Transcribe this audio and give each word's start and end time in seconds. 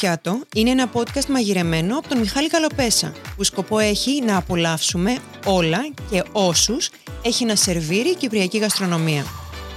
πιάτο 0.00 0.40
είναι 0.54 0.70
ένα 0.70 0.90
podcast 0.92 1.26
μαγειρεμένο 1.26 1.98
από 1.98 2.08
τον 2.08 2.18
Μιχάλη 2.18 2.48
Καλοπέσα, 2.48 3.12
που 3.36 3.44
σκοπό 3.44 3.78
έχει 3.78 4.22
να 4.22 4.36
απολαύσουμε 4.36 5.18
όλα 5.44 5.78
και 6.10 6.24
όσους 6.32 6.90
έχει 7.22 7.44
να 7.44 7.56
σερβίρει 7.56 8.08
η 8.08 8.14
κυπριακή 8.14 8.58
γαστρονομία. 8.58 9.24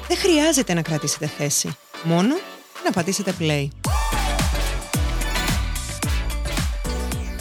Δεν 0.08 0.18
χρειάζεται 0.18 0.74
να 0.74 0.82
κρατήσετε 0.82 1.28
θέση, 1.28 1.78
μόνο 2.04 2.36
να 2.86 2.92
πατήσετε 2.92 3.36
play. 3.40 3.68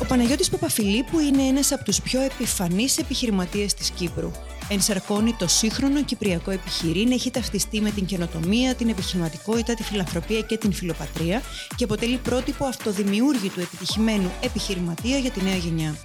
Ο 0.01 0.05
Παναγιώτης 0.09 0.51
Παπαφιλίππου 0.51 1.19
είναι 1.19 1.43
ένας 1.43 1.73
από 1.73 1.85
τους 1.85 2.01
πιο 2.01 2.21
επιφανείς 2.21 2.99
επιχειρηματίες 2.99 3.75
της 3.75 3.91
Κύπρου 3.91 4.31
ενσαρκώνει 4.71 5.35
το 5.39 5.49
σύγχρονο 5.49 6.03
κυπριακό 6.03 6.51
επιχειρήν, 6.51 7.13
έχει 7.13 7.31
ταυτιστεί 7.31 7.81
με 7.81 7.91
την 7.91 8.07
καινοτομία, 8.07 8.75
την 8.75 8.89
επιχειρηματικότητα, 8.89 9.75
τη 9.75 9.83
φιλανθρωπία 9.83 10.41
και 10.41 10.57
την 10.57 10.73
φιλοπατρία 10.73 11.43
και 11.77 11.85
αποτελεί 11.85 12.17
πρότυπο 12.17 12.65
αυτοδημιούργητου 12.65 13.61
επιτυχημένου 13.61 14.31
επιχειρηματία 14.41 15.19
για 15.19 15.31
τη 15.31 15.43
νέα 15.43 15.57
γενιά. 15.57 15.97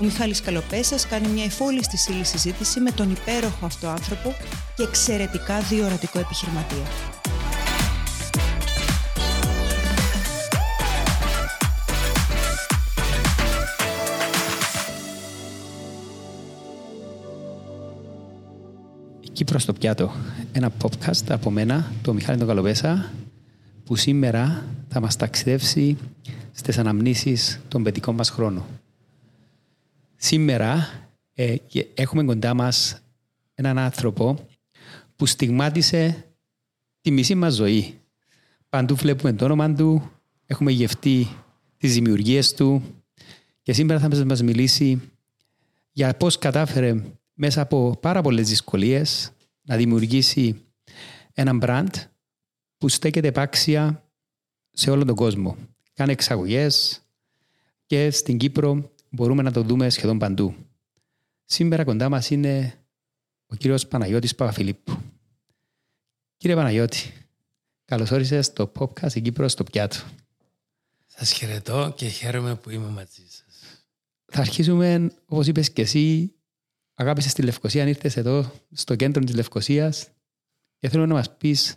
Ο 0.00 0.04
Μιχάλης 0.04 0.40
Καλοπέσας 0.40 1.06
κάνει 1.06 1.28
μια 1.28 1.44
εφόλιστη 1.44 1.96
σύλλη 1.96 2.24
συζήτηση 2.24 2.80
με 2.80 2.90
τον 2.90 3.10
υπέροχο 3.10 3.66
αυτό 3.66 3.88
άνθρωπο 3.88 4.34
και 4.76 4.82
εξαιρετικά 4.82 5.60
διορατικό 5.60 6.18
επιχειρηματία. 6.18 6.86
Κύπρος 19.34 19.62
στο 19.62 19.72
πιάτο. 19.72 20.12
Ένα 20.52 20.72
podcast 20.82 21.24
από 21.28 21.50
μένα, 21.50 21.92
το 22.02 22.14
Μιχάλη 22.14 22.38
τον 22.38 22.46
Καλοπέσα, 22.46 23.12
που 23.84 23.96
σήμερα 23.96 24.64
θα 24.88 25.00
μας 25.00 25.16
ταξιδεύσει 25.16 25.96
στις 26.52 26.78
αναμνήσεις 26.78 27.60
των 27.68 27.82
παιδικών 27.82 28.14
μας 28.14 28.30
χρόνων. 28.30 28.64
Σήμερα 30.16 30.88
ε, 31.34 31.56
έχουμε 31.94 32.24
κοντά 32.24 32.54
μας 32.54 33.02
έναν 33.54 33.78
άνθρωπο 33.78 34.46
που 35.16 35.26
στιγμάτισε 35.26 36.24
τη 37.00 37.10
μισή 37.10 37.34
μας 37.34 37.54
ζωή. 37.54 37.98
Παντού 38.68 38.94
βλέπουμε 38.94 39.32
το 39.32 39.44
όνομα 39.44 39.74
του, 39.74 40.10
έχουμε 40.46 40.70
γευτεί 40.70 41.28
τις 41.76 41.94
δημιουργίες 41.94 42.54
του 42.54 42.82
και 43.62 43.72
σήμερα 43.72 44.00
θα 44.00 44.24
μας 44.24 44.42
μιλήσει 44.42 45.00
για 45.92 46.16
πώς 46.16 46.38
κατάφερε 46.38 47.02
μέσα 47.34 47.60
από 47.60 47.96
πάρα 48.00 48.22
πολλές 48.22 48.48
δυσκολίες 48.48 49.32
να 49.62 49.76
δημιουργήσει 49.76 50.64
ένα 51.32 51.58
brand 51.60 51.90
που 52.78 52.88
στέκεται 52.88 53.28
επάξια 53.28 54.08
σε 54.70 54.90
όλο 54.90 55.04
τον 55.04 55.14
κόσμο. 55.14 55.56
Κάνει 55.92 56.12
εξαγωγές 56.12 57.02
και 57.86 58.10
στην 58.10 58.38
Κύπρο 58.38 58.92
μπορούμε 59.10 59.42
να 59.42 59.52
το 59.52 59.62
δούμε 59.62 59.90
σχεδόν 59.90 60.18
παντού. 60.18 60.54
Σήμερα 61.44 61.84
κοντά 61.84 62.08
μας 62.08 62.30
είναι 62.30 62.74
ο 63.46 63.54
κύριος 63.54 63.86
Παναγιώτης 63.86 64.34
Παπαφιλίππου. 64.34 64.98
Κύριε 66.36 66.56
Παναγιώτη, 66.56 67.12
καλώς 67.84 68.10
όρισες 68.10 68.46
στο 68.46 68.72
podcast 68.78 69.12
η 69.14 69.20
Κύπρο 69.20 69.48
στο 69.48 69.64
πιάτο. 69.64 69.96
Σας 71.06 71.32
χαιρετώ 71.32 71.92
και 71.96 72.08
χαίρομαι 72.08 72.54
που 72.56 72.70
είμαι 72.70 72.88
μαζί 72.88 73.22
σας. 73.28 73.84
Θα 74.24 74.40
αρχίσουμε, 74.40 75.12
όπως 75.26 75.46
είπες 75.46 75.72
και 75.72 75.82
εσύ, 75.82 76.34
αγάπησες 76.94 77.32
τη 77.32 77.42
Λευκοσία, 77.42 77.82
αν 77.82 77.88
ήρθες 77.88 78.16
εδώ 78.16 78.52
στο 78.72 78.96
κέντρο 78.96 79.24
της 79.24 79.34
Λευκοσίας 79.34 80.08
και 80.78 80.88
θέλω 80.88 81.06
να 81.06 81.14
μας 81.14 81.36
πεις 81.36 81.76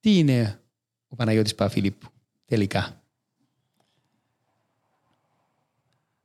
τι 0.00 0.18
είναι 0.18 0.60
ο 1.08 1.16
Παναγιώτης 1.16 1.54
Παφιλίππου 1.54 2.08
τελικά; 2.44 3.02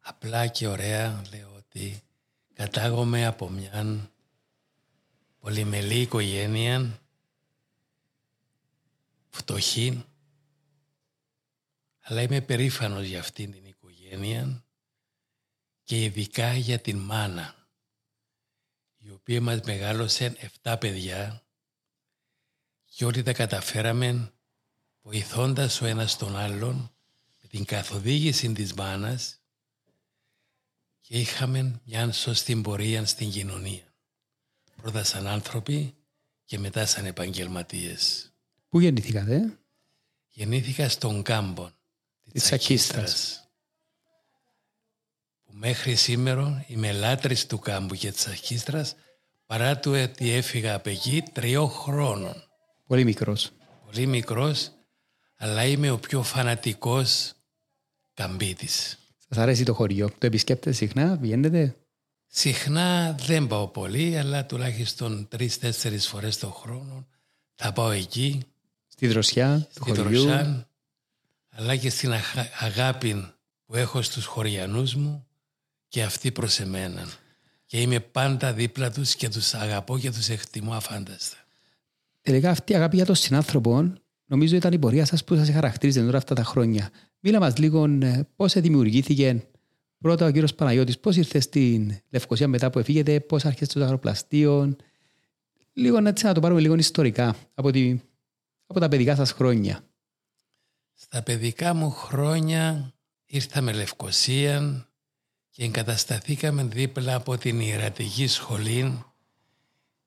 Απλά 0.06 0.48
και 0.48 0.68
ωραία 0.68 1.22
λέω 1.32 1.54
ότι 1.56 2.04
κατάγομαι 2.54 3.26
από 3.26 3.50
μια 3.50 4.10
πολυμελή 5.40 6.00
οικογένεια 6.00 7.00
φτωχή 9.30 10.06
αλλά 12.02 12.22
είμαι 12.22 12.42
περήφανος 12.42 13.06
για 13.06 13.20
αυτήν 13.20 13.52
την 13.52 13.66
οικογένεια 13.66 14.64
και 15.84 16.04
ειδικά 16.04 16.54
για 16.54 16.80
την 16.80 16.98
μάνα 16.98 17.56
η 17.58 17.63
οποία 19.24 19.42
μας 19.42 19.60
μεγάλωσε 19.66 20.36
7 20.64 20.76
παιδιά 20.80 21.44
και 22.86 23.06
όλοι 23.06 23.24
τα 23.24 23.34
καταφέραμε 23.34 24.34
βοηθώντας 25.02 25.82
ο 25.82 25.86
ένας 25.86 26.18
τον 26.18 26.38
άλλον 26.38 26.76
με 27.42 27.48
την 27.48 27.66
καθοδήγηση 27.66 28.52
της 28.52 28.74
μάνας 28.74 29.42
και 31.02 31.20
είχαμε 31.20 31.82
μια 31.86 32.12
σωστή 32.12 32.56
πορεία 32.56 33.06
στην 33.06 33.30
κοινωνία. 33.30 33.94
Πρώτα 34.76 35.04
σαν 35.04 35.28
άνθρωποι 35.28 35.96
και 36.46 36.60
μετά 36.60 36.86
σαν 36.86 37.06
επαγγελματίες. 37.06 38.32
Πού 38.70 38.80
γεννήθηκατε; 38.80 39.60
Γεννήθηκα 40.28 40.90
στον 40.90 41.22
Κάμπον 41.22 41.74
της 42.32 42.52
Ακίστρας 42.52 43.44
μέχρι 45.54 45.96
σήμερα 45.96 46.66
είμαι 46.68 46.92
λάτρης 46.92 47.46
του 47.46 47.60
κάμπου 47.60 47.96
και 47.96 48.12
της 48.12 48.28
αρχίστρας 48.28 48.96
παρά 49.54 49.80
του 49.80 49.92
ότι 49.92 50.32
έφυγα 50.32 50.76
από 50.76 50.90
εκεί 50.90 51.24
τριών 51.34 51.70
χρόνων. 51.70 52.34
Πολύ 52.88 53.04
μικρός. 53.04 53.52
Πολύ 53.86 54.06
μικρός, 54.06 54.72
αλλά 55.38 55.66
είμαι 55.66 55.90
ο 55.90 55.98
πιο 55.98 56.24
φανατικός 56.24 57.34
καμπίτης. 58.14 59.00
Σας 59.28 59.38
αρέσει 59.38 59.64
το 59.64 59.74
χωριό, 59.74 60.10
το 60.10 60.26
επισκέπτετε 60.26 60.72
συχνά, 60.72 61.18
βγαίνετε; 61.22 61.76
Συχνά 62.28 63.16
δεν 63.20 63.48
πάω 63.48 63.68
πολύ, 63.68 64.18
αλλά 64.18 64.46
τουλάχιστον 64.46 65.28
τρεις-τέσσερις 65.28 66.08
φορές 66.08 66.38
το 66.38 66.50
χρόνο 66.50 67.08
θα 67.56 67.74
πάω 67.74 67.92
εκεί. 67.92 68.42
Στη 68.88 69.08
δροσιά 69.08 69.68
του 69.74 69.84
χωριού. 69.84 70.04
Δροσιά, 70.04 70.70
αλλά 71.50 71.76
και 71.76 71.90
στην 71.90 72.14
αγάπη 72.60 73.34
που 73.66 73.76
έχω 73.76 74.02
στους 74.02 74.26
χωριανούς 74.26 74.96
μου 74.96 75.28
και 75.88 76.04
αυτοί 76.04 76.32
προς 76.32 76.60
εμένα. 76.60 77.08
Και 77.74 77.82
είμαι 77.82 78.00
πάντα 78.00 78.54
δίπλα 78.54 78.92
τους 78.92 79.16
και 79.16 79.30
τους 79.30 79.54
αγαπώ 79.54 79.98
και 79.98 80.12
τους 80.12 80.30
εκτιμώ 80.30 80.74
αφάνταστα. 80.74 81.38
Τελικά 82.22 82.50
αυτή 82.50 82.72
η 82.72 82.76
αγάπη 82.76 82.96
για 82.96 83.06
τον 83.06 83.16
συνάνθρωπο 83.16 83.94
νομίζω 84.26 84.56
ήταν 84.56 84.74
η 84.74 84.80
πορεία 84.80 85.06
σας 85.06 85.24
που 85.24 85.36
σας 85.36 85.50
χαρακτήριζε 85.50 86.04
τώρα 86.04 86.18
αυτά 86.18 86.36
τα 86.36 86.44
χρόνια. 86.44 86.90
Μίλα 87.20 87.40
μας 87.40 87.58
λίγο 87.58 87.86
ε, 88.02 88.28
πώς 88.36 88.54
δημιουργήθηκε 88.54 89.48
πρώτα 89.98 90.26
ο 90.26 90.32
κύριος 90.32 90.54
Παναγιώτης, 90.54 91.00
πώς 91.00 91.16
ήρθε 91.16 91.40
στην 91.40 91.98
Λευκοσία 92.10 92.48
μετά 92.48 92.70
που 92.70 92.80
έφυγετε, 92.80 93.20
πώς 93.20 93.46
άρχισε 93.46 93.74
το 93.74 93.84
αγροπλαστείο. 93.84 94.76
Λίγο 95.74 96.08
έτσι 96.08 96.26
να 96.26 96.34
το 96.34 96.40
πάρουμε 96.40 96.62
λίγο 96.62 96.76
ιστορικά 96.76 97.36
από, 97.54 97.72
τη, 97.72 98.00
από 98.66 98.80
τα 98.80 98.88
παιδικά 98.88 99.16
σας 99.16 99.32
χρόνια. 99.32 99.80
Στα 100.94 101.22
παιδικά 101.22 101.74
μου 101.74 101.90
χρόνια 101.90 102.94
ήρθα 103.26 103.62
με 103.62 103.72
Λευκοσία, 103.72 104.88
και 105.54 105.64
εγκατασταθήκαμε 105.64 106.64
δίπλα 106.64 107.16
από 107.16 107.38
την 107.38 107.60
ιερατική 107.60 108.28
σχολή 108.28 109.04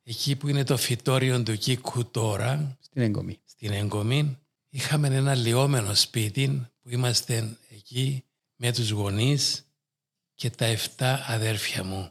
εκεί 0.03 0.37
που 0.37 0.49
είναι 0.49 0.65
το 0.65 0.77
φυτόριο 0.77 1.43
του 1.43 1.57
Κίκου 1.57 2.11
τώρα 2.11 2.77
στην 2.81 3.03
Εγκομή. 3.03 3.41
Στην 3.45 3.73
Εγκομή 3.73 4.39
είχαμε 4.69 5.09
ένα 5.09 5.35
λιόμενο 5.35 5.95
σπίτι 5.95 6.67
που 6.83 6.91
είμαστε 6.91 7.57
εκεί 7.71 8.25
με 8.57 8.73
τους 8.73 8.91
γονείς 8.91 9.67
και 10.35 10.51
τα 10.51 10.77
7 10.77 11.19
αδέρφια 11.27 11.85
μου. 11.85 12.11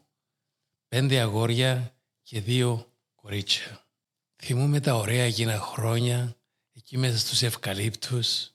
Πέντε 0.87 1.19
αγόρια 1.19 1.95
και 2.23 2.41
δύο 2.41 2.91
κορίτσια. 3.15 3.85
Θυμούμε 4.35 4.79
τα 4.79 4.95
ωραία 4.95 5.23
εκείνα 5.23 5.59
χρόνια 5.59 6.35
εκεί 6.73 6.97
μέσα 6.97 7.17
στους 7.17 7.41
ευκαλύπτους. 7.41 8.51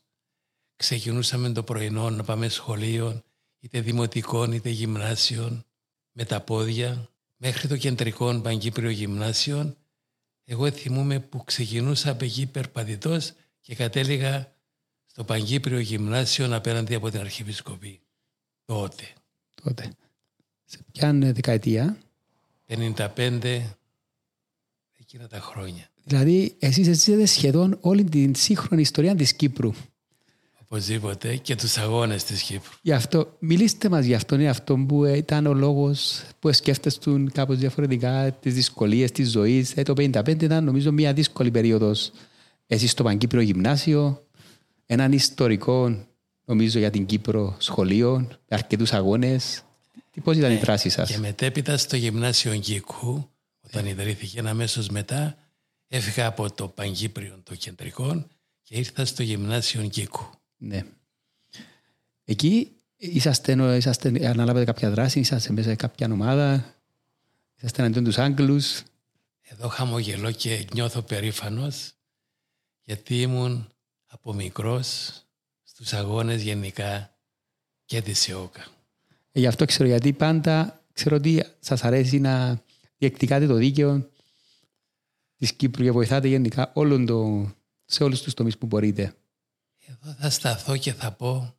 Ξεκινούσαμε 0.77 1.53
το 1.53 1.63
πρωινό 1.63 2.11
να 2.11 2.25
πάμε 2.25 2.49
σχολείο 2.49 3.23
είτε 3.61 3.81
δημοτικών 3.81 4.53
είτε 4.53 4.69
γυμνάσιων, 4.69 5.65
με 6.13 6.25
τα 6.25 6.41
πόδια, 6.41 7.11
μέχρι 7.37 7.69
το 7.69 7.77
κεντρικό 7.77 8.41
Παγκύπριο 8.41 8.91
Γυμνάσιο. 8.91 9.77
Εγώ 10.45 10.71
θυμούμαι 10.71 11.21
που 11.21 11.45
ξεκινούσα 11.45 12.11
από 12.11 12.25
εκεί 12.25 12.47
περπατητός 12.47 13.33
και 13.61 13.75
κατέληγα 13.75 14.55
στο 15.07 15.25
Παγκύπριο 15.25 15.79
Γυμνάσιο 15.79 16.57
απέναντι 16.57 16.95
από 16.95 17.11
την 17.11 17.21
Αρχιεπισκοπή. 17.21 18.01
Τότε. 18.65 19.05
Τότε. 19.63 19.93
Σε 20.65 20.79
ποια 20.93 21.13
δεκαετία; 21.13 21.99
55 22.67 23.63
εκείνα 24.99 25.29
τα 25.29 25.41
χρόνια. 25.41 25.91
Δηλαδή, 26.05 26.57
εσείς 26.59 26.87
ζήσετε 26.87 27.27
σχεδόν 27.27 27.79
όλη 27.81 28.05
την 28.05 28.35
σύγχρονη 28.35 28.83
ιστορία 28.83 29.15
της 29.15 29.35
Κύπρου. 29.35 29.73
Οπωσδήποτε 30.73 31.37
και 31.37 31.55
τους 31.57 31.77
αγώνες 31.77 32.25
της 32.25 32.43
Κύπρου. 32.43 32.73
Γι' 32.83 32.93
αυτό, 32.93 33.37
μιλήστε 33.39 33.89
μας 33.89 34.05
γι' 34.05 34.15
αυτό, 34.15 34.35
είναι 34.35 34.49
αυτό 34.49 34.77
που 34.89 35.05
ήταν 35.05 35.47
ο 35.47 35.55
λόγος 35.55 36.23
που 36.39 36.53
σκέφτεστε 36.53 37.25
κάπως 37.33 37.59
διαφορετικά 37.59 38.33
τις 38.33 38.55
δυσκολίες 38.55 39.13
της 39.13 39.31
ζωής. 39.31 39.77
Ε, 39.77 39.83
το 39.83 39.93
1955 39.97 40.43
ήταν 40.43 40.65
νομίζω 40.65 40.93
μια 40.93 41.13
δύσκολη 41.13 41.51
περίοδος. 41.51 42.13
Εσείς 42.67 42.91
στο 42.91 43.03
Παγκύπριο 43.03 43.41
Γυμνάσιο, 43.41 44.27
έναν 44.87 45.13
ιστορικό 45.13 46.07
νομίζω 46.45 46.79
για 46.79 46.91
την 46.91 47.07
Κύπρο 47.07 47.57
σχολείο, 47.59 48.19
με 48.29 48.57
αρκετούς 48.57 48.93
αγώνες. 48.93 49.63
Τι 50.11 50.21
πώς 50.21 50.37
ήταν 50.37 50.53
η 50.53 50.57
δράση 50.57 50.89
σας; 50.89 51.11
Και 51.11 51.19
μετέπειτα 51.19 51.77
στο 51.77 51.97
γυμνάσιο 51.97 52.55
Γκίκου, 52.55 53.31
όταν 53.61 53.87
ιδρύθηκε 53.87 54.43
αμέσω 54.47 54.83
μετά, 54.91 55.37
έφυγα 55.89 56.27
από 56.27 56.53
το 56.53 56.69
Παγκύπριο 56.69 57.41
των 57.43 57.57
Κεντρικών 57.57 58.27
και 58.63 58.77
ήρθα 58.77 59.05
στο 59.05 59.23
γυμνάσιο 59.23 59.83
Γκίκου. 59.83 60.31
Ναι. 60.61 60.85
Εκεί 62.25 62.73
είσαστε, 62.97 63.77
είσαστε, 63.77 64.29
αναλάβετε 64.29 64.65
κάποια 64.65 64.91
δράση, 64.91 65.21
είσαστε 65.21 65.53
μέσα 65.53 65.69
σε 65.69 65.75
κάποια 65.75 66.13
ομάδα, 66.13 66.75
είσαστε 67.57 67.83
εναντίον 67.83 68.05
τους 68.05 68.19
Άγγλους. 68.19 68.83
Εδώ 69.43 69.69
χαμογελώ 69.69 70.31
και 70.31 70.67
νιώθω 70.73 71.03
περήφανος 71.03 71.93
γιατί 72.83 73.21
ήμουν 73.21 73.69
από 74.07 74.33
μικρός 74.33 75.13
στους 75.63 75.93
αγώνες 75.93 76.43
γενικά 76.43 77.17
και 77.85 78.03
τη 78.03 78.13
ΣΕΟΚΑ. 78.13 78.67
Ε, 79.33 79.41
γι' 79.41 79.47
αυτό 79.47 79.65
ξέρω 79.65 79.89
γιατί 79.89 80.13
πάντα 80.13 80.83
ξέρω 80.93 81.17
ότι 81.17 81.45
σας 81.61 81.85
αρέσει 81.85 82.19
να 82.19 82.63
διεκτικάτε 82.99 83.47
το 83.47 83.55
δίκαιο 83.55 84.11
της 85.37 85.53
Κύπρου 85.53 85.83
και 85.83 85.91
βοηθάτε 85.91 86.29
γενικά 86.29 86.71
όλων 86.75 87.07
το, 87.07 87.51
σε 87.85 88.05
όλους 88.05 88.23
τους 88.23 88.35
τομείς 88.35 88.59
που 88.59 88.67
μπορείτε. 88.67 89.15
Εδώ 89.91 90.13
θα 90.19 90.31
σταθώ 90.31 90.77
και 90.77 90.93
θα 90.93 91.13
πω 91.13 91.55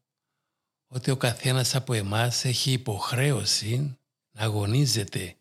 ότι 0.87 1.11
ο 1.11 1.17
καθένας 1.17 1.75
από 1.75 1.93
εμάς 1.93 2.45
έχει 2.45 2.71
υποχρέωση 2.71 3.97
να 4.31 4.41
αγωνίζεται 4.41 5.35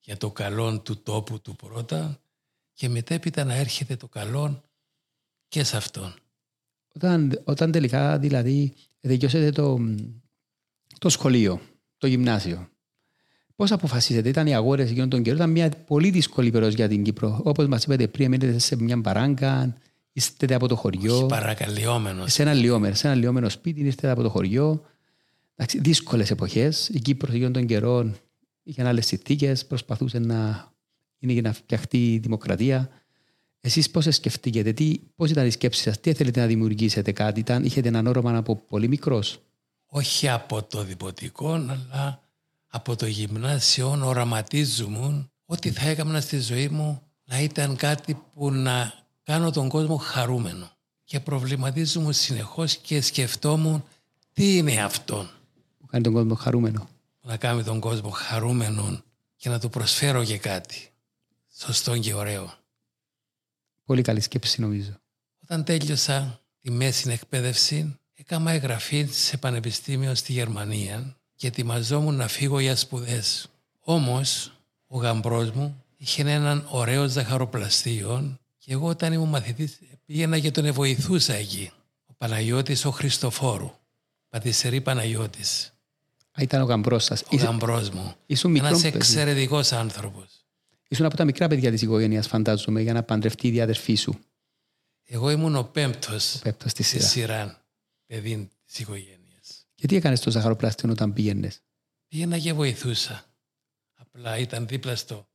για 0.00 0.16
το 0.16 0.30
καλό 0.30 0.80
του 0.80 1.02
τόπου 1.02 1.40
του 1.40 1.56
πρώτα 1.56 2.20
και 2.72 2.88
μετέπειτα 2.88 3.44
να 3.44 3.54
έρχεται 3.54 3.96
το 3.96 4.08
καλό 4.08 4.62
και 5.48 5.64
σε 5.64 5.76
αυτόν. 5.76 6.14
Όταν, 6.94 7.42
όταν 7.44 7.72
τελικά 7.72 8.18
δηλαδή 8.18 8.74
δικαιώσετε 9.00 9.50
το, 9.50 9.78
το 10.98 11.08
σχολείο, 11.08 11.60
το 11.98 12.06
γυμνάσιο, 12.06 12.68
Πώς 13.60 13.72
αποφασίσετε, 13.72 14.28
ήταν 14.28 14.46
οι 14.46 14.54
αγόρες 14.54 14.90
εκείνον 14.90 15.08
τον 15.08 15.22
καιρό, 15.22 15.36
ήταν 15.36 15.50
μια 15.50 15.68
πολύ 15.86 16.10
δύσκολη 16.10 16.50
περίοδος 16.50 16.74
για 16.76 16.88
την 16.88 17.02
Κύπρο. 17.02 17.40
Όπως 17.44 17.66
μας 17.66 17.84
είπατε 17.84 18.08
πριν, 18.08 18.30
μείνετε 18.30 18.58
σε 18.58 18.76
μια 18.76 19.00
παράγκα, 19.00 19.76
είστε 20.20 20.54
από 20.54 20.68
το 20.68 20.76
χωριό. 20.76 21.16
Όχι 21.16 21.26
παρακαλιόμενο. 21.26 22.26
Σε 22.26 22.42
ένα 22.42 22.52
λιόμενο, 22.52 22.94
σε 22.94 23.06
ένα 23.06 23.16
λιόμενο 23.16 23.48
σπίτι, 23.48 23.80
είστε 23.80 24.10
από 24.10 24.22
το 24.22 24.28
χωριό. 24.28 24.84
Δύσκολες 25.78 26.30
εποχές. 26.30 26.88
Η 26.88 27.00
Κύπρος 27.00 27.34
εκείνον 27.34 27.52
τον 27.52 27.66
καιρό 27.66 28.14
είχε 28.62 28.86
άλλες 28.86 29.06
συνθήκες, 29.06 29.66
προσπαθούσε 29.66 30.18
να 30.18 30.68
είναι 31.18 31.32
για 31.32 31.42
να 31.42 31.52
φτιαχτεί 31.52 32.12
η 32.12 32.18
δημοκρατία. 32.18 32.88
Εσείς 33.60 33.90
πώς 33.90 34.06
σκεφτήκετε, 34.10 34.74
πώς 35.16 35.30
ήταν 35.30 35.46
η 35.46 35.50
σκέψη 35.50 35.82
σας, 35.82 36.00
τι 36.00 36.12
θέλετε 36.12 36.40
να 36.40 36.46
δημιουργήσετε 36.46 37.12
κάτι, 37.12 37.40
ήταν, 37.40 37.64
είχετε 37.64 37.88
έναν 37.88 38.06
όρομα 38.06 38.36
από 38.36 38.56
πολύ 38.56 38.88
μικρός; 38.88 39.40
Όχι 39.86 40.28
από 40.28 40.62
το 40.62 40.84
διποτικό, 40.84 41.52
αλλά 41.52 42.22
από 42.66 42.96
το 42.96 43.06
γυμνάσιο 43.06 44.00
οραματίζουμε 44.04 45.30
ότι 45.44 45.70
θα 45.70 45.88
έκανα 45.88 46.20
στη 46.20 46.40
ζωή 46.40 46.68
μου 46.68 47.02
να 47.24 47.40
ήταν 47.40 47.76
κάτι 47.76 48.22
που 48.34 48.50
να 48.50 48.92
κάνω 49.30 49.50
τον 49.50 49.68
κόσμο 49.68 49.96
χαρούμενο. 49.96 50.70
Και 51.04 51.20
προβληματίζουμε 51.20 52.12
συνεχώς 52.12 52.76
και 52.76 53.00
σκεφτόμουν 53.00 53.84
τι 54.32 54.56
είναι 54.56 54.82
αυτό. 54.82 55.28
Που 55.78 55.86
κάνει 55.86 56.02
τον 56.02 56.12
κόσμο 56.12 56.34
χαρούμενο. 56.34 56.88
Να 57.22 57.36
κάνει 57.36 57.62
τον 57.62 57.80
κόσμο 57.80 58.10
χαρούμενο 58.10 59.02
και 59.36 59.48
να 59.48 59.60
του 59.60 59.70
προσφέρω 59.70 60.24
και 60.24 60.38
κάτι. 60.38 60.90
Σωστό 61.56 61.98
και 61.98 62.14
ωραίο. 62.14 62.52
Πολύ 63.84 64.02
καλή 64.02 64.20
σκέψη 64.20 64.60
νομίζω. 64.60 64.92
Όταν 65.42 65.64
τέλειωσα 65.64 66.40
τη 66.60 66.70
μέση 66.70 67.10
εκπαίδευση, 67.10 67.98
έκανα 68.14 68.50
εγγραφή 68.50 69.06
σε 69.10 69.36
πανεπιστήμιο 69.36 70.14
στη 70.14 70.32
Γερμανία 70.32 71.16
και 71.34 71.46
ετοιμαζόμουν 71.46 72.14
να 72.14 72.28
φύγω 72.28 72.58
για 72.58 72.76
σπουδές. 72.76 73.48
Όμως, 73.80 74.52
ο 74.86 74.98
γαμπρός 74.98 75.50
μου 75.50 75.84
είχε 75.96 76.22
έναν 76.22 76.66
ωραίο 76.70 77.08
ζαχαροπλαστείο 77.08 78.39
και 78.60 78.72
εγώ 78.72 78.86
όταν 78.86 79.12
ήμουν 79.12 79.28
μαθητής 79.28 79.78
πήγαινα 80.04 80.38
και 80.38 80.50
τον 80.50 80.72
βοηθούσα 80.72 81.34
εκεί. 81.34 81.70
Ο 82.04 82.14
Παναγιώτης 82.14 82.84
ο 82.84 82.90
Χριστοφόρου. 82.90 83.70
Πατησερή 84.28 84.80
Παναγιώτης. 84.80 85.72
Ήταν 86.38 86.60
ο 86.62 86.64
γαμπρός 86.64 87.04
σας. 87.04 87.22
Ο 87.30 87.36
γαμπρός 87.36 87.90
μου. 87.90 88.14
Ένας 88.42 88.84
εξαιρετικός 88.84 89.72
άνθρωπος. 89.72 90.44
Ήσουν 90.88 91.06
από 91.06 91.16
τα 91.16 91.24
μικρά 91.24 91.48
παιδιά 91.48 91.70
της 91.70 91.82
οικογένειας, 91.82 92.26
φαντάζομαι, 92.26 92.80
για 92.80 92.92
να 92.92 93.02
παντρευτεί 93.02 93.46
η 93.46 93.50
διαδερφή 93.50 93.94
σου. 93.94 94.18
Εγώ 95.04 95.30
ήμουν 95.30 95.56
ο 95.56 95.62
πέμπτος 95.62 96.42
στη 96.64 96.82
σειρά. 96.82 97.04
σειρά 97.04 97.64
παιδί 98.06 98.50
της 98.66 98.78
οικογένειας. 98.78 99.66
Γιατί 99.74 99.96
έκανες 99.96 100.20
το 100.20 100.30
ζαχαροπλάστιο 100.30 100.90
όταν 100.90 101.12
πήγαινες; 101.12 101.62
Πήγαινα 102.08 102.38
και 102.38 102.52
βοηθούσα. 102.52 103.24
Απλά 103.94 104.38
ήταν 104.38 104.66
δίπλα 104.66 104.96
στο 104.96 105.28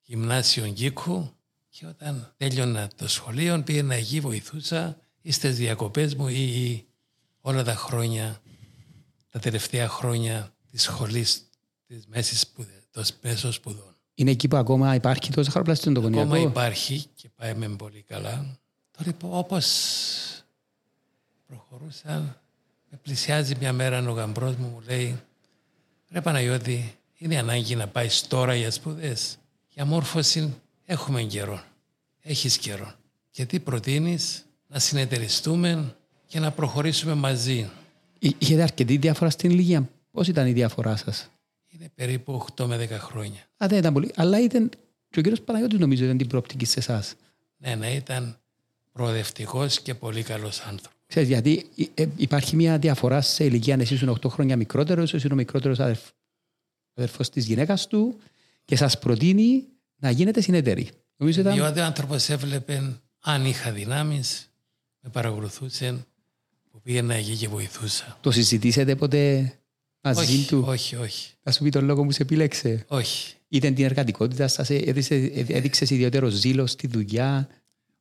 γυμνάσιο 0.00 0.66
Γκίκου 0.66 1.37
και 1.68 1.86
όταν 1.86 2.34
τέλειωνα 2.36 2.90
το 2.96 3.08
σχολείο 3.08 3.62
πήγαινα 3.62 3.94
εκεί, 3.94 4.20
βοηθούσα 4.20 4.98
ή 5.20 5.30
στι 5.30 5.48
διακοπές 5.48 6.14
μου 6.14 6.28
ή, 6.28 6.86
όλα 7.40 7.64
τα 7.64 7.74
χρόνια, 7.74 8.40
τα 9.32 9.38
τελευταία 9.38 9.88
χρόνια 9.88 10.54
της 10.70 10.82
σχολής 10.82 11.42
της 11.86 12.06
μέσης 12.06 12.40
σπουδέ, 12.40 12.82
των 12.90 13.04
μέσων 13.22 13.52
σπουδών. 13.52 13.96
Είναι 14.14 14.30
εκεί 14.30 14.48
που 14.48 14.56
ακόμα 14.56 14.94
υπάρχει 14.94 15.30
το 15.30 15.42
ζαχαροπλάστιο 15.42 15.92
το 15.92 16.00
γωνιακό. 16.00 16.22
Ακόμα 16.22 16.38
υπάρχει 16.50 17.04
και 17.14 17.28
πάει 17.36 17.54
με 17.54 17.68
πολύ 17.68 18.02
καλά. 18.02 18.58
Τώρα 18.90 19.16
όπως 19.20 19.66
προχωρούσαν 21.46 22.40
με 22.90 22.98
πλησιάζει 23.02 23.54
μια 23.58 23.72
μέρα 23.72 24.08
ο 24.08 24.12
γαμπρός 24.12 24.56
μου, 24.56 24.66
μου 24.66 24.80
λέει 24.86 25.20
«Ρε 26.10 26.20
Παναγιώτη, 26.20 26.98
είναι 27.14 27.38
ανάγκη 27.38 27.76
να 27.76 27.86
πάεις 27.86 28.26
τώρα 28.26 28.54
για 28.54 28.70
σπουδές. 28.70 29.38
Για 29.68 29.84
μόρφωση 29.84 30.54
έχουμε 30.88 31.22
καιρό. 31.22 31.62
Έχεις 32.22 32.58
καιρό. 32.58 32.94
Και 33.30 33.46
τι 33.46 33.60
προτείνεις 33.60 34.44
να 34.66 34.78
συνεταιριστούμε 34.78 35.96
και 36.26 36.40
να 36.40 36.50
προχωρήσουμε 36.50 37.14
μαζί. 37.14 37.68
Είχετε 38.18 38.62
αρκετή 38.62 38.96
διαφορά 38.96 39.30
στην 39.30 39.50
ηλικία. 39.50 39.88
Πώς 40.10 40.28
ήταν 40.28 40.46
η 40.46 40.52
διαφορά 40.52 40.96
σας, 40.96 41.30
Είναι 41.68 41.90
περίπου 41.94 42.46
8 42.56 42.64
με 42.64 42.76
10 42.76 42.88
χρόνια. 42.98 43.40
Α, 43.64 43.66
δεν 43.68 43.78
ήταν 43.78 43.92
πολύ. 43.92 44.10
Αλλά 44.14 44.40
ήταν. 44.40 44.68
Και 45.10 45.18
ο 45.18 45.22
κύριος 45.22 45.40
Παναγιώτης 45.40 45.78
νομίζω 45.78 46.04
ήταν 46.04 46.18
την 46.18 46.26
προοπτική 46.26 46.64
σε 46.64 46.78
εσάς. 46.78 47.14
Ναι, 47.56 47.74
ναι, 47.74 47.94
ήταν 47.94 48.38
προοδευτικός 48.92 49.80
και 49.80 49.94
πολύ 49.94 50.22
καλός 50.22 50.60
άνθρωπος. 50.60 50.98
Ξέρεις, 51.06 51.28
γιατί 51.28 51.66
ε, 51.94 52.06
υπάρχει 52.16 52.56
μια 52.56 52.78
διαφορά 52.78 53.20
σε 53.20 53.44
ηλικία 53.44 53.74
αν 53.74 53.80
εσύ 53.80 53.94
ήσουν 53.94 54.18
8 54.22 54.28
χρόνια 54.28 54.56
μικρότερος, 54.56 55.14
εσύ 55.14 55.24
είναι 55.24 55.34
ο 55.34 55.36
μικρότερος 55.36 55.80
αδερφ... 55.80 56.00
αδερφός 56.94 57.30
της 57.30 57.46
γυναίκας 57.46 57.86
του 57.86 58.18
και 58.64 58.76
σας 58.76 58.98
προτείνει 58.98 59.64
να 59.98 60.10
γίνετε 60.10 60.40
συνεταίροι. 60.40 60.90
Νομίζω 61.16 61.40
ήταν... 61.40 61.54
Διότι 61.54 61.80
ο 61.80 61.84
άνθρωπος 61.84 62.28
έβλεπε 62.28 63.00
αν 63.20 63.46
είχα 63.46 63.72
δυνάμεις, 63.72 64.50
με 65.00 65.10
παρακολουθούσε 65.10 66.06
που 66.70 66.80
πήγαινα 66.80 67.14
εκεί 67.14 67.36
και 67.36 67.48
βοηθούσα. 67.48 68.18
Το 68.20 68.30
συζητήσετε 68.30 68.96
ποτέ 68.96 69.52
μαζί 70.00 70.20
όχι, 70.20 70.46
του; 70.46 70.64
Όχι, 70.66 70.96
όχι. 70.96 71.32
Θα 71.42 71.52
σου 71.52 71.62
πει 71.62 71.70
τον 71.70 71.84
λόγο 71.84 72.04
που 72.04 72.12
σε 72.12 72.22
επίλεξε. 72.22 72.84
Όχι. 72.88 73.34
Ήταν 73.48 73.74
την 73.74 73.84
εργατικότητα 73.84 74.48
σας, 74.48 74.70
έδειξε 74.70 75.84
ιδιαίτερο 75.88 76.28
ζήλο 76.28 76.66
στη 76.66 76.86
δουλειά; 76.86 77.48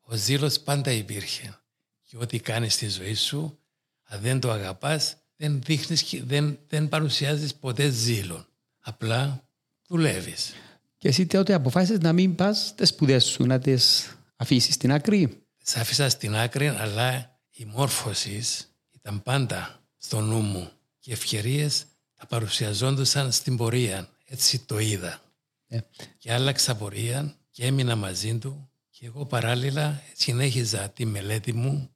Ο 0.02 0.16
ζήλος 0.16 0.60
πάντα 0.60 0.92
υπήρχε 0.92 1.60
και 2.04 2.18
ό,τι 2.18 2.40
κάνεις 2.40 2.74
στη 2.74 2.90
ζωή 2.90 3.14
σου, 3.14 3.60
αν 4.04 4.20
δεν 4.22 4.40
το 4.40 4.52
αγαπάς, 4.52 5.18
δεν, 5.36 5.62
δείχνεις, 5.66 6.22
δεν, 6.26 6.60
δεν 6.68 6.90
παρουσιάζεις 6.90 7.56
ποτέ 7.56 7.90
ζήλο. 7.90 8.46
Απλά 8.80 9.44
δουλεύεις. 9.88 10.54
Και 10.98 11.08
εσύ 11.08 11.26
τότε 11.26 11.54
αποφάσισες 11.54 12.00
να 12.00 12.14
μην 12.14 12.36
πας 12.36 12.74
τις 12.76 12.90
σπουδές 12.90 13.26
σου, 13.26 13.46
να 13.46 13.60
τις 13.60 14.16
αφήσεις 14.36 14.74
στην 14.74 14.92
άκρη; 14.92 15.42
Τις 15.64 15.76
άφησα 15.76 16.10
στην 16.10 16.36
άκρη, 16.36 16.68
αλλά 16.68 17.40
η 17.50 17.66
μόρφωσης 17.66 18.76
ήταν 18.92 19.24
πάντα 19.24 19.84
στο 19.98 20.22
νου 20.22 20.40
μου. 20.40 20.72
Και 21.00 21.12
ευκαιρίες 21.12 21.86
θα 22.14 22.26
παρουσιαζόντουσαν 22.26 23.32
στην 23.32 23.58
πορεία. 23.58 24.10
Έτσι 24.26 24.60
το 24.60 24.80
είδα. 24.80 25.22
Yeah. 25.70 25.80
Και 26.18 26.34
άλλαξα 26.34 26.76
πορεία 26.76 27.36
και 27.52 27.66
έμεινα 27.66 27.96
μαζί 27.96 28.38
του 28.38 28.70
και 28.90 29.06
εγώ 29.06 29.26
παράλληλα 29.26 30.02
συνέχιζα 30.14 30.90
τη 30.90 31.06
μελέτη 31.06 31.54
μου 31.54 31.90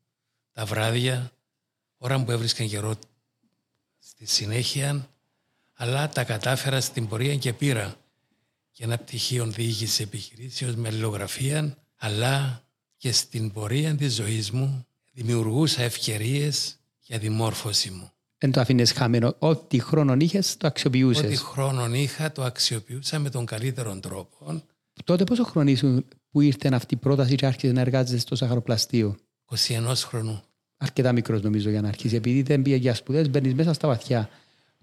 τα 0.52 0.66
βράδια, 0.66 1.32
ώρα 1.98 2.24
που 2.24 2.32
έβρισκαν 2.32 2.68
καιρό 2.68 2.96
στη 4.00 4.26
συνέχεια, 4.26 5.10
αλλά 5.74 6.10
τα 6.10 6.24
κατάφερα 6.24 6.82
στην 6.82 7.08
πορεία 7.08 7.36
και 7.36 7.54
πήρα 7.54 7.96
και 8.82 8.88
ένα 8.88 8.98
πτυχίο 8.98 9.46
διοίκησης 9.46 10.00
επιχειρήσεως 10.00 10.76
με 10.76 10.88
αλληλογραφία, 10.88 11.78
αλλά 11.96 12.64
και 12.98 13.12
στην 13.12 13.52
πορεία 13.52 13.96
της 13.96 14.16
ζωής 14.16 14.52
μου 14.52 14.86
δημιουργούσα 15.14 15.82
ευκαιρίες 15.82 16.80
για 17.02 17.20
τη 17.20 17.30
μόρφωση 17.30 17.92
μου. 17.92 18.12
Δεν 18.38 18.52
το 18.52 18.60
αφήνες 18.60 18.92
χαμένο. 18.92 19.36
Ό,τι 19.40 19.80
χρόνο 19.80 20.16
είχες, 20.20 20.58
το 20.58 20.68
αξιοποιούσες. 20.68 21.26
Ό,τι 21.26 21.36
χρόνο 21.36 21.96
είχα, 21.96 22.32
το 22.32 22.44
αξιοποιούσα 22.44 23.20
με 23.20 23.30
τον 23.30 23.46
καλύτερο 23.46 24.00
τρόπο. 24.00 24.64
Τότε 25.04 25.24
πόσο 25.24 25.44
χρόνο 25.44 25.70
ήσουν 25.70 26.06
που 26.32 26.42
ήρθε 26.42 26.70
αυτή 26.74 26.94
η 26.94 26.98
πρόταση 26.98 27.36
και 27.36 27.46
άρχισε 27.46 27.74
να 27.74 27.82
εργάζεσαι 27.82 28.20
στο 28.20 28.36
σαχαροπλαστείο; 28.36 29.18
21 29.46 29.94
χρονού. 29.96 30.42
αρκετά 30.78 31.12
μικρός 31.12 31.42
νομίζω 31.42 31.70
για 31.70 31.82
να 31.82 31.88
αρχίσει. 31.88 32.16
Επειδή 32.16 32.42
δεν 32.42 32.62
πήγε 32.62 32.76
για 32.76 32.96
σπουδές, 32.96 33.30
μπαίνεις 33.30 33.54
μέσα 33.54 33.74
στα 33.74 33.88
βαθιά. 33.88 34.30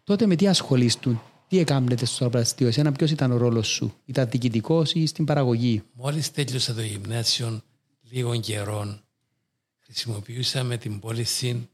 Τότε 0.05 0.27
με 0.27 0.37
τι 0.37 0.49
ασχολείστουν, 0.49 1.23
τι 1.49 1.59
έκανετε 1.59 2.05
στο 2.05 2.25
αεροπλαστείο, 2.25 2.67
εσένα 2.69 2.93
ποιος 2.93 3.11
ήταν 3.11 3.33
ο 3.33 3.37
ρόλος 3.37 3.69
σου, 3.69 3.95
ήταν 4.05 4.29
διοικητικός 4.31 4.93
ή 4.93 5.07
στην 5.07 5.25
παραγωγή; 5.25 5.83
Μόλις 5.93 6.31
τέλειωσα 6.31 6.75
το 6.75 6.83
γυμνάσιο 6.83 7.63
λίγων 8.11 8.41
καιρών, 8.41 9.03
χρησιμοποιούσαμε 9.79 10.77
την 10.77 11.01
πώληση 11.01 11.69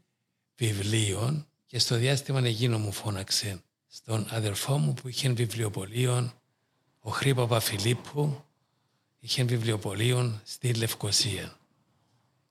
βιβλίων 0.55 1.45
και 1.65 1.79
στο 1.79 1.95
διάστημα 1.95 2.39
εκείνο 2.39 2.77
μου 2.77 2.91
φώναξε 2.91 3.61
στον 3.87 4.27
αδερφό 4.29 4.77
μου 4.77 4.93
που 4.93 5.07
είχε 5.07 5.29
βιβλιοπολίων, 5.29 6.33
ο 6.99 7.09
Χρήπα 7.11 7.41
Παπαφιλίππου, 7.41 8.43
είχε 9.19 9.43
βιβλιοπολίων 9.43 10.41
στη 10.43 10.73
Λευκοσία. 10.73 11.57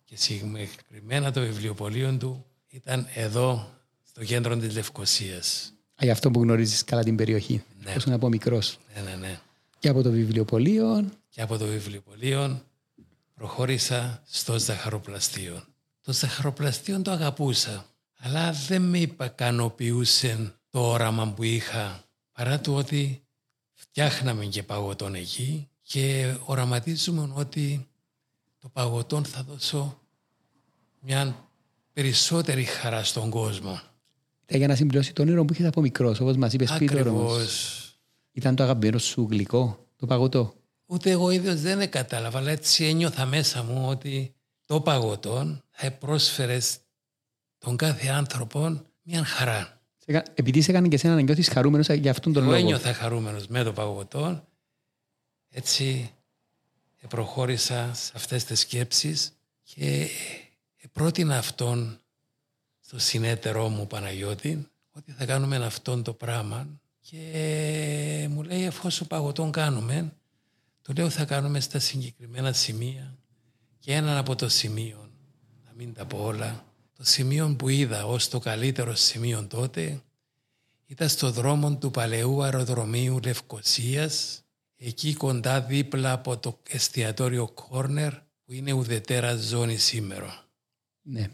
Και 0.04 0.16
συγκεκριμένα 0.16 1.32
το 1.32 1.40
βιβλιοπωλείο 1.40 2.16
του 2.16 2.44
ήταν 2.68 3.06
εδώ, 3.14 3.68
στο 4.02 4.24
κέντρο 4.24 4.56
της 4.56 4.74
Λευκοσίας. 4.74 5.73
Α, 5.94 6.04
γι' 6.04 6.10
αυτό 6.10 6.30
που 6.30 6.40
γνωρίζεις 6.40 6.84
καλά 6.84 7.02
την 7.02 7.16
περιοχή. 7.16 7.64
Ναι. 7.84 7.92
Πώς 7.92 8.06
να 8.06 8.18
πω 8.18 8.28
μικρός. 8.28 8.78
Ναι, 8.94 9.00
ναι, 9.00 9.16
ναι. 9.16 9.40
Και 9.78 9.88
από 9.88 10.02
το 10.02 10.10
βιβλιοπωλείο. 10.10 11.10
Και 11.28 11.42
από 11.42 11.58
το 11.58 11.66
βιβλιοπωλείο 11.66 12.62
προχώρησα 13.34 14.22
στο 14.26 14.58
ζαχαροπλαστείο. 14.58 15.64
Το 16.02 16.12
ζαχαροπλαστείο 16.12 17.02
το 17.02 17.10
αγαπούσα, 17.10 17.86
αλλά 18.18 18.52
δεν 18.52 18.82
με 18.82 18.98
ικανοποιούσε 18.98 20.54
το 20.70 20.90
όραμα 20.90 21.32
που 21.32 21.42
είχα, 21.42 22.04
παρά 22.32 22.60
το 22.60 22.74
ότι 22.74 23.24
φτιάχναμε 23.72 24.44
και 24.44 24.62
παγωτόν 24.62 25.14
εκεί 25.14 25.68
και 25.82 26.34
οραματίζουμε 26.44 27.32
ότι 27.34 27.88
το 28.58 28.68
παγωτόν 28.68 29.24
θα 29.24 29.42
δώσω 29.42 30.00
μια 31.00 31.48
περισσότερη 31.92 32.64
χαρά 32.64 33.04
στον 33.04 33.30
κόσμο. 33.30 33.80
Ήταν 34.46 34.58
για 34.58 34.68
να 34.68 34.74
συμπληρώσει 34.74 35.12
το 35.12 35.22
όνειρο 35.22 35.44
που 35.44 35.52
είχες 35.52 35.66
από 35.66 35.80
μικρός, 35.80 36.20
όπως 36.20 36.36
μας 36.36 36.52
είπες 36.52 36.72
πριν 36.72 36.88
τώρα. 36.88 37.00
Ακριβώς. 37.00 37.80
Ήταν 38.32 38.54
το 38.56 38.62
αγαπημένο 38.62 38.98
σου 38.98 39.26
γλυκό, 39.30 39.86
το 39.96 40.06
παγωτό. 40.06 40.54
Ούτε 40.86 41.10
εγώ 41.10 41.30
ίδιος 41.30 41.60
δεν 41.60 41.90
κατάλαβα, 41.90 42.38
αλλά 42.38 42.50
έτσι 42.50 42.84
ένιωθα 42.84 43.26
μέσα 43.26 43.62
μου 43.62 43.88
ότι 43.88 44.34
το 44.64 44.80
παγωτόν 44.80 45.62
θα 45.70 45.90
πρόσφερε 45.92 46.58
τον 47.58 47.76
κάθε 47.76 48.08
άνθρωπο 48.08 48.82
μια 49.02 49.24
χαρά. 49.24 49.80
Σε 49.98 50.12
κα- 50.12 50.24
Επειδή 50.34 50.60
σε 50.60 50.70
έκανε 50.70 50.88
και 50.88 50.94
εσένα 50.94 51.14
να 51.14 51.20
νιώθεις 51.20 51.48
χαρούμενος 51.48 51.88
για 51.88 52.10
αυτόν 52.10 52.32
τον 52.32 52.42
Εγώ 52.42 52.52
λόγο. 52.52 52.64
ένιωθα 52.64 52.92
χαρούμενος 52.92 53.46
με 53.46 53.62
το 53.62 53.72
παγωτόν. 53.72 54.44
Έτσι 55.50 56.10
προχώρησα 57.08 57.90
σε 57.94 58.12
αυτές 58.14 58.44
τις 58.44 58.60
σκέψεις 58.60 59.32
και 59.62 60.08
πρότεινα 60.92 61.38
αυτόν 61.38 61.98
στο 62.86 62.98
συνέτερό 62.98 63.68
μου 63.68 63.86
Παναγιώτη 63.86 64.68
ότι 64.90 65.12
θα 65.12 65.24
κάνουμε 65.24 65.56
αυτόν 65.56 66.02
το 66.02 66.12
πράγμα 66.12 66.68
και 67.00 68.26
μου 68.30 68.42
λέει 68.42 68.64
εφόσον 68.64 69.06
παγωτόν 69.06 69.50
κάνουμε 69.50 70.12
του 70.82 70.92
λέω 70.92 71.10
θα 71.10 71.24
κάνουμε 71.24 71.60
στα 71.60 71.78
συγκεκριμένα 71.78 72.52
σημεία 72.52 73.18
και 73.78 73.92
έναν 73.92 74.16
από 74.16 74.34
το 74.34 74.48
σημείο 74.48 75.10
να 75.64 75.72
μην 75.76 75.94
τα 75.94 76.06
πω 76.06 76.24
όλα 76.24 76.64
το 76.96 77.04
σημείο 77.04 77.54
που 77.58 77.68
είδα 77.68 78.06
ως 78.06 78.28
το 78.28 78.38
καλύτερο 78.38 78.94
σημείο 78.94 79.46
τότε 79.46 80.02
ήταν 80.86 81.08
στο 81.08 81.30
δρόμο 81.30 81.76
του 81.76 81.90
παλαιού 81.90 82.42
αεροδρομίου 82.42 83.20
Λευκοσίας, 83.24 84.44
εκεί 84.76 85.14
κοντά 85.14 85.60
δίπλα 85.60 86.12
από 86.12 86.38
το 86.38 86.60
εστιατόριο 86.68 87.48
Κόρνερ, 87.48 88.12
που 88.14 88.52
είναι 88.52 88.72
ουδετέρα 88.72 89.36
ζώνη 89.36 89.76
σήμερα. 89.76 90.44
Ναι. 91.02 91.30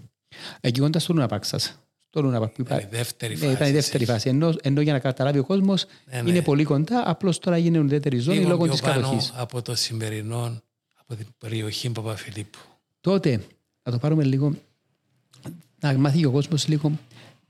Εκεί 0.61 0.81
κοντά 0.81 0.99
στο 0.99 1.13
Λούναπαρκ 1.13 1.45
σας. 1.45 1.79
Στο 2.09 2.23
Λούναπαρκ 2.23 2.53
που 2.55 2.61
Ήταν 2.63 2.79
η 2.79 2.81
υπάρχει. 2.81 2.97
δεύτερη 3.03 3.33
Ναι, 3.35 3.41
φάση. 3.41 3.53
ήταν 3.53 3.69
η 3.69 3.73
δεύτερη 3.73 4.05
φάση. 4.05 4.29
Ενώ, 4.29 4.55
ενώ 4.63 4.81
για 4.81 4.93
να 4.93 4.99
καταλάβει 4.99 5.39
ο 5.39 5.45
κόσμος 5.45 5.87
Ναι, 6.11 6.21
ναι. 6.23 6.31
είναι 6.31 6.43
πολύ 6.43 6.65
κοντά, 6.65 7.11
απλώς 7.11 7.39
τώρα 7.39 7.59
γίνεται 7.59 7.83
ουδέτερη 7.85 8.19
ζώνη 8.19 8.37
Λίγο 8.39 8.49
λόγω 8.49 8.63
πιο 8.63 8.73
της 8.73 8.81
πάνω 8.81 9.01
κατοχής. 9.01 9.33
από 9.37 9.63
το 9.63 9.75
σημερινό, 9.75 10.63
από 10.95 11.15
την 11.17 11.27
περιοχή 11.39 11.91
Παπαφιλίππου. 11.91 12.59
Τότε, 13.01 13.41
να 13.83 13.93
το 13.93 13.99
πάρουμε 13.99 14.25
λίγο, 14.25 14.55
να 15.81 15.93
μάθει 15.93 16.19
και 16.19 16.27
ο 16.27 16.31
κόσμος 16.31 16.69
λίγο 16.69 16.93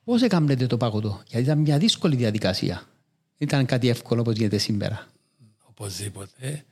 πώς 0.05 0.23
έκανατε 0.23 0.67
το 0.67 0.77
παγωτό; 0.77 1.23
Γιατί 1.27 1.45
ήταν 1.45 1.59
μια 1.59 1.79
δύσκολη 1.79 2.17
διαδικασία. 2.17 2.83
Ήταν 3.39 3.67
κάτι 3.67 3.89
εύκολο 3.89 4.21
όπως 4.21 4.35
γίνεται 4.37 4.59
σήμερα. 4.59 5.07
Οπωσδήποτε 5.69 6.65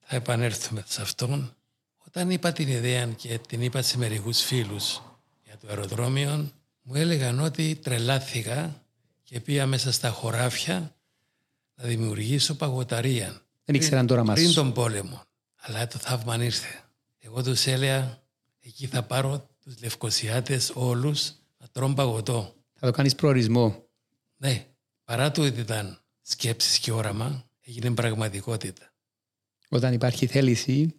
θα 0.00 0.16
επανέλθουμε 0.16 0.84
σε 0.86 1.02
αυτόν. 1.02 1.54
Όταν 2.06 2.30
είπα 2.30 2.52
την 2.52 2.68
ιδέα 2.68 3.06
και 3.06 3.38
την 3.48 3.62
είπα 3.62 3.82
σε 3.82 3.98
μερικούς 3.98 4.40
φίλους 4.40 5.00
για 5.60 5.68
το 5.68 5.74
αεροδρόμιο, 5.74 6.52
μου 6.82 6.94
έλεγαν 6.94 7.40
ότι 7.40 7.74
τρελάθηκα 7.76 8.82
και 9.22 9.40
πήγα 9.40 9.66
μέσα 9.66 9.92
στα 9.92 10.10
χωράφια 10.10 10.96
να 11.74 11.84
δημιουργήσω 11.84 12.54
παγωταρία. 12.54 13.40
Δεν 13.64 13.74
ήξεραν 13.74 14.06
τώρα 14.06 14.22
Πριν 14.22 14.44
μας. 14.44 14.54
τον 14.54 14.72
πόλεμο. 14.72 15.22
Αλλά 15.56 15.86
το 15.86 15.98
θαύμα 15.98 16.44
ήρθε. 16.44 16.82
Εγώ 17.18 17.42
τους 17.42 17.66
έλεγα, 17.66 18.22
εκεί 18.60 18.86
θα 18.86 19.02
πάρω 19.02 19.48
τους 19.62 19.80
λευκοσιάτες 19.80 20.70
όλους 20.74 21.32
να 21.58 21.66
τρώνε 21.72 21.94
παγωτό. 21.94 22.54
Θα 22.72 22.86
το 22.86 22.92
κάνεις 22.92 23.14
προορισμό. 23.14 23.84
Ναι, 24.36 24.66
παρά 25.04 25.30
το 25.30 25.42
ότι 25.42 25.60
ήταν 25.60 26.00
σκέψεις 26.22 26.78
και 26.78 26.92
όραμα, 26.92 27.44
έγινε 27.60 27.94
πραγματικότητα. 27.94 28.92
Όταν 29.68 29.92
υπάρχει 29.92 30.26
θέληση, 30.26 30.94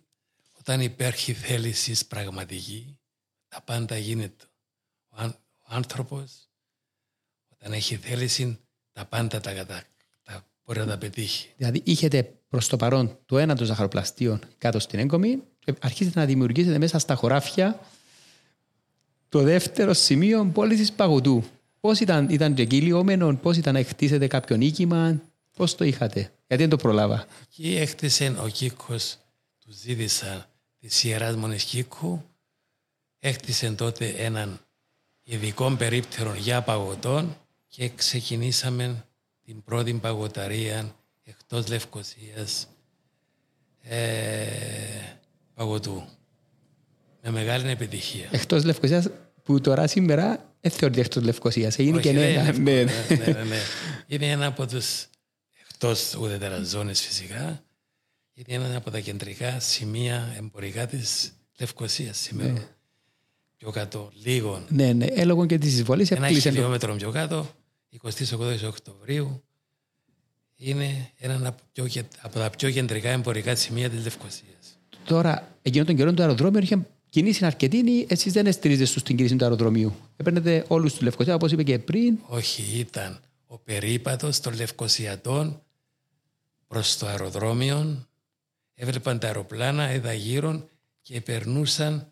Όταν 0.59 0.81
υπάρχει 0.81 1.33
θέληση 1.33 2.07
πραγματική, 2.07 2.97
τα 3.47 3.61
πάντα 3.61 3.97
γίνεται. 3.97 4.45
Ο, 5.17 5.21
αν, 5.21 5.35
ο 5.59 5.67
άνθρωπος, 5.67 6.31
όταν 7.47 7.73
έχει 7.73 7.95
θέληση, 7.95 8.59
τα 8.91 9.05
πάντα 9.05 9.39
τα, 9.39 9.65
τα, 9.65 9.83
τα 10.23 10.45
μπορεί 10.65 10.79
να 10.79 10.85
τα 10.85 10.97
πετύχει. 10.97 11.47
δηλαδή 11.57 11.81
είχετε 11.83 12.33
προς 12.49 12.67
το 12.67 12.77
παρόν 12.77 13.17
το 13.25 13.37
ένα 13.37 13.55
των 13.55 13.65
ζαχαροπλαστείων 13.65 14.39
κάτω 14.57 14.79
στην 14.79 14.99
έγκομη 14.99 15.43
και 15.59 15.73
αρχίζετε 15.81 16.19
να 16.19 16.25
δημιουργήσετε 16.25 16.77
μέσα 16.77 16.99
στα 16.99 17.15
χωράφια 17.15 17.79
το 19.29 19.41
δεύτερο 19.41 19.93
σημείο 19.93 20.45
πώλησης 20.45 20.91
παγωτού. 20.91 21.43
Πώς 21.79 21.99
ήταν, 21.99 22.29
ήταν 22.29 22.53
και 22.53 22.61
εκεί 22.61 22.81
λιώμενο, 22.81 23.35
πώς 23.35 23.57
ήταν 23.57 23.73
να 23.73 23.83
χτίσετε 23.83 24.27
κάποιο 24.27 24.55
νίκημα, 24.55 25.21
πώς 25.55 25.75
το 25.75 25.83
είχατε, 25.83 26.19
γιατί 26.19 26.63
δεν 26.63 26.69
το 26.69 26.75
προλάβα. 26.77 27.25
Εκεί 27.41 27.75
έχτισε 27.75 28.35
ο 28.43 28.47
Κίκος, 28.47 29.17
του 29.59 29.71
ζήτησα 29.71 30.49
της 30.79 31.03
Ιεράς 31.03 31.35
Μονής 31.35 31.63
Κίκου, 31.63 32.23
έχτισε 33.19 33.71
τότε 33.71 34.07
έναν 34.07 34.59
ειδικό 35.29 35.71
περίπτερο 35.75 36.33
για 36.35 36.61
παγωτών 36.61 37.37
και 37.67 37.89
ξεκινήσαμε 37.89 39.05
την 39.45 39.63
πρώτη 39.63 39.93
παγωταρία 39.93 40.95
εκτός 41.23 41.67
Λευκοσίας 41.67 42.67
ε, 43.81 44.47
παγωτού. 45.53 46.03
Με 47.21 47.31
μεγάλη 47.31 47.69
επιτυχία. 47.69 48.27
Εκτός 48.31 48.63
Λευκοσίας, 48.63 49.09
που 49.43 49.61
τώρα 49.61 49.87
σήμερα 49.87 50.53
δεν 50.61 50.71
θεωρείται 50.71 51.01
εκτός 51.01 51.23
Λευκοσίας. 51.23 51.77
Έγινε 51.77 51.97
Όχι, 51.97 52.07
και 52.07 52.13
δεν 52.13 52.29
είναι 52.29 52.41
νέα. 52.41 52.47
εύκολο. 52.47 52.63
Ναι, 52.63 52.83
Ναι, 52.83 53.15
ναι, 53.15 53.31
ναι, 53.31 53.43
ναι. 53.43 53.57
Είναι 54.07 54.29
ένα 54.29 54.45
από 54.45 54.65
τους 54.67 55.07
εκτός 55.69 56.15
ουδέτερα 56.15 56.63
ζώνες 56.63 57.01
φυσικά. 57.01 57.63
Είναι 58.33 58.65
ένα 58.65 58.77
από 58.77 58.91
τα 58.91 58.99
κεντρικά 58.99 59.59
σημεία 59.59 60.33
εμπορικά 60.37 60.87
της 60.87 61.31
Λευκοσίας 61.59 62.17
σήμερα. 62.17 62.76
Πιο 63.57 63.71
κάτω, 63.71 64.11
λίγο. 64.23 64.63
ναι, 64.69 64.93
ναι. 64.93 65.05
Έλογο 65.05 65.45
και 65.45 65.57
της 65.57 65.73
εισβολής 65.73 66.11
Ένα 66.11 66.25
έκλεισε 66.27 66.47
το. 66.49 66.53
χιλιόμετρο 66.53 66.95
πιο 66.95 67.11
κάτω, 67.11 67.47
28 68.03 68.67
Οκτωβρίου, 68.67 69.43
είναι 70.55 71.11
ένα 71.17 71.47
από, 71.47 71.61
πιο, 71.71 71.87
κε- 71.87 72.05
από 72.21 72.39
τα 72.39 72.49
πιο 72.49 72.69
κεντρικά 72.71 73.09
εμπορικά 73.09 73.55
σημεία 73.55 73.89
της 73.89 74.03
Λευκοσίας. 74.03 74.79
Τώρα, 75.05 75.57
εκείνο 75.61 75.85
τον 75.85 75.95
καιρό 75.95 76.13
το 76.13 76.21
αεροδρόμιο 76.21 76.59
είχε 76.59 76.85
κινήσει 77.09 77.45
αρκετή, 77.45 77.77
ή 77.77 78.05
εσείς 78.09 78.33
δεν 78.33 78.45
εστρίζετε 78.45 78.99
στην 78.99 79.15
κίνηση 79.17 79.35
του 79.35 79.43
αεροδρομίου; 79.43 79.95
Έπαιρνετε 80.17 80.65
όλους 80.67 80.91
τους 80.93 81.01
Λευκοσία, 81.01 81.35
όπως 81.35 81.51
είπε 81.51 81.63
και 81.63 81.79
πριν. 81.79 82.17
Όχι, 82.27 82.79
ήταν 82.79 83.19
ο 83.47 83.57
περίπατος 83.57 84.39
των 84.39 84.53
Λευκοσιατών 84.55 85.61
προς 86.67 86.97
το 86.97 87.05
αεροδρόμιο. 87.07 88.07
Έβλεπαν 88.75 89.19
τα 89.19 89.27
αεροπλάνα, 89.27 89.93
είδα 89.93 90.13
γύρω 90.13 90.69
και 91.01 91.21
περνούσαν 91.21 92.11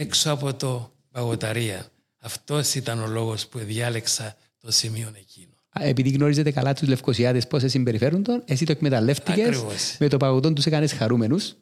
έξω 0.00 0.30
από 0.30 0.54
το 0.54 0.92
παγωταρία. 1.10 1.86
Αυτός 2.18 2.74
ήταν 2.74 3.02
ο 3.02 3.06
λόγος 3.06 3.46
που 3.46 3.58
διάλεξα 3.58 4.36
το 4.60 4.70
σημείο 4.70 5.12
εκείνο. 5.14 5.52
Α, 5.68 5.84
Επειδή 5.84 6.08
γνωρίζετε 6.08 6.50
καλά 6.50 6.74
τους 6.74 6.88
Λευκοσιάδες 6.88 7.46
πώς 7.46 7.62
συμπεριφέρουν 7.66 8.22
τον, 8.22 8.42
εσύ 8.44 8.64
το 8.64 8.72
εκμεταλλεύτηκες. 8.72 9.46
Ακριβώς. 9.46 9.96
Με 9.98 10.08
το 10.08 10.16
παγωτόν 10.16 10.54
τους 10.54 10.66
έκανες 10.66 10.92
χαρούμενους, 10.92 11.54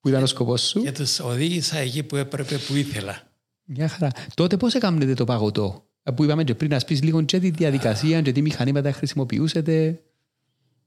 που 0.00 0.08
ήταν 0.08 0.22
ο 0.22 0.26
σκοπός 0.26 0.68
σου. 0.68 0.82
Και 0.82 0.92
τους 0.92 1.20
οδήγησα 1.20 1.78
εκεί 1.78 2.02
που 2.02 2.16
έπρεπε, 2.16 2.58
που 2.58 2.74
ήθελα. 2.74 3.22
Μια 3.64 3.88
χαρά. 3.88 4.10
Τότε 4.34 4.56
πώς 4.56 4.74
έκανετε 4.74 5.14
το 5.14 5.24
παγωτό, 5.24 5.84
Ε, 6.02 6.10
που 6.10 6.24
είπαμε 6.24 6.44
και 6.44 6.54
πριν, 6.54 6.70
να 6.70 6.78
πει 6.78 6.94
λίγο 6.94 7.22
και 7.22 7.38
τη 7.38 7.50
διαδικασία, 7.50 8.22
και 8.22 8.32
τι 8.32 8.42
μηχανήματα 8.42 8.92
χρησιμοποιούσατε, 8.92 10.02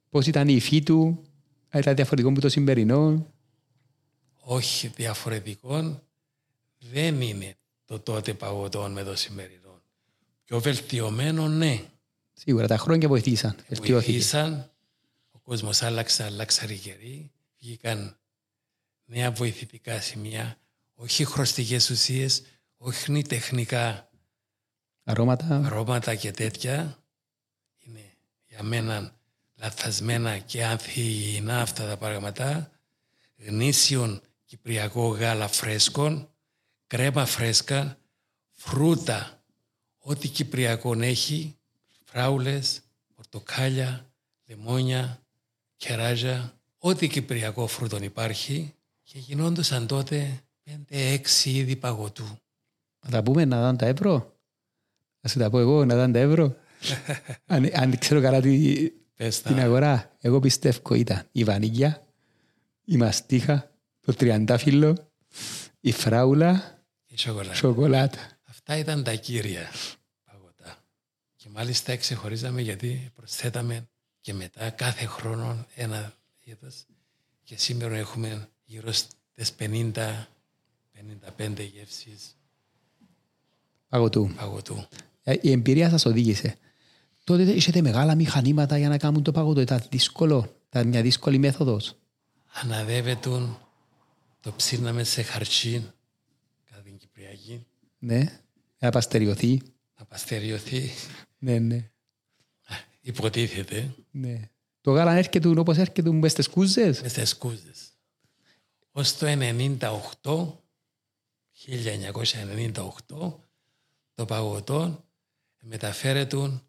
πώς 0.10 0.28
ήταν 0.28 0.48
η 0.48 0.54
υφή 0.56 0.84
του, 0.84 1.22
αν 1.70 1.80
ήταν 1.82 1.96
διαφορετικό 1.96 2.30
από 2.30 2.42
το 2.42 2.50
σημερινό; 2.50 3.34
όχι 4.36 4.88
διαφορετικών 4.88 6.02
δεν 6.80 7.22
είναι 7.22 7.58
το 7.86 8.00
τότε 8.00 8.34
παγωτό 8.34 8.90
με 8.90 9.04
το 9.04 9.16
σημερινό. 9.16 9.82
Πιο 10.44 10.60
βελτιωμένο, 10.60 11.48
ναι. 11.48 11.86
Σίγουρα 12.34 12.68
τα 12.68 12.78
χρόνια 12.78 13.08
βοηθήσαν. 13.08 13.56
Βελτιώθηκε. 13.68 14.12
Βοηθήσαν, 14.12 14.72
ο 15.32 15.40
κόσμος 15.40 15.82
άλλαξε, 15.82 16.24
αλλάξαν 16.24 16.70
οι 16.70 16.78
καιροί, 16.78 17.32
βγήκαν 17.60 18.18
νέα 19.06 19.32
βοηθητικά 19.32 20.02
σημεία, 20.02 20.58
όχι 20.94 21.26
χρωστικές 21.26 21.90
ουσίες, 21.90 22.44
όχι 22.78 23.22
τεχνικά 23.22 24.10
Αρώματα. 25.04 25.62
αρώματα 25.66 26.16
και 26.16 26.32
τέτοια. 26.32 27.04
Είναι 27.78 28.14
για 28.48 28.64
μένα 28.64 29.20
λαθασμένα 29.56 30.38
και 30.38 30.66
ανθυγιεινά 30.66 31.62
αυτά 31.62 31.88
τα 31.88 31.98
πράγματα. 31.98 32.72
Γνήσιον 33.38 34.22
κυπριακό 34.46 35.08
γάλα 35.08 35.48
φρέσκον, 35.48 36.29
κρέμα 36.90 37.26
φρέσκα, 37.26 37.98
φρούτα, 38.54 39.42
ό,τι 40.00 40.28
κυπριακό 40.28 40.94
έχει, 41.02 41.58
φράουλες, 42.06 42.82
πορτοκάλια, 43.16 44.10
λεμόνια, 44.46 45.22
κεράζια, 45.78 46.54
ό,τι 46.78 47.08
κυπριακό 47.08 47.68
φρούτον 47.68 48.04
υπάρχει 48.04 48.74
και 49.04 49.20
γινόντουσαν 49.20 49.88
τότε 49.88 50.44
5-6 50.92 51.18
είδη 51.46 51.76
παγωτού. 51.76 52.40
Να 53.06 53.10
τα 53.10 53.24
πούμε 53.24 53.46
να 53.46 53.68
δουν 53.68 53.78
τα 53.78 53.86
ευρώ. 53.86 54.38
Να 55.22 55.30
σου 55.30 55.40
τα 55.40 55.50
πω 55.50 55.60
εγώ 55.60 55.86
να 55.86 55.96
δουν 55.96 56.12
τα 56.12 56.20
ευρώ. 56.20 56.56
αν, 57.54 57.70
αν 57.74 57.98
ξέρω 57.98 58.22
καλά 58.22 58.42
τη, 58.42 58.90
Πες 59.16 59.42
τα. 59.42 59.50
την 59.50 59.60
αγορά. 59.60 60.18
Εγώ 60.20 60.40
πιστεύω 60.40 60.94
ήταν 60.94 61.28
η 61.32 61.44
βανίγια, 61.44 62.08
η 62.86 62.98
μαστίχα, 62.98 63.72
το 64.06 64.14
τριαντάφυλλο, 64.14 65.10
η 65.80 65.92
φράουλα, 65.92 66.74
η 66.76 66.79
σοκολάτα. 67.20 67.54
σοκολάτα. 67.56 68.20
Αυτά 68.50 68.78
ήταν 68.78 69.04
τα 69.04 69.14
κύρια 69.16 69.70
παγωτά. 70.26 70.78
Και 71.36 71.50
μάλιστα 71.50 71.96
ξεχωρίζαμε 71.96 72.62
γιατί 72.62 73.12
προσθέταμε 73.16 73.88
και 74.22 74.34
μετά 74.34 74.70
κάθε 74.70 75.06
χρόνο 75.06 75.66
ένα 75.76 76.14
είδος 76.44 76.86
και 77.44 77.58
σήμερα 77.58 77.96
έχουμε 77.96 78.50
γύρω 78.66 78.92
στις 78.92 79.52
50-55 79.60 80.14
γεύσεις 81.74 82.36
Παγωτού. 83.90 84.32
παγωτού. 84.36 84.88
Ε, 85.24 85.34
Η 85.42 85.52
εμπειρία 85.52 85.90
σας 85.90 86.06
οδήγησε. 86.06 86.58
Τότε 87.24 87.44
είχατε 87.44 87.82
μεγάλα 87.82 88.16
μηχανήματα 88.16 88.78
για 88.78 88.90
να 88.90 88.98
κάνουν 88.98 89.24
το 89.24 89.32
παγωτό. 89.32 89.62
Ήταν 89.62 89.84
δύσκολο. 89.90 90.56
Ήταν 90.70 90.88
μια 90.88 91.02
δύσκολη 91.02 91.38
μέθοδος. 91.38 91.96
Αναδεύεται 92.54 93.30
το 94.42 94.54
ψήναμε 94.56 95.04
σε 95.04 95.22
χαρτσί 95.22 95.74
κατά 95.74 95.84
την 95.84 95.99
Κυπριακή 97.20 97.66
Ναι. 98.00 98.40
Να 98.80 98.90
παστεριωθεί. 98.90 99.62
να 100.00 100.06
παστεριωθεί. 100.06 100.90
Ναι, 101.38 101.60
ναι. 101.60 101.92
Υποτίθεται 103.02 103.96
ναι. 104.12 104.50
Το 104.82 104.92
γάλα 104.92 105.14
έρχεται 105.14 105.48
όπως 105.48 105.78
έρχεται 105.78 106.12
μες 106.12 106.32
στις 106.32 106.48
κούζες; 106.48 107.02
μες 107.02 107.12
στις 107.12 107.38
κούζες. 107.38 107.94
Ως 108.92 109.18
το 109.18 109.28
98, 109.28 110.64
1998, 111.66 113.40
το 114.14 114.26
παγωτό 114.26 115.06
μεταφέρεται 115.62 116.62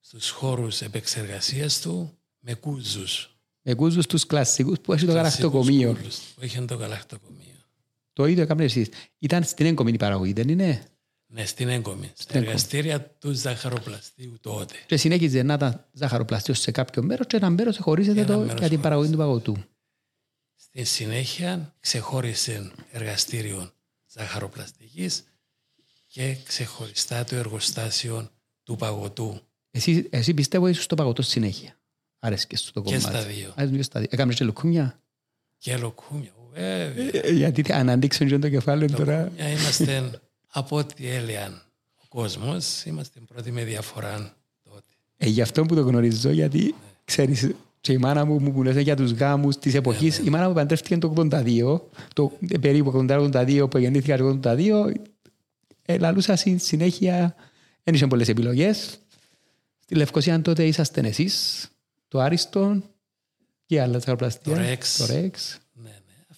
στους 0.00 0.30
χώρους 0.30 0.80
επεξεργασίας 0.80 1.80
του 1.80 2.18
με 2.38 2.54
κούζους. 2.54 3.38
Με 3.62 3.74
κούζους 3.74 4.06
τους 4.06 4.26
κλασσικούς 4.26 4.80
που 4.80 4.92
έχει 4.92 5.04
το 5.06 5.12
Κλασσικούς 5.12 5.52
γαλακτοκομείο. 5.52 5.94
κούζους 5.94 6.18
Που 6.34 6.44
είχαν 6.44 6.66
το 6.66 6.74
γαλακτοκομείο. 6.74 7.57
Το 8.18 8.26
ίδιο 8.26 8.42
έκαμε 8.42 8.64
εσείς. 8.64 8.88
Ήταν 9.18 9.44
στην 9.44 9.66
έγκομη 9.66 9.90
η 9.92 9.96
παραγωγή, 9.96 10.32
δεν 10.32 10.48
είναι; 10.48 10.82
Ναι, 11.26 11.46
στην 11.46 11.68
έγκομη. 11.68 12.12
Στα 12.14 12.38
εργαστήρια 12.38 13.02
του 13.02 13.32
ζαχαροπλαστείου 13.32 14.38
τότε. 14.40 14.74
Και 14.86 14.96
συνέχιζε 14.96 15.42
να 15.42 15.54
ήταν 15.54 15.86
ζάχαροπλαστείο 15.92 16.54
σε 16.54 16.70
κάποιο 16.70 17.02
μέρος 17.02 17.26
και 17.26 17.36
ένα 17.36 17.50
μέρος 17.50 17.78
χωρίζεται 17.78 18.20
Ένα 18.20 18.28
το 18.34 18.38
μέρος 18.38 18.58
για 18.58 18.68
την 18.68 18.80
παραγωγή 18.80 19.10
του 19.10 19.16
παγωτού. 19.16 19.56
Στη 20.54 20.84
συνέχεια 20.84 21.74
ξεχώρισε 21.80 22.72
εργαστήριο 22.90 23.70
ζαχαροπλαστικής 24.06 25.24
και 26.06 26.36
ξεχωριστά 26.44 27.24
το 27.24 27.36
εργοστάσιο 27.36 28.30
του 28.62 28.76
παγωτού. 28.76 29.40
Εσύ, 29.70 30.08
εσύ 30.10 30.34
πιστεύω 30.34 30.66
ήσουν 30.66 30.82
στο 30.82 30.94
παγωτό 30.94 31.22
στη 31.22 31.30
συνέχεια. 31.30 31.80
Άρεσκε 32.18 32.56
σου 32.56 32.72
το 32.72 32.82
Και 32.82 32.96
κομμάτι. 32.96 33.16
στα 33.16 33.22
δύο. 33.24 33.54
Α, 33.60 33.66
και 33.66 33.82
στα 33.82 34.00
δύο. 34.00 34.08
Έκαμε 34.12 34.34
και 34.34 34.44
λουκούμια. 34.44 35.02
Και 35.58 35.76
λοκούμια, 35.76 36.20
βέβαια. 36.20 36.36
Ε, 36.36 36.37
Γιατί 37.32 37.72
αν 37.72 37.88
ανοίξουν 37.88 38.26
και 38.28 38.38
το 38.38 38.48
κεφάλι 38.48 38.90
τώρα. 38.90 39.22
Λοκούμια 39.22 39.50
είμαστε 39.50 40.10
από 40.48 40.76
ό,τι 40.76 41.08
έλεγαν 41.08 41.62
ο 41.94 42.04
κόσμος, 42.08 42.84
είμαστε 42.84 43.20
πρώτοι 43.28 43.50
με 43.50 43.64
διαφορά 43.64 44.34
τότε. 44.64 44.82
Ε, 45.16 45.28
γι' 45.28 45.40
αυτό 45.42 45.62
που 45.64 45.74
το 45.74 45.80
γνωρίζω, 45.80 46.30
γιατί 46.30 46.74
ξέρεις, 47.04 47.50
και 47.80 47.92
η 47.92 47.98
μάνα 47.98 48.24
μου 48.24 48.40
μου 48.40 48.62
λες 48.62 48.76
για 48.76 48.96
τους 48.96 49.10
γάμους 49.12 49.58
της 49.58 49.74
εποχής, 49.74 50.18
η 50.18 50.30
μάνα 50.30 50.48
μου 50.48 50.54
παντρεύτηκε 50.54 50.98
το 50.98 51.12
82, 51.16 51.80
το 52.14 52.32
ε, 52.48 52.58
περίπου 52.58 53.06
82 53.10 53.66
που 53.70 53.78
γεννήθηκα 53.78 54.16
το 54.16 54.40
82, 54.44 54.92
ε, 55.84 55.98
λαλούσα 55.98 56.36
συ- 56.36 56.60
συνέχεια, 56.60 57.34
δεν 57.84 57.94
είχαν 57.94 58.08
πολλές 58.08 58.28
επιλογές. 58.28 58.98
Στη 59.78 59.94
Λευκοσία 59.94 60.42
τότε 60.42 60.64
ήσασταν 60.66 61.04
εσείς, 61.04 61.68
το 62.08 62.20
Άριστο 62.20 62.82
και 63.66 63.80
άλλα 63.80 63.98
τσαροπλαστεία. 63.98 64.54
Το 64.54 64.60
Rex. 64.60 64.84
Το 64.98 65.04
Rex. 65.04 65.56
Ναι, 65.72 65.88
ναι, 65.90 66.14
αυτά 66.30 66.37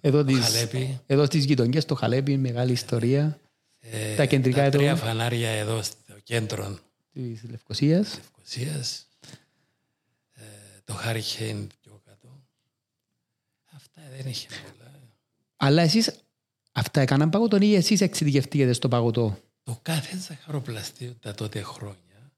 Εδώ, 0.00 0.18
το 0.18 0.24
τις, 0.24 0.38
Χαλέπι, 0.38 1.00
εδώ 1.06 1.24
στις 1.24 1.44
γειτονιές, 1.44 1.84
το 1.84 1.94
Χαλέπι, 1.94 2.36
μεγάλη 2.36 2.72
ιστορία 2.72 3.40
ε, 3.78 4.14
τα 4.14 4.26
κεντρικά 4.26 4.56
τα 4.56 4.62
εδώ. 4.62 4.78
τρία 4.78 4.96
φανάρια 4.96 5.50
εδώ 5.50 5.82
στο 5.82 6.14
κέντρο 6.22 6.78
της 7.12 7.42
Λευκοσίας. 7.50 8.14
Λευκοσίας, 8.14 9.08
ε, 10.32 10.42
το 10.84 10.94
Hurricane 10.94 11.66
πιο 11.80 12.00
κάτω. 12.04 12.42
Αυτά 13.64 14.02
δεν 14.16 14.26
είχε 14.26 14.48
πολλά. 14.48 14.92
Αλλά 15.56 15.82
εσείς 15.82 16.10
αυτά 16.72 17.00
έκαναν 17.00 17.30
παγωτό 17.30 17.56
ή 17.60 17.74
εσείς 17.74 18.00
εξειδικευτήκετε 18.00 18.72
στο 18.72 18.88
παγωτό; 18.88 19.38
Το 19.62 19.78
κάθε 19.82 20.18
ζαχαροπλαστείο 20.18 21.14
τα 21.20 21.34
τότε 21.34 21.62
χρόνια 21.62 22.32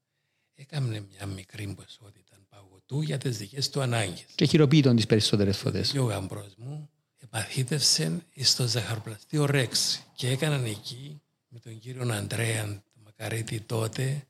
έκανε 0.55 1.07
μια 1.11 1.27
μικρή 1.27 1.75
ποσότητα 1.75 2.37
παγωτού 2.49 3.01
για 3.01 3.19
τις 3.19 3.39
δικές 3.39 3.71
του 3.71 3.81
ανάγκες. 3.81 4.27
Και 4.35 4.45
χειροποίητον 4.45 4.97
τις 4.97 5.07
περισσότερες 5.07 5.57
φορές. 5.57 5.91
Και 5.91 5.99
ο 5.99 6.05
γαμπρός 6.05 6.55
μου 6.57 6.91
επαθήτευσε 7.31 8.19
στο 8.41 8.67
ζαχαροπλαστείο 8.67 9.47
Ρεξ 9.47 10.03
και 10.15 10.29
έκαναν 10.29 10.65
εκεί 10.65 11.21
με 11.49 11.59
τον 11.59 11.79
κύριο 11.79 12.13
Αντρέα 12.13 12.65
τον 12.65 13.03
Μακαρίτη 13.05 13.61
τότε 13.61 14.27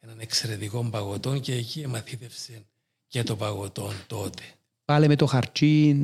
έναν 0.00 0.20
εξαιρετικό 0.20 0.84
παγωτό 0.90 1.38
και 1.38 1.54
εκεί 1.54 1.80
εμαθήτευσε 1.80 2.64
και 3.06 3.22
το 3.22 3.36
παγωτό 3.36 3.92
τότε. 4.06 4.42
Πάλι 4.84 5.08
με 5.08 5.16
το 5.16 5.26
χαρτσίν. 5.26 5.98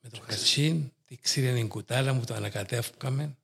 Με 0.00 0.08
το 0.10 0.20
χαρτσίν, 0.26 0.92
τη 1.04 1.16
ξύριανη 1.16 1.68
κουτάλα 1.68 2.12
μου 2.12 2.24
το 2.24 2.34
ανακατεύκαμε. 2.34 3.36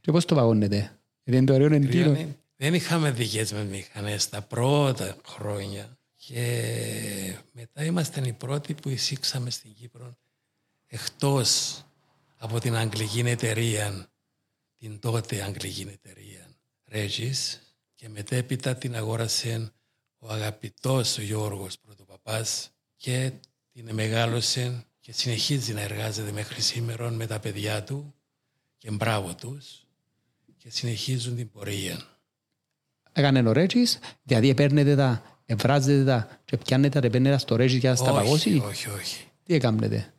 Και 0.00 0.12
πώς 0.12 0.24
το 0.24 0.34
παγώνετε. 0.34 0.98
Δεν 1.24 1.36
είναι 1.36 1.46
το 1.46 1.54
ωραίο 1.54 1.66
εντύπωση. 1.66 1.98
Τριώνει. 1.98 2.36
Δεν 2.56 2.74
είχαμε 2.74 3.10
δικές 3.10 3.52
μας 3.52 3.64
μηχανές 3.64 4.28
τα 4.28 4.42
πρώτα 4.42 5.16
χρόνια 5.26 5.98
και 6.16 7.36
μετά 7.52 7.84
ήμασταν 7.84 8.24
οι 8.24 8.32
πρώτοι 8.32 8.74
που 8.74 8.88
εισήξαμε 8.88 9.50
στην 9.50 9.74
Κύπρο 9.74 10.16
εκτός 10.94 11.82
από 12.36 12.60
την 12.60 12.76
αγγλική 12.76 13.18
εταιρεία, 13.18 14.06
την 14.78 14.98
τότε 14.98 15.42
αγγλική 15.42 15.88
εταιρεία 15.92 16.48
Regis 16.92 17.58
και 17.94 18.08
μετέπειτα 18.08 18.74
την 18.74 18.96
αγόρασε 18.96 19.72
ο 20.18 20.32
αγαπητός 20.32 21.18
ο 21.18 21.22
Γιώργος 21.22 21.78
Πρωτοπαπάς 21.78 22.70
και 22.96 23.32
την 23.72 23.94
μεγάλωσε 23.94 24.84
και 25.00 25.12
συνεχίζει 25.12 25.72
να 25.72 25.80
εργάζεται 25.80 26.32
μέχρι 26.32 26.60
σήμερα 26.60 27.10
με 27.10 27.26
τα 27.26 27.40
παιδιά 27.40 27.84
του 27.84 28.14
και 28.78 28.90
μπράβο 28.90 29.34
τους 29.34 29.86
και 30.56 30.70
συνεχίζουν 30.70 31.36
την 31.36 31.50
πορεία. 31.50 32.02
Έκανε 33.12 33.48
ο 33.48 33.52
Ρέτσις, 33.52 33.98
δηλαδή 34.22 34.54
παίρνετε 34.54 34.96
τα, 34.96 35.40
εμφράζετε 35.46 36.04
τα 36.04 36.40
και 36.44 36.56
πιάνετε 36.56 37.00
τα, 37.00 37.10
παίρνετε 37.10 37.34
τα 37.34 37.40
στο 37.40 37.56
Ρέτσις 37.56 37.78
για 37.78 37.90
να 37.90 37.96
στα 37.96 38.12
παγώσει; 38.12 38.62
όχι, 38.64 38.88
όχι. 38.88 39.24
Τι 39.42 39.54
έκανετε; 39.54 40.13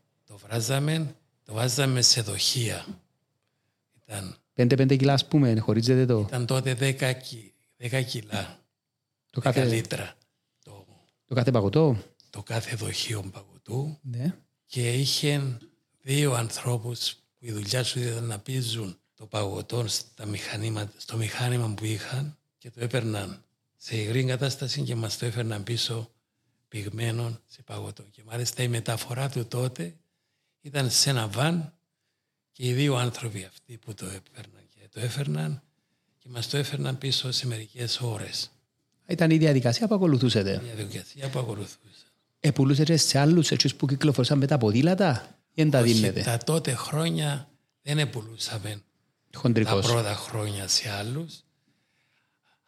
Το 0.46 0.52
βράζαμε, 0.52 1.16
το 1.44 1.54
βάζαμε 1.54 2.02
σε 2.02 2.22
δοχεία. 2.22 2.86
Ήταν, 4.08 4.38
5-5 4.54 4.98
κιλά 4.98 5.14
ας 5.14 5.28
πούμε, 5.28 5.60
χωρίζετε 5.60 6.06
το, 6.06 6.20
ήταν 6.28 6.46
τότε 6.46 6.74
10, 6.80 7.14
κι- 7.14 7.54
10 7.78 8.02
κιλά, 8.06 8.60
το, 9.30 9.40
10 9.40 9.44
κάθε, 9.44 9.66
λίτρα 9.66 10.16
το, 10.64 10.86
το 11.26 11.36
κάθε 11.36 11.52
παγωτό; 11.52 11.98
το 12.30 12.44
κάθε 12.44 12.76
δοχείο 12.76 13.22
παγωτού 13.32 13.98
Ναι. 14.02 14.36
και 14.66 14.94
είχε 14.94 15.58
δύο 16.02 16.34
ανθρώπους 16.34 17.14
που 17.14 17.46
η 17.46 17.52
δουλειά 17.52 17.84
σου 17.84 18.00
ήταν 18.00 18.24
να 18.26 18.40
πίζουν 18.40 18.98
το 19.16 19.26
παγωτό 19.26 19.88
στα 19.88 20.26
μηχανήματα, 20.26 20.92
στο 20.98 21.18
μηχάνημα 21.18 21.74
που 21.74 21.86
είχαν 21.86 22.38
και 22.58 22.72
το 22.72 22.84
έπαιρναν 22.84 23.44
σε 23.76 23.98
υγρή 23.98 24.24
κατάσταση 24.24 24.82
και 24.82 24.96
μας 24.96 25.18
το 25.18 25.26
έφερναν 25.26 25.64
πίσω 25.64 26.10
πυγμένο 26.68 27.40
σε 27.48 27.62
παγωτό. 27.62 28.04
Και 28.12 28.22
μάλιστα 28.26 28.64
η 28.64 28.68
μεταφορά 28.68 29.30
του 29.30 29.46
τότε 29.46 29.96
ήταν 30.66 30.90
σε 30.90 31.10
ένα 31.10 31.28
βαν 31.28 31.74
και 32.52 32.68
οι 32.68 32.74
δύο 32.74 32.96
άνθρωποι 32.96 33.44
αυτοί 33.44 33.78
που 33.78 33.94
το 33.94 34.06
έπαιρναν 34.06 34.62
και 34.70 34.80
Και 34.82 34.88
το 34.92 35.00
έφερναν 35.00 35.62
και 36.20 36.30
μας 36.30 36.50
το 36.50 36.58
έφερναν 36.58 36.98
πίσω 36.98 37.32
σε 37.32 37.48
μερικές 37.48 38.00
ώρες. 38.02 38.52
Ήταν 39.08 39.32
η 39.32 39.38
διαδικασία 39.38 39.88
που 39.88 39.96
ακολουθούσατε. 39.96 40.62
Η 40.64 40.76
διαδικασία 40.76 41.30
που 41.30 41.40
ακολουθούσε. 41.40 41.80
Επουλούσατε 42.40 42.98
σε 42.98 43.20
άλλους 43.20 43.52
έτσι 43.52 43.76
που 43.76 43.88
κυκλοφορούσαν 43.88 44.38
με 44.38 44.48
τα 44.48 44.58
ποδήλατα 44.58 45.38
ή 45.54 45.62
δεν 45.62 45.72
τα 45.72 45.80
Όχι, 45.80 45.94
δίνετε; 45.94 46.22
τα 46.22 46.38
τότε 46.38 46.74
χρόνια 46.74 47.50
δεν 47.82 48.00
επουλούσαμε 48.00 48.82
τα 49.30 49.40
Χοντρικός. 49.40 49.86
πρώτα 49.86 50.16
χρόνια 50.16 50.68
σε 50.68 50.90
άλλους. 50.90 51.44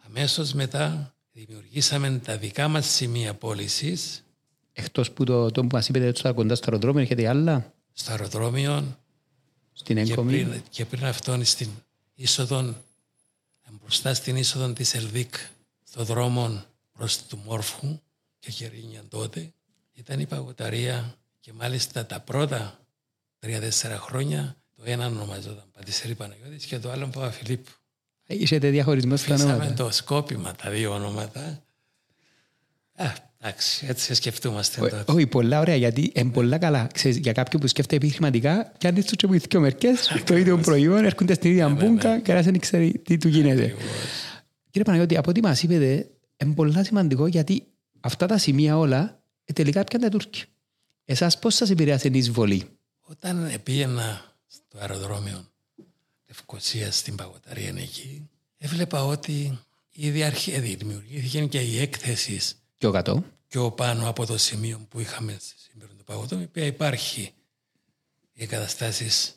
Αμέσως 0.05 0.53
μετά 0.53 1.13
δημιουργήσαμε 1.31 2.21
τα 2.25 2.37
δικά 2.37 2.67
μας 2.67 2.85
σημεία 2.85 3.33
πώλησης 3.33 4.21
Εκτός 4.73 5.11
που 5.11 5.23
το, 5.23 5.51
το 5.51 5.61
που 5.61 5.67
μας 5.71 5.89
είπετε 5.89 6.11
τώρα 6.11 6.33
κοντά 6.33 6.55
στο 6.55 6.65
αεροδρόμιο 6.69 7.01
έχετε 7.01 7.27
άλλα 7.27 7.73
στο 7.99 8.11
αεροδρόμιο 8.11 8.97
στην 9.73 9.95
και 9.95 10.01
έγκομη. 10.11 10.43
πριν, 10.43 10.63
και 10.69 10.85
πριν 10.85 11.05
αυτόν 11.05 11.45
στην 11.45 11.69
είσοδο, 12.15 12.75
μπροστά 13.81 14.13
στην 14.13 14.35
είσοδο 14.35 14.73
της 14.73 14.93
Ελδίκ, 14.93 15.33
στο 15.83 16.03
δρόμο 16.03 16.63
προς 16.97 17.25
του 17.25 17.41
Μόρφου 17.45 17.99
και 18.39 18.51
Κερίνια 18.51 19.03
τότε, 19.09 19.53
ήταν 19.93 20.19
η 20.19 20.25
παγωταρία 20.25 21.15
και 21.39 21.53
μάλιστα 21.53 22.05
τα 22.05 22.19
πρώτα 22.19 22.79
τρία-τέσσερα 23.39 23.97
χρόνια 23.97 24.55
το 24.75 24.83
ένα 24.85 25.05
ονομαζόταν 25.05 25.65
Πατησέρη 25.71 26.15
Παναγιώτης 26.15 26.65
και 26.65 26.79
το 26.79 26.91
άλλο 26.91 27.07
Παπαφιλίππου. 27.07 27.71
Είχετε 28.27 28.69
διαχωρισμό 28.69 29.17
στα 29.17 29.35
Φύσαμε 29.35 29.53
ονόματα. 29.53 29.73
το 29.83 29.91
σκόπιμα 29.91 30.55
τα 30.55 30.69
δύο 30.69 30.93
ονόματα. 30.93 31.63
Α, 32.95 33.13
εντάξει, 33.39 33.85
έτσι 33.87 34.13
σκεφτούμαστε 34.13 34.81
Ω- 34.81 34.89
τότε. 34.89 35.11
Όχι, 35.11 35.27
πολλά 35.27 35.59
ωραία, 35.59 35.75
γιατί 35.75 36.11
είναι 36.15 36.31
πολλά 36.31 36.57
καλά. 36.57 36.87
Ξέρεις, 36.93 37.17
για 37.17 37.31
κάποιον 37.31 37.61
που 37.61 37.67
σκέφτεται 37.67 37.95
επιχειρηματικά, 37.95 38.71
πιάνει 38.77 39.03
του 39.03 39.15
και 39.15 39.27
βοηθήσει 39.27 39.57
μερικές, 39.57 40.21
το 40.25 40.37
ίδιο 40.37 40.57
προϊόν, 40.57 41.05
έρχονται 41.05 41.33
στην 41.33 41.51
ίδια 41.51 41.69
μπούγκα 41.69 42.19
και 42.19 42.31
ένας 42.31 42.45
δεν 42.45 42.59
ξέρει 42.59 43.01
τι 43.03 43.17
του 43.17 43.27
γίνεται. 43.27 43.75
Κύριε 44.69 44.83
Παναγιώτη, 44.83 45.17
από 45.17 45.29
ό,τι 45.29 45.41
μας 45.41 45.63
είπετε, 45.63 46.09
είναι 46.37 46.53
πολλά 46.53 46.83
σημαντικό 46.83 47.27
γιατί 47.27 47.63
αυτά 47.99 48.25
τα 48.25 48.37
σημεία 48.37 48.77
όλα 48.77 49.21
ε, 49.45 49.53
τελικά 49.53 49.83
πιάνουν 49.83 50.09
τα 50.09 50.17
Τούρκοι. 50.17 50.43
Εσάς 51.05 51.39
πώς 51.39 51.55
σας 51.55 51.69
επηρέασε 51.69 52.07
η 52.07 52.17
εισβολή; 52.17 52.63
Όταν 53.01 53.51
πήγαινα 53.63 54.35
στο 54.47 54.77
αεροδρόμιο 54.77 55.45
Λευκοσία 56.27 56.91
στην 56.91 57.15
Παγωταρία 57.15 57.73
εκεί, 57.77 58.29
έβλεπα 58.57 59.05
ότι 59.05 59.59
ήδη 59.89 60.23
αρχι... 60.23 60.59
δημιουργήθηκε 60.59 61.45
και 61.45 61.61
η 61.61 61.79
έκθεση 61.79 62.39
Πιο 62.77 62.91
κάτω. 62.91 63.23
πιο 63.47 63.71
πάνω 63.71 64.09
από 64.09 64.25
το 64.25 64.37
σημείο 64.37 64.85
που 64.89 64.99
είχαμε 64.99 65.37
σήμερα 65.55 65.91
το 65.97 66.03
παγωτό, 66.03 66.39
η 66.39 66.43
οποία 66.43 66.65
υπάρχει 66.65 67.33
οι 68.33 68.43
εγκαταστάσεις 68.43 69.35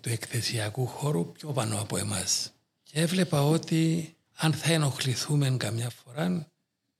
του 0.00 0.08
εκθεσιακού 0.08 0.86
χώρου 0.86 1.32
πιο 1.32 1.52
πάνω 1.52 1.80
από 1.80 1.96
εμάς. 1.96 2.52
Και 2.82 3.00
έβλεπα 3.00 3.42
ότι 3.42 4.14
αν 4.34 4.52
θα 4.52 4.72
ενοχληθούμε 4.72 5.56
καμιά 5.58 5.90
φορά, 5.90 6.50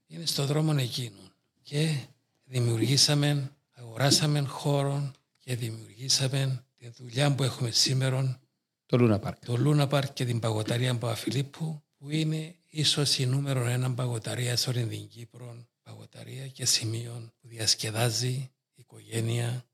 είναι 0.07 0.27
στο 0.27 0.46
δρόμο 0.46 0.75
εκείνο. 0.79 1.18
Και 1.62 1.96
δημιουργήσαμε, 2.44 3.51
αγοράσαμε 3.75 4.40
χώρο 4.40 5.12
και 5.38 5.57
δημιουργήσαμε 5.57 6.64
τη 6.77 6.88
δουλειά 6.88 7.35
που 7.35 7.42
έχουμε 7.42 7.70
σήμερα, 7.70 8.40
Το 8.87 8.96
Λούνα 8.96 9.18
Πάρκ. 9.18 9.44
το 9.44 9.57
Λούνα 9.57 9.87
Πάρκ 9.87 10.12
και 10.12 10.25
την 10.25 10.38
παγωταρία 10.38 10.94
Παπαφιλίππου, 10.99 11.83
που 11.99 12.11
είναι 12.11 12.55
ίσως 12.77 13.19
η 13.19 13.27
νούμερο 13.27 13.67
ένα 13.67 13.95
παγωταρία 13.95 14.57
σε 14.57 14.71
όλη 14.71 14.87
την 14.87 15.09
Κύπρο, 15.09 15.67
παγωταρία 15.83 16.47
και 16.47 16.65
σημείο 16.65 17.33
που 17.41 17.49
διασκεδάζει 17.49 18.29
η 18.29 18.51
οικογένεια, 18.75 19.65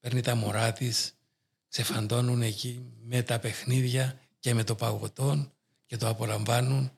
παίρνει 0.00 0.20
τα 0.20 0.34
μωρά 0.34 0.72
της, 0.72 1.14
ξεφαντώνουν 1.68 2.42
εκεί 2.42 2.92
με 3.04 3.22
τα 3.22 3.38
παιχνίδια 3.38 4.20
και 4.38 4.54
με 4.54 4.64
το 4.64 4.74
παγωτό 4.74 5.52
και 5.86 5.96
το 5.96 6.08
απολαμβάνουν 6.08 6.90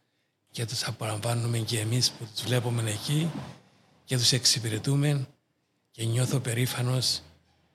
και 0.50 0.66
τους 0.66 0.84
απολαμβάνουμε 0.84 1.58
και 1.58 1.80
εμείς 1.80 2.10
που 2.10 2.28
τους 2.34 2.42
βλέπουμε 2.42 2.90
εκεί 2.90 3.30
και 4.04 4.16
τους 4.16 4.32
εξυπηρετούμε 4.32 5.26
και 5.90 6.04
νιώθω 6.04 6.40
περήφανος 6.40 7.22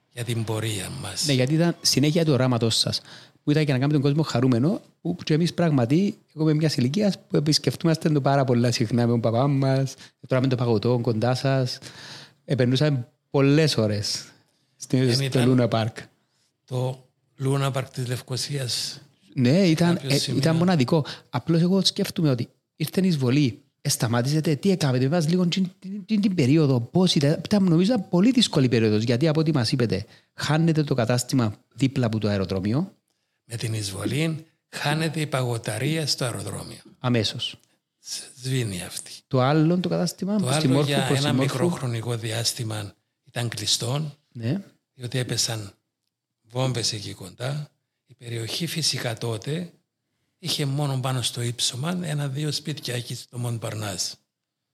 για 0.09 0.23
την 0.23 0.43
πορεία 0.43 0.89
μας. 0.89 1.25
Ναι, 1.25 1.33
γιατί 1.33 1.53
ήταν 1.53 1.77
συνέχεια 1.81 2.25
του 2.25 2.31
οράματος 2.31 2.77
σας. 2.77 3.01
Που 3.43 3.51
ήταν 3.51 3.63
για 3.63 3.73
να 3.73 3.79
κάνουμε 3.79 3.99
τον 3.99 4.07
κόσμο 4.07 4.23
χαρούμενο, 4.23 4.81
που 5.01 5.15
και 5.23 5.33
εμείς 5.33 5.53
πράγματι, 5.53 6.17
εγώ 6.35 6.43
είμαι 6.43 6.53
μιας 6.53 6.75
ηλικίας 6.77 7.19
που 7.27 7.35
επισκεφτούμαστε 7.37 8.09
το 8.09 8.21
πάρα 8.21 8.43
πολλά 8.43 8.71
συχνά 8.71 9.05
με 9.05 9.11
τον 9.11 9.19
παπά 9.21 9.47
μας, 9.47 9.93
τώρα 10.27 10.41
με 10.41 10.47
το 10.47 10.55
παγωτό 10.55 10.99
κοντά 11.01 11.35
σας. 11.35 11.77
Επερνούσαμε 12.45 13.07
πολλές 13.29 13.77
ώρες 13.77 14.25
στο, 14.75 14.97
Δεν 14.97 15.13
στο 15.13 15.23
ήταν- 15.23 15.47
Λούνα 15.47 15.67
Πάρκ. 15.67 15.97
Το 16.65 17.07
Λούνα 17.35 17.71
Παρκ 17.71 17.89
της 17.89 18.07
Λευκοσίας 18.07 19.01
Ναι, 19.33 19.59
ήταν, 19.67 19.93
κάποιο 19.93 20.09
ε, 20.15 20.17
σημείο. 20.17 20.39
ήταν 20.39 20.55
μοναδικό. 20.55 21.05
Απλώς 21.29 21.61
εγώ 21.61 21.85
σκέφτομαι 21.85 22.29
ότι 22.29 22.47
ήρθε 22.75 23.01
η 23.03 23.07
εισβολή, 23.07 23.61
ε, 23.81 23.89
σταμάτησετε, 23.89 24.55
τι 24.55 24.71
έκανατε, 24.71 25.09
μας 25.09 25.29
λίγο 25.29 25.45
την, 25.47 25.69
την, 25.79 26.05
την, 26.05 26.21
την 26.21 26.35
περίοδο, 26.35 26.79
πώς 26.79 27.15
ήταν, 27.15 27.41
ήταν 27.45 27.63
νομίζω 27.63 27.93
ήταν 27.93 28.05
πολύ 28.09 28.31
δύσκολη 28.31 28.69
περίοδος, 28.69 29.03
γιατί 29.03 29.27
από 29.27 29.39
ό,τι 29.39 29.53
μας 29.53 29.71
είπετε, 29.71 30.05
χάνετε 30.33 30.83
το 30.83 30.93
κατάστημα 30.95 31.53
δίπλα 31.75 32.05
από 32.05 32.19
το 32.19 32.27
αεροδρόμιο, 32.27 32.91
με 33.51 33.55
την 33.57 33.73
εισβολή 33.73 34.45
χάνεται 34.69 35.19
η 35.21 35.27
παγωταρία 35.27 36.07
στο 36.07 36.25
αεροδρόμιο. 36.25 36.79
αμέσως. 36.99 37.55
Σβήνει 38.41 38.81
αυτή. 38.83 39.11
Το 39.27 39.41
άλλο 39.41 39.77
το 39.79 39.89
κατάστημα, 39.89 40.37
Το 40.37 40.43
προς 40.45 40.57
τη 40.57 40.63
άλλο 40.65 40.73
Μόρφου, 40.73 40.89
για 40.89 41.05
προς 41.05 41.19
τη 41.19 41.25
ένα 41.25 41.33
Μόρφου. 41.33 41.53
μικρό 41.53 41.69
χρονικό 41.69 42.15
διάστημα 42.17 42.93
ήταν 43.23 43.49
κλειστό, 43.49 44.17
Ναι. 44.31 44.61
διότι 44.93 45.17
έπεσαν 45.17 45.73
βόμβες 46.41 46.93
εκεί 46.93 47.13
κοντά. 47.13 47.69
Η 48.05 48.13
περιοχή 48.13 48.67
φυσικά 48.67 49.17
τότε 49.17 49.73
είχε 50.39 50.65
μόνο 50.65 50.99
πάνω 50.99 51.21
στο 51.21 51.41
ύψωμα 51.41 51.99
ένα-δύο 52.03 52.51
σπίτια 52.51 52.95
εκεί 52.95 53.15
στο 53.15 53.37
Μοντπαρνάς. 53.37 54.15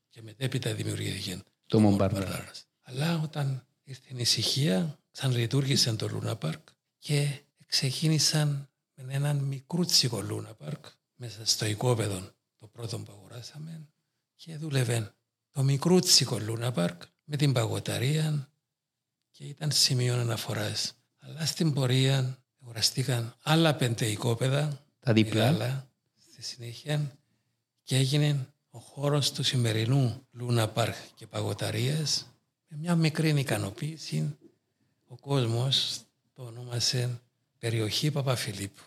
Και 0.09 0.21
μετέπειτα 0.21 0.73
δημιουργήθηκε 0.73 1.39
Το 1.65 1.79
Montparnasse. 1.97 2.11
Montparnasse. 2.13 2.61
Αλλά 2.81 3.19
όταν 3.23 3.65
ήρθε 3.83 4.07
η 4.09 4.15
ησυχία, 4.17 4.99
ξαναλειτουργήσε 5.11 5.93
το 5.93 6.07
Λούνα 6.07 6.35
Πάρκ 6.35 6.59
και 6.97 7.27
ξεκίνησαν 7.65 8.69
με 8.95 9.13
έναν 9.13 9.37
μικρούτσικο 9.37 10.21
Λούνα 10.21 10.53
Πάρκ 10.53 10.85
μέσα 11.15 11.45
στο 11.45 11.65
οικόπεδο 11.65 12.29
το 12.59 12.67
πρώτο 12.67 12.99
που 12.99 13.11
αγοράσαμε 13.11 13.87
και 14.35 14.57
δούλευε 14.57 15.13
το 15.51 15.63
μικρούτσικο 15.63 16.39
Λούνα 16.39 16.71
Πάρκ 16.71 17.01
με 17.23 17.35
την 17.37 17.53
παγωταρία 17.53 18.49
και 19.31 19.43
ήταν 19.43 19.71
σημείο 19.71 20.19
αναφοράς. 20.19 20.93
Αλλά 21.19 21.45
στην 21.45 21.73
πορεία 21.73 22.37
αγοραστήκαν 22.61 23.35
άλλα 23.41 23.75
πέντε 23.75 24.05
οικόπεδα 24.05 24.85
Τα 24.99 25.13
δίπλα. 25.13 25.51
μεγάλα 25.51 25.89
στη 26.17 26.43
συνέχεια 26.43 27.17
και 27.83 27.95
έγινε 27.95 28.47
ο 28.69 28.79
χώρος 28.79 29.31
του 29.31 29.43
σημερινού 29.43 30.27
Λούνα 30.31 30.69
Πάρκ 30.69 30.95
και 31.15 31.27
Παγωταρίας 31.27 32.25
με 32.67 32.77
μια 32.77 32.95
μικρή 32.95 33.29
ικανοποίηση 33.29 34.37
ο 35.07 35.17
κόσμος 35.17 36.01
το 36.33 36.43
ονόμασε 36.43 37.21
περιοχή 37.69 38.11
Παπαφιλίππου. 38.11 38.81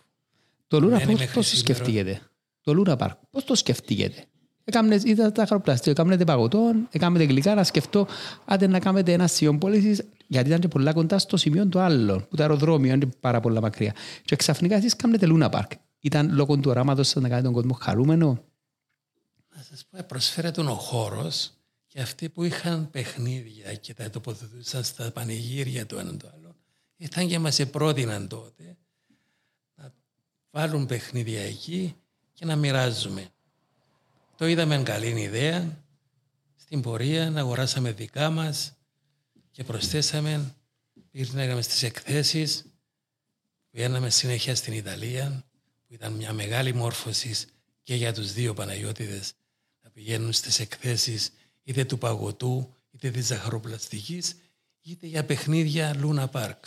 Το 0.66 0.80
Λούνα 0.80 0.96
Μένει 0.96 1.10
πώς, 1.10 1.18
μέχρι 1.18 1.34
πώς 1.34 1.50
το 1.50 1.56
σήμερα. 1.56 1.74
σκεφτήκετε. 1.74 2.20
Το 2.60 2.74
Λούνα 2.74 2.96
Πάρκ, 2.96 3.18
πώς 3.30 3.44
το 3.44 3.54
σκεφτήκετε. 3.54 4.24
Έκαμνε, 4.64 5.00
είδα 5.04 5.32
τα 5.32 5.46
χαροπλαστή, 5.46 5.90
έκαμνετε 5.90 6.24
παγωτών, 6.24 6.88
έκαμνετε 6.90 7.24
γλυκά, 7.24 7.54
να 7.54 7.64
σκεφτώ, 7.64 8.06
άντε 8.44 8.66
να 8.66 8.78
κάνετε 8.78 9.12
ένα 9.12 9.26
σημείο 9.26 9.58
πώλησης, 9.58 10.02
γιατί 10.26 10.48
ήταν 10.48 10.60
και 10.60 10.68
πολλά 10.68 10.92
κοντά 10.92 11.18
στο 11.18 11.36
σημείο 11.36 11.66
του 11.66 11.78
άλλου, 11.78 12.26
που 12.28 12.36
το 12.36 12.42
αεροδρόμιο 12.42 12.94
είναι 12.94 13.08
πάρα 13.20 13.40
πολλά 13.40 13.60
μακριά. 13.60 13.94
Και 14.24 14.36
ξαφνικά 14.36 14.76
εσείς 14.76 14.96
κάνετε 14.96 15.26
Λούνα 15.26 15.48
Πάρκ. 15.48 15.70
Ήταν 16.00 16.34
λόγω 16.34 16.56
του 16.56 16.70
οράματος 16.70 17.08
σας 17.08 17.22
να 17.22 17.28
κάνετε 17.28 17.46
τον 17.46 17.54
κόσμο 17.54 17.72
χαρούμενο. 17.72 18.44
Να 19.56 19.62
σας 19.62 19.84
πω, 19.90 19.98
προσφέρεται 20.08 20.60
ο 20.60 20.74
χώρος 20.74 21.52
και 21.86 22.00
αυτοί 22.00 22.28
που 22.28 22.44
είχαν 22.44 22.90
παιχνίδια 22.90 23.74
και 23.74 23.94
τα 23.94 24.10
τοποθετούσαν 24.10 24.84
στα 24.84 25.10
πανηγύρια 25.10 25.86
το 25.86 25.98
ένα 25.98 26.16
το 26.16 26.30
άλλο, 26.36 26.47
ήταν 26.98 27.28
και 27.28 27.38
μας 27.38 27.66
πρότειναν 27.70 28.28
τότε 28.28 28.76
να 29.74 29.94
βάλουν 30.50 30.86
παιχνίδια 30.86 31.42
εκεί 31.42 31.96
και 32.32 32.44
να 32.44 32.56
μοιράζουμε. 32.56 33.28
Το 34.36 34.46
είδαμε 34.46 34.82
καλή 34.82 35.20
ιδέα. 35.20 35.82
Στην 36.56 36.80
πορεία 36.80 37.30
να 37.30 37.40
αγοράσαμε 37.40 37.92
δικά 37.92 38.30
μας 38.30 38.72
και 39.50 39.64
προσθέσαμε, 39.64 40.54
πήρναγαμε 41.10 41.62
στις 41.62 41.82
εκθέσεις, 41.82 42.64
πήγαμε 43.70 44.10
συνέχεια 44.10 44.54
στην 44.54 44.72
Ιταλία, 44.72 45.44
που 45.86 45.94
ήταν 45.94 46.12
μια 46.12 46.32
μεγάλη 46.32 46.74
μόρφωση 46.74 47.34
και 47.82 47.94
για 47.94 48.12
τους 48.12 48.32
δύο 48.32 48.54
Παναγιώτιδες 48.54 49.32
να 49.82 49.90
πηγαίνουν 49.90 50.32
στις 50.32 50.60
εκθέσεις 50.60 51.32
είτε 51.62 51.84
του 51.84 51.98
παγωτού, 51.98 52.74
είτε 52.90 53.10
της 53.10 53.26
ζαχαροπλαστικής, 53.26 54.36
είτε 54.80 55.06
για 55.06 55.24
παιχνίδια 55.24 55.94
Λούνα 55.96 56.28
Πάρκ. 56.28 56.64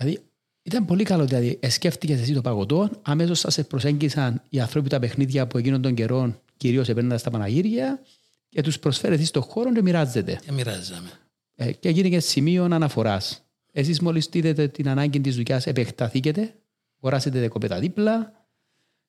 Δηλαδή, 0.00 0.22
ήταν 0.62 0.84
πολύ 0.84 1.04
καλό. 1.04 1.24
Δηλαδή, 1.24 1.58
σκέφτηκε 1.68 2.12
εσύ 2.12 2.32
το 2.32 2.40
παγωτό, 2.40 2.90
αμέσως 3.02 3.38
σας 3.38 3.66
προσέγγισαν 3.66 4.42
οι 4.48 4.60
άνθρωποι 4.60 4.88
τα 4.88 4.98
παιχνίδια 4.98 5.46
που 5.46 5.58
εκείνων 5.58 5.82
των 5.82 5.94
καιρών 5.94 6.40
κυρίως 6.56 6.88
επένδυναν 6.88 7.18
στα 7.18 7.30
Παναγύρια 7.30 8.00
και 8.48 8.62
τους 8.62 8.78
προσφέρετε 8.78 9.24
στον 9.24 9.42
χώρο 9.42 9.72
και 9.72 9.82
μοιράζετε. 9.82 10.40
Και 10.44 10.52
μοιράζαμε. 10.52 11.10
Ε, 11.54 11.72
και 11.72 11.88
έγινε 11.88 12.08
και 12.08 12.20
σημείο 12.20 12.64
αναφοράς. 12.64 13.44
Εσείς 13.72 14.00
μόλις 14.00 14.28
δείτε 14.30 14.68
την 14.68 14.88
ανάγκη 14.88 15.20
της 15.20 15.34
δουλειάς, 15.34 15.66
επεκταθήκετε, 15.66 16.54
αγοράσετε 16.98 17.40
δεκοπέτα 17.40 17.78
δίπλα 17.78 18.32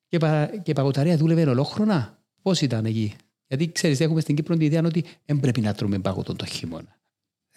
Και, 0.08 0.18
πα, 0.18 0.46
και 0.62 0.70
η 0.70 0.74
παγωταρία 0.74 1.16
δούλευε 1.16 1.50
ολόχρονα. 1.50 2.18
Πώς 2.42 2.60
ήταν 2.60 2.84
εκεί; 2.84 3.14
Γιατί 3.46 3.72
ξέρεις, 3.72 4.00
έχουμε 4.00 4.20
στην 4.20 4.34
Κύπρο 4.34 4.56
την 4.56 4.66
ιδέα 4.66 4.82
ότι 4.84 5.04
δεν 5.24 5.40
πρέπει 5.40 5.60
να 5.60 5.74
τρώμε 5.74 5.98
παγωτό 5.98 6.34
το 6.34 6.44
χειμώνα. 6.46 6.96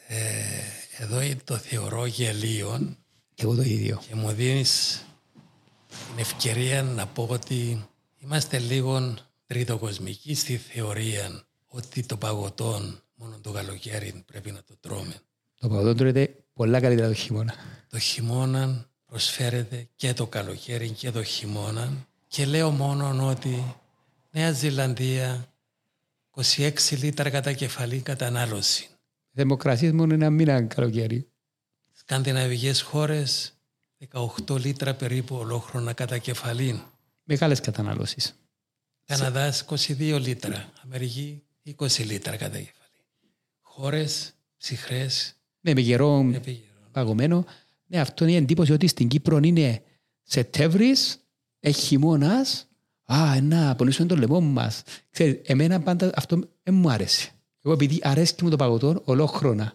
Ε, 0.08 1.04
εδώ 1.04 1.19
το 1.43 1.56
θεωρώ 1.58 2.06
γελίο. 2.06 2.95
Και 3.36 3.43
εγώ 3.43 3.56
το 3.56 3.62
ίδιο. 3.62 4.02
Και 4.08 4.15
μου 4.15 4.32
δίνεις 4.32 5.04
την 5.88 6.19
ευκαιρία 6.19 6.84
να 6.84 7.08
πω 7.08 7.28
ότι 7.30 7.86
είμαστε 8.17 8.60
λίγο 8.60 9.13
τριτοκοσμικοί 9.45 10.36
στη 10.36 10.58
θεωρία 10.58 11.45
ότι 11.65 12.06
το 12.06 12.17
παγωτό 12.17 12.82
μόνο 13.15 13.39
το 13.41 13.52
καλοκαίρι 13.52 14.24
πρέπει 14.26 14.52
να 14.52 14.63
το 14.63 14.78
τρώμε. 14.80 15.15
Το 15.60 15.67
παγωτό 15.67 15.95
τρώεται 15.95 16.36
πολλά 16.54 16.80
καλύτερα 16.80 17.08
το 17.08 17.13
χειμώνα. 17.13 17.54
Το 17.89 18.00
χειμώνα 18.00 18.89
προσφέρεται 19.06 19.89
και 19.95 20.13
το 20.13 20.28
καλοκαίρι 20.28 20.89
και 20.89 21.12
το 21.12 21.24
χειμώνα 21.24 22.08
και 22.28 22.45
λέω 22.45 22.69
μόνο 22.69 23.28
ότι 23.28 23.76
Νέα 24.32 24.52
Ζηλανδία 24.52 25.54
26 26.58 26.71
λίτρα 26.89 27.30
κατά 27.30 27.54
κεφαλή 27.54 28.00
κατανάλωση. 28.00 28.89
Δημοκρασίες 29.32 29.91
μόνο 29.91 30.13
ένα 30.13 30.30
μήνα 30.30 30.62
καλοκαίρι. 30.62 31.30
Σκανδιναβικές 32.08 32.82
χώρες 32.82 33.54
18 34.48 34.58
λίτρα 34.60 34.94
περίπου 34.94 35.36
ολόχρονα 35.36 35.94
κατά 35.94 36.18
κεφαλή. 36.18 36.82
Μεγάλες 37.24 37.60
κατανάλωσεις. 37.60 38.36
Καναδάς 39.06 39.65
22 39.70 40.20
λίτρα. 40.20 40.72
Αμερική 40.84 41.44
20 41.78 42.06
λίτρα 42.06 42.36
κατά 42.36 42.58
κεφαλή. 42.58 43.04
Χώρες 43.62 44.34
ψυχρές. 44.58 45.36
Ναι, 45.62 45.74
με 45.74 45.82
γερό 45.82 46.32
παγωμένο. 46.91 47.46
Ναι, 47.86 48.00
αυτό 48.00 48.24
είναι 48.24 48.34
η 48.34 48.36
εντύπωση 48.36 48.72
ότι 48.72 48.88
στην 48.88 49.08
Κύπρο 49.08 49.39
είναι 49.44 49.84
Σεπτέμβρης, 50.24 51.20
έχει 51.60 51.82
χειμώνας. 51.82 52.68
Α, 53.06 53.41
να 53.41 53.70
απονήσουμε 53.70 54.08
το 54.08 54.15
λαιμό 54.15 54.39
μας. 54.39 54.84
εμένα 55.44 55.80
πάντα 55.80 56.10
αυτό 56.15 56.39
δεν 56.63 56.74
μου 56.74 56.89
άρεσε. 56.89 57.30
Εγώ 57.62 57.74
επειδή 57.74 58.00
αρέσει 58.04 58.36
και 58.36 58.44
μου 58.44 58.50
το 58.50 58.56
παγωτό 58.56 59.02
ολόχρονα. 59.06 59.74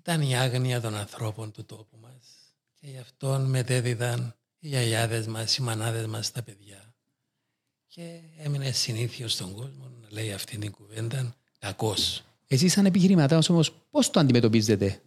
Ήταν 0.00 0.22
η 0.22 0.36
άγνοια 0.36 0.80
των 0.80 0.96
ανθρώπων 0.96 1.52
του 1.52 1.64
τόπου 1.64 1.96
μας 2.00 2.54
και 2.74 2.86
γι' 2.86 2.98
αυτό 2.98 3.38
μετέδιδαν 3.38 4.34
οι 4.58 4.68
γιαγιάδες 4.68 5.26
μας, 5.26 5.56
οι 5.56 5.62
μανάδες 5.62 6.06
μας 6.06 6.32
τα 6.32 6.42
παιδιά. 6.42 6.94
Και 7.86 8.20
έμεινε 8.38 8.70
συνήθιος 8.70 9.32
στον 9.32 9.54
κόσμο 9.54 9.90
να 10.00 10.08
λέει 10.10 10.32
αυτή 10.32 10.58
την 10.58 10.70
κουβέντα 10.70 11.36
κακώ. 11.58 11.94
Εσεί, 12.46 12.68
σαν 12.68 12.86
επιχειρηματάς 12.86 13.48
όμως, 13.48 13.72
πώς 13.90 14.10
το 14.10 14.20
αντιμετωπίζετε, 14.20 15.00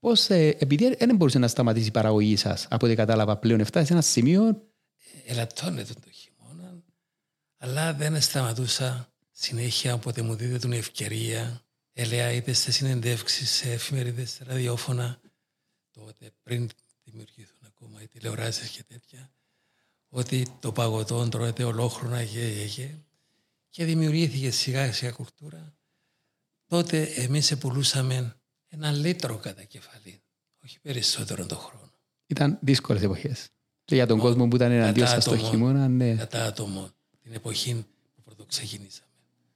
Πώς, 0.00 0.30
ε, 0.30 0.56
επειδή 0.58 0.94
δεν 0.94 1.16
μπορούσε 1.16 1.38
να 1.38 1.48
σταματήσει 1.48 1.86
η 1.86 1.90
παραγωγή 1.90 2.36
σας, 2.36 2.66
από 2.70 2.86
ό,τι 2.86 2.94
κατάλαβα 2.94 3.36
πλέον, 3.36 3.64
φτάσει 3.64 3.86
σε 3.86 3.92
ένα 3.92 4.02
σημείο. 4.02 4.62
Ελαττώνεται 5.26 5.92
το 5.92 6.10
χειμώνα, 6.10 6.82
αλλά 7.58 7.94
δεν 7.94 8.20
σταματούσα 8.20 9.12
συνέχεια 9.30 9.94
όποτε 9.94 10.22
μου 10.22 10.34
δίδεται 10.34 10.58
την 10.58 10.72
ευκαιρία. 10.72 11.62
Έλεγα 11.92 12.32
είτε 12.32 12.52
σε 12.52 12.72
συνεντεύξεις, 12.72 13.50
σε 13.50 13.72
εφημερίδες, 13.72 14.30
σε 14.30 14.44
ραδιόφωνα, 14.44 15.20
τότε 15.90 16.30
πριν 16.42 16.70
δημιουργηθούν 17.04 17.58
ακόμα 17.66 18.02
οι 18.02 18.08
τηλεοράσει 18.08 18.68
και 18.68 18.82
τέτοια, 18.82 19.32
ότι 20.08 20.46
το 20.60 20.72
παγωτό 20.72 21.28
τρώεται 21.28 21.64
ολόχρονα 21.64 22.24
και, 22.24 22.66
και, 22.66 22.88
και 23.68 23.84
δημιουργήθηκε 23.84 24.50
σιγά 24.50 24.92
σιγά 24.92 25.12
κουλτούρα. 25.12 25.74
Τότε 26.66 27.02
εμείς 27.02 27.58
πουλούσαμε 27.58 28.36
ένα 28.68 28.92
λίτρο 28.92 29.36
κατά 29.36 29.62
κεφαλή, 29.62 30.22
όχι 30.64 30.80
περισσότερο 30.80 31.46
το 31.46 31.56
χρόνο. 31.56 31.92
Ήταν 32.26 32.58
δύσκολες 32.60 33.02
εποχές. 33.02 33.48
Και 33.84 33.94
για 33.94 34.06
τον 34.06 34.16
Μο, 34.16 34.22
κόσμο 34.22 34.48
που 34.48 34.56
ήταν 34.56 34.70
εναντίον 34.70 35.06
σας 35.06 35.24
το 35.24 35.36
χειμώνα, 35.36 35.88
ναι. 35.88 36.14
Κατά 36.14 36.44
άτομο, 36.44 36.90
την 37.22 37.32
εποχή 37.32 37.86
που 38.14 38.22
πρώτο 38.22 38.44
ξεκινήσαμε. 38.44 39.09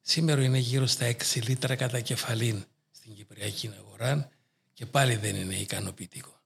Σήμερα 0.07 0.43
είναι 0.43 0.59
γύρω 0.59 0.87
στα 0.87 1.07
6 1.35 1.43
λίτρα 1.47 1.75
κατά 1.77 2.01
κεφαλή 2.01 2.65
στην 2.91 3.15
Κυπριακή 3.15 3.71
αγορά 3.79 4.29
και 4.73 4.87
πάλι 4.87 5.17
δεν 5.17 5.37
είναι 5.37 5.55
ικανοποιητικό. 5.55 6.41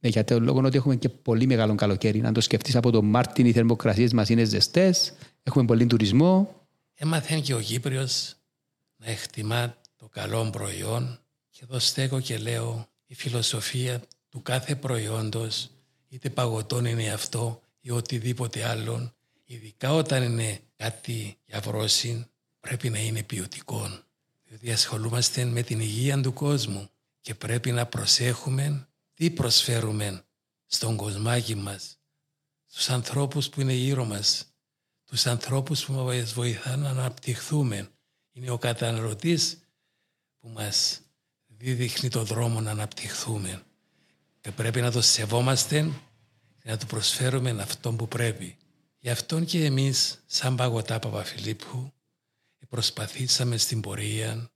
Ναι, 0.00 0.08
για 0.08 0.24
το 0.24 0.40
λόγος 0.40 0.64
ότι 0.64 0.76
έχουμε 0.76 0.96
και 0.96 1.08
πολύ 1.08 1.46
μεγάλο 1.46 1.74
καλοκαίρι. 1.74 2.22
Αν 2.24 2.32
το 2.32 2.40
σκεφτείς 2.40 2.76
από 2.76 2.90
τον 2.90 3.04
Μάρτιν, 3.04 3.46
οι 3.46 3.52
θερμοκρασίες 3.52 4.12
μας 4.12 4.28
είναι 4.28 4.44
ζεστές, 4.44 5.12
έχουμε 5.42 5.64
πολύ 5.64 5.86
τουρισμό. 5.86 6.54
Έμαθαν 6.94 7.42
και 7.42 7.54
ο 7.54 7.60
Κύπριος 7.60 8.34
να 8.96 9.10
εκτιμά 9.10 9.76
το 9.96 10.08
καλό 10.08 10.50
προϊόν 10.50 11.18
και 11.50 11.60
εδώ 11.62 11.78
στέκω 11.78 12.20
και 12.20 12.38
λέω 12.38 12.86
η 13.06 13.14
φιλοσοφία 13.14 14.02
του 14.28 14.42
κάθε 14.42 14.74
προϊόντος 14.74 15.70
είτε 16.08 16.30
παγωτών 16.30 16.84
είναι 16.84 17.10
αυτό 17.10 17.60
ή 17.80 17.90
οτιδήποτε 17.90 18.68
άλλον 18.68 19.14
ειδικά 19.44 19.94
όταν 19.94 20.22
είναι 20.22 20.60
κάτι 20.76 21.36
για 21.44 21.60
βρόση 21.60 22.26
πρέπει 22.60 22.90
να 22.90 22.98
είναι 22.98 23.22
ποιοτικό 23.22 24.02
διότι 24.44 24.72
ασχολούμαστε 24.72 25.44
με 25.44 25.62
την 25.62 25.80
υγεία 25.80 26.20
του 26.20 26.32
κόσμου 26.32 26.90
και 27.20 27.34
πρέπει 27.34 27.72
να 27.72 27.86
προσέχουμε 27.86 28.88
τι 29.14 29.30
προσφέρουμε 29.30 30.24
στον 30.66 30.96
κοσμάκι 30.96 31.54
μας 31.54 31.98
στους 32.66 32.90
ανθρώπους 32.90 33.48
που 33.48 33.60
είναι 33.60 33.72
γύρω 33.72 34.04
μας 34.04 34.44
τους 35.04 35.26
ανθρώπους 35.26 35.84
που 35.84 35.92
μας 35.92 36.32
βοηθάνε 36.32 36.82
να 36.82 36.88
αναπτυχθούμε 36.88 37.90
είναι 38.32 38.50
ο 38.50 38.58
καταναλωτής 38.58 39.58
που 40.40 40.48
μας 40.48 41.00
δείχνει 41.46 42.08
το 42.08 42.24
δρόμο 42.24 42.60
να 42.60 42.70
αναπτυχθούμε. 42.70 43.62
Και 44.40 44.50
πρέπει 44.50 44.80
να 44.80 44.90
το 44.90 45.02
σεβόμαστε 45.02 45.90
και 46.62 46.70
να 46.70 46.76
του 46.78 46.86
προσφέρουμε 46.86 47.50
αυτό 47.50 47.92
που 47.92 48.08
πρέπει. 48.08 48.56
Γι' 48.98 49.10
αυτό 49.10 49.40
και 49.40 49.64
εμείς, 49.64 50.22
σαν 50.26 50.56
παγωτά 50.56 50.98
Παπαφιλίππου, 50.98 51.92
προσπαθήσαμε 52.70 53.56
στην 53.56 53.80
πορεία, 53.80 54.50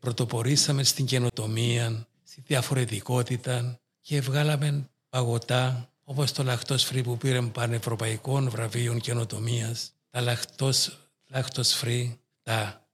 πρωτοπορήσαμε 0.00 0.82
στην 0.82 1.06
καινοτομία, 1.06 2.06
στη 2.22 2.42
διαφορετικότητα 2.46 3.80
και 4.00 4.20
βγάλαμε 4.20 4.90
παγωτά 5.08 5.92
όπως 6.04 6.32
το 6.32 6.42
λαχτός 6.42 6.84
φρύ 6.84 7.02
που 7.02 7.16
πήρε 7.16 7.42
πανευρωπαϊκών 7.42 8.50
βραβείων 8.50 9.00
καινοτομίας, 9.00 9.92
τα 10.10 10.20
λαχτός, 10.20 10.98
λαχτός 11.26 11.72
φρύ, 11.72 12.20
τα 12.42 12.88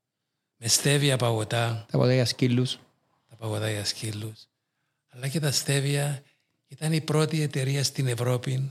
μεστέβια 0.57 1.17
παγωτά. 1.17 1.85
Τα 1.91 1.99
παγωτά 1.99 2.15
για 2.15 2.25
σκύλους. 2.25 2.79
Παγωτά 3.39 3.71
για 3.71 3.85
σκύλους. 3.85 4.47
Αλλά 5.09 5.29
και 5.29 5.41
τα 5.41 5.51
στέβια. 5.51 6.23
Ήταν 6.67 6.93
η 6.93 7.01
πρώτη 7.01 7.41
εταιρεία 7.43 7.85
στην 7.85 8.07
Ευρώπη 8.07 8.71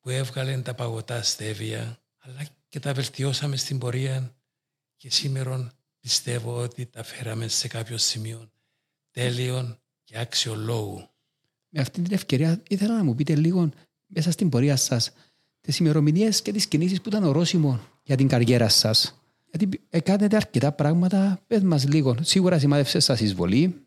που 0.00 0.10
έβγαλε 0.10 0.58
τα 0.58 0.74
παγωτά 0.74 1.22
στέβια. 1.22 1.98
Αλλά 2.18 2.46
και 2.68 2.80
τα 2.80 2.92
βελτιώσαμε 2.92 3.56
στην 3.56 3.78
πορεία 3.78 4.34
και 5.00 5.10
σήμερα 5.10 5.72
πιστεύω 6.00 6.56
ότι 6.56 6.86
τα 6.86 7.02
φέραμε 7.02 7.48
σε 7.48 7.68
κάποιο 7.68 7.98
σημείο 7.98 8.50
τέλειων 9.10 9.78
και 10.04 10.18
άξιο 10.18 10.54
λόγου. 10.54 11.08
Με 11.68 11.80
αυτή 11.80 12.02
την 12.02 12.12
ευκαιρία 12.12 12.62
ήθελα 12.68 12.96
να 12.96 13.04
μου 13.04 13.14
πείτε 13.14 13.34
λίγο 13.34 13.70
μέσα 14.06 14.30
στην 14.30 14.48
πορεία 14.48 14.76
σας 14.76 15.12
τις 15.60 15.78
ημερομηνίες 15.78 16.42
και 16.42 16.52
τις 16.52 16.66
κινήσεις 16.66 17.00
που 17.00 17.08
ήταν 17.08 17.24
ορόσημο 17.24 17.80
για 18.02 18.16
την 18.16 18.28
καριέρα 18.28 18.68
σας. 18.68 19.20
Γιατί 19.50 19.80
κάνετε 20.02 20.36
αρκετά 20.36 20.72
πράγματα, 20.72 21.40
πες 21.46 21.62
μας 21.62 21.88
λίγο. 21.88 22.16
Σίγουρα 22.22 22.58
σημάδευσε 22.58 23.00
σας 23.00 23.20
εισβολή, 23.20 23.84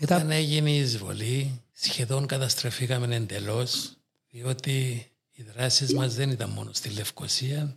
μετά... 0.00 0.16
Όταν 0.16 0.30
έγινε 0.30 0.70
η 0.70 0.78
εισβολή, 0.78 1.62
σχεδόν 1.72 2.26
καταστραφήκαμε 2.26 3.14
εντελώς, 3.14 3.96
διότι 4.30 5.06
οι 5.30 5.42
δράσεις 5.42 5.94
μας 5.94 6.14
δεν 6.14 6.30
ήταν 6.30 6.50
μόνο 6.50 6.72
στη 6.72 6.88
Λευκοσία. 6.88 7.76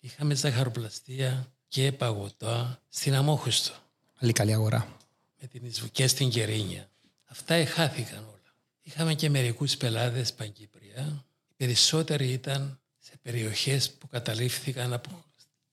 Είχαμε 0.00 0.34
ζαχαροπλαστεία 0.34 1.52
και 1.70 1.92
παγωτά 1.92 2.82
στην 2.88 3.14
Αμόχωστο. 3.14 3.72
Άλλη 4.16 4.32
καλή 4.32 4.52
αγορά. 4.52 4.96
Με 5.40 5.46
την 5.46 5.90
και 5.92 6.06
στην 6.06 6.30
Κερίνια. 6.30 6.90
Αυτά 7.24 7.54
εχάθηκαν 7.54 8.18
όλα. 8.18 8.54
Είχαμε 8.82 9.14
και 9.14 9.30
μερικούς 9.30 9.76
πελάτες 9.76 10.32
Παγκύπρια. 10.32 11.24
Οι 11.48 11.52
περισσότεροι 11.56 12.32
ήταν 12.32 12.80
σε 12.98 13.12
περιοχές 13.22 13.90
που 13.90 14.08
καταλήφθηκαν 14.08 14.92
από 14.92 15.24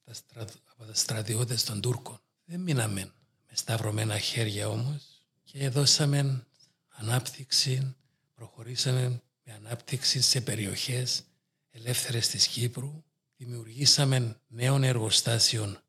τα, 0.03 0.13
στρα... 0.13 0.41
από 0.41 0.85
τα 0.85 0.93
στρατιώτες 0.93 1.63
των 1.63 1.81
Τούρκων. 1.81 2.19
Δεν 2.45 2.59
μείναμε 2.59 3.01
με 3.47 3.53
σταυρωμένα 3.53 4.19
χέρια 4.19 4.69
όμως 4.69 5.21
και 5.43 5.69
δώσαμε 5.69 6.45
ανάπτυξη, 6.87 7.95
προχωρήσαμε 8.35 9.21
με 9.43 9.53
ανάπτυξη 9.53 10.21
σε 10.21 10.41
περιοχές 10.41 11.23
ελεύθερες 11.71 12.27
της 12.27 12.47
Κύπρου, 12.47 13.03
δημιουργήσαμε 13.37 14.39
νέων 14.47 14.83
εργοστάσεων 14.83 15.81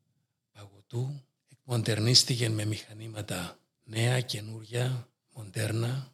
παγωτού, 0.89 1.25
εκμοντερνίστηκε 1.49 2.49
με 2.49 2.65
μηχανήματα 2.65 3.59
νέα, 3.85 4.21
καινούρια, 4.21 5.09
μοντέρνα, 5.35 6.13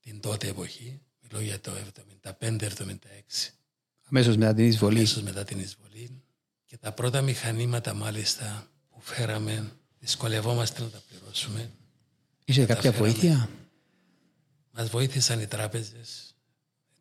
την 0.00 0.20
τότε 0.20 0.48
εποχή, 0.48 1.00
μιλώ 1.20 1.40
για 1.40 1.60
το 1.60 1.72
75-76. 2.22 2.38
Αμέσως 4.04 4.36
μετά 4.36 4.54
την 4.54 4.66
εισβολή. 4.66 4.96
Αμέσως 4.96 5.22
μετά 5.22 5.44
την 5.44 5.58
εισβολή. 5.58 6.22
Και 6.64 6.76
τα 6.78 6.92
πρώτα 6.92 7.20
μηχανήματα 7.20 7.94
μάλιστα 7.94 8.66
που 8.90 9.00
φέραμε 9.00 9.72
δυσκολευόμαστε 9.98 10.82
να 10.82 10.88
τα 10.88 11.02
πληρώσουμε 11.08 11.70
Είσαι 12.44 12.66
κάποια 12.66 12.92
βοήθεια; 12.92 13.48
Μας 14.70 14.88
βοήθησαν 14.88 15.40
οι 15.40 15.46
τράπεζες. 15.46 16.34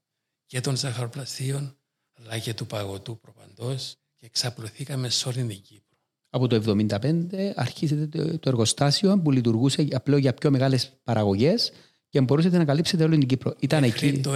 και 0.45 0.61
των 0.61 0.75
ζαχαροπλαστείων, 0.75 1.77
αλλά 2.13 2.37
και 2.37 2.53
του 2.53 2.67
παγωτού 2.67 3.19
προπαντός 3.19 3.95
και 4.15 4.25
εξαπλωθήκαμε 4.25 5.09
σε 5.09 5.27
όλη 5.27 5.45
την 5.45 5.61
Κύπρο. 5.61 5.97
Από 6.29 6.47
το 6.47 6.75
1975 6.89 7.51
αρχίσετε 7.55 8.07
το, 8.07 8.39
το 8.39 8.49
εργοστάσιο 8.49 9.19
που 9.19 9.31
λειτουργούσε 9.31 9.87
απλό 9.91 10.17
για 10.17 10.33
πιο 10.33 10.51
μεγάλες 10.51 10.99
παραγωγές 11.03 11.71
και 12.09 12.21
μπορούσατε 12.21 12.57
να 12.57 12.65
καλύψετε 12.65 13.03
όλη 13.03 13.17
την 13.17 13.27
Κύπρο. 13.27 13.55
Ήταν 13.59 13.81
Μέχρι 13.81 14.07
εκεί, 14.07 14.19
το 14.19 14.33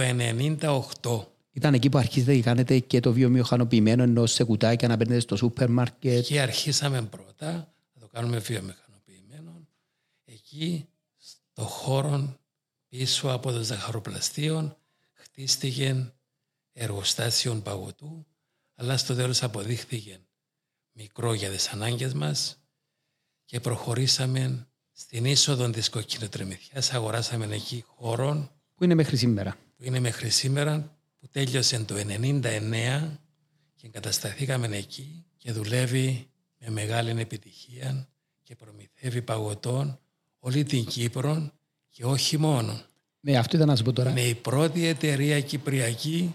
98 1.00 1.26
ήταν 1.52 1.74
εκεί 1.74 1.88
που 1.88 1.98
αρχίσετε 1.98 2.34
και 2.34 2.42
κάνετε 2.42 2.78
και 2.78 3.00
το 3.00 3.12
βιομηχανοποιημένο 3.12 4.02
ενώ 4.02 4.26
σε 4.26 4.44
κουτάκια 4.44 4.88
να 4.88 4.96
παίρνετε 4.96 5.20
στο 5.20 5.36
σούπερ 5.36 5.70
μάρκετ. 5.70 6.18
Εκεί 6.18 6.38
αρχίσαμε 6.38 7.02
πρώτα 7.02 7.52
να 7.92 8.00
το 8.00 8.08
κάνουμε 8.12 8.38
βιομηχανοποιημένο. 8.38 9.66
Εκεί 10.24 10.88
στο 11.16 11.62
χώρο 11.62 12.38
πίσω 12.88 13.28
από 13.28 13.52
το 13.52 13.62
ζαχαροπλαστείο 13.62 14.76
χτίστηκε 15.12 16.12
εργοστάσιο 16.72 17.54
παγωτού 17.54 18.26
αλλά 18.74 18.96
στο 18.96 19.14
τέλος 19.14 19.42
αποδείχθηκε 19.42 20.20
μικρό 20.92 21.32
για 21.32 21.50
τις 21.50 21.68
ανάγκες 21.68 22.14
μας 22.14 22.62
και 23.44 23.60
προχωρήσαμε 23.60 24.66
στην 24.92 25.24
είσοδο 25.24 25.70
της 25.70 25.88
κοκκινοτρεμηθιάς 25.88 26.92
αγοράσαμε 26.92 27.54
εκεί 27.54 27.84
χώρο 27.86 28.50
Που 28.74 28.84
είναι 28.84 28.94
μέχρι 28.94 29.16
σήμερα. 29.16 29.56
που 29.76 29.84
είναι 29.84 30.00
μέχρι 30.00 30.30
σήμερα 30.30 30.96
που 31.20 31.28
τέλειωσε 31.28 31.78
το 31.78 31.94
1999 31.94 33.18
και 33.74 33.86
εγκατασταθήκαμε 33.86 34.76
εκεί 34.76 35.24
και 35.36 35.52
δουλεύει 35.52 36.26
με 36.58 36.70
μεγάλη 36.70 37.20
επιτυχία 37.20 38.08
και 38.42 38.56
προμηθεύει 38.56 39.22
παγωτών 39.22 39.98
όλη 40.38 40.62
την 40.64 40.84
Κύπρο 40.84 41.52
και 41.88 42.04
όχι 42.04 42.36
μόνο. 42.36 42.80
Ναι, 43.20 43.36
αυτό 43.36 43.56
ήταν 43.56 43.68
να 43.68 43.76
σου 43.76 43.82
πω 43.82 43.92
τώρα. 43.92 44.10
Είναι 44.10 44.22
η 44.26 44.34
πρώτη 44.34 44.86
εταιρεία 44.86 45.40
κυπριακή 45.40 46.34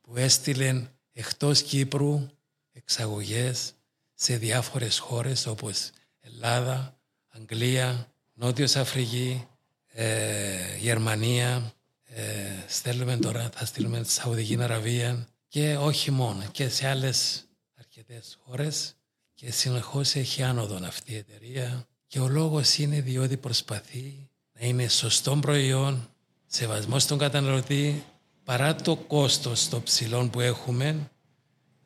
που 0.00 0.16
έστειλε 0.16 0.82
εκτός 1.12 1.62
Κύπρου 1.62 2.28
εξαγωγές 2.72 3.72
σε 4.14 4.36
διάφορες 4.36 4.98
χώρες 4.98 5.46
όπως 5.46 5.90
Ελλάδα, 6.20 6.99
Αγγλία, 7.40 8.12
Νότιος 8.34 8.76
Αφρική, 8.76 9.46
ε, 9.86 10.76
Γερμανία, 10.78 11.72
ε, 12.04 12.22
στέλνουμε 12.66 13.16
τώρα, 13.16 13.50
θα 13.54 13.64
στείλουμε 13.64 14.02
στη 14.02 14.12
Σαουδική 14.12 14.62
Αραβία 14.62 15.28
και 15.48 15.76
όχι 15.76 16.10
μόνο 16.10 16.44
και 16.52 16.68
σε 16.68 16.88
άλλες 16.88 17.44
αρκετές 17.78 18.38
χώρες 18.44 18.94
και 19.34 19.50
συνεχώς 19.50 20.14
έχει 20.14 20.42
άνοδο 20.42 20.78
αυτή 20.86 21.12
η 21.12 21.16
εταιρεία 21.16 21.86
και 22.06 22.20
ο 22.20 22.28
λόγος 22.28 22.78
είναι 22.78 23.00
διότι 23.00 23.36
προσπαθεί 23.36 24.28
να 24.52 24.66
είναι 24.66 24.88
σωστό 24.88 25.36
προϊόν, 25.36 26.08
σεβασμός 26.46 27.02
στον 27.02 27.18
καταναλωτή 27.18 28.04
παρά 28.44 28.74
το 28.74 28.96
κόστος 28.96 29.68
των 29.68 29.82
ψηλών 29.82 30.30
που 30.30 30.40
έχουμε 30.40 31.10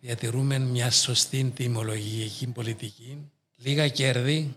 διατηρούμε 0.00 0.58
μια 0.58 0.90
σωστή 0.90 1.52
τιμολογική 1.54 2.46
πολιτική, 2.46 3.30
λίγα 3.56 3.88
κέρδη, 3.88 4.56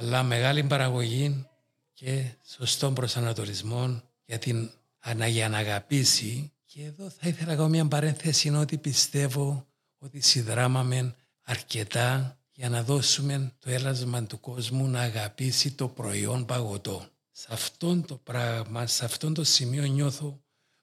αλλά 0.00 0.22
μεγάλη 0.22 0.64
παραγωγή 0.64 1.46
και 1.92 2.24
σωστό 2.46 2.90
προσανατολισμό 2.92 4.02
για 4.24 4.38
την 4.38 4.70
ανα- 4.98 5.26
για 5.26 5.48
να 5.48 5.58
αγαπήσει. 5.58 6.52
Και 6.66 6.84
εδώ 6.84 7.10
θα 7.10 7.28
ήθελα 7.28 7.46
να 7.46 7.54
κάνω 7.56 7.68
μια 7.68 7.88
παρένθεση 7.88 8.48
είναι 8.48 8.58
ότι 8.58 8.78
πιστεύω 8.78 9.66
ότι 9.98 10.20
συνδράμαμε 10.20 11.14
αρκετά 11.42 12.38
για 12.52 12.68
να 12.68 12.82
δώσουμε 12.82 13.52
το 13.58 13.70
έλασμα 13.70 14.22
του 14.22 14.40
κόσμου 14.40 14.86
να 14.88 15.00
αγαπήσει 15.00 15.70
το 15.72 15.88
προϊόν 15.88 16.46
παγωτό. 16.46 17.06
Σε 17.30 17.46
αυτόν 17.50 18.04
το 18.06 18.16
πράγμα, 18.16 18.86
σε 18.86 19.04
αυτόν 19.04 19.34
το 19.34 19.44
σημείο 19.44 19.84
νιώθω 19.84 20.40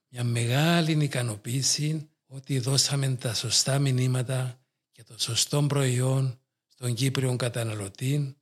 μια 0.08 0.24
μεγάλη 0.24 1.04
ικανοποίηση 1.04 2.10
ότι 2.28 2.60
δώσαμε 2.60 3.08
τα 3.16 3.34
σωστά 3.34 3.80
μηνύματα 3.80 4.60
και 4.92 5.04
το 5.04 5.14
σωστό 5.18 5.64
προϊόν 5.64 6.40
στον 6.68 6.94
Κύπριο 6.94 7.36
καταναλωτή 7.36 8.38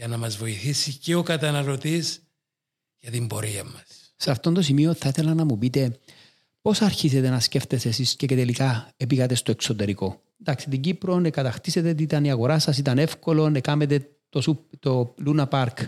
για 0.00 0.08
να 0.08 0.16
μας 0.16 0.36
βοηθήσει 0.36 0.92
και 0.92 1.14
ο 1.14 1.22
καταναλωτής 1.22 2.22
για 2.98 3.10
την 3.10 3.26
πορεία 3.26 3.64
μας. 3.64 4.12
Σε 4.16 4.30
αυτό 4.30 4.52
το 4.52 4.62
σημείο 4.62 4.94
θα 4.94 5.08
ήθελα 5.08 5.34
να 5.34 5.44
μου 5.44 5.58
πείτε 5.58 5.98
πώς 6.62 6.80
αρχίσετε 6.80 7.28
να 7.28 7.40
σκέφτεστε 7.40 7.88
εσείς 7.88 8.16
και 8.16 8.26
τελικά 8.26 8.94
πήγατε 9.08 9.34
στο 9.34 9.50
εξωτερικό. 9.50 10.22
Εντάξει, 10.40 10.68
την 10.68 10.80
Κύπρο 10.80 11.20
κατακτήσετε, 11.30 11.94
ήταν 11.98 12.24
η 12.24 12.30
αγορά 12.30 12.58
σας, 12.58 12.78
ήταν 12.78 12.98
εύκολο, 12.98 13.60
κάνετε 13.60 14.08
το, 14.28 14.40
σουπ- 14.40 14.76
το 14.78 15.14
Luna 15.26 15.48
Park 15.48 15.86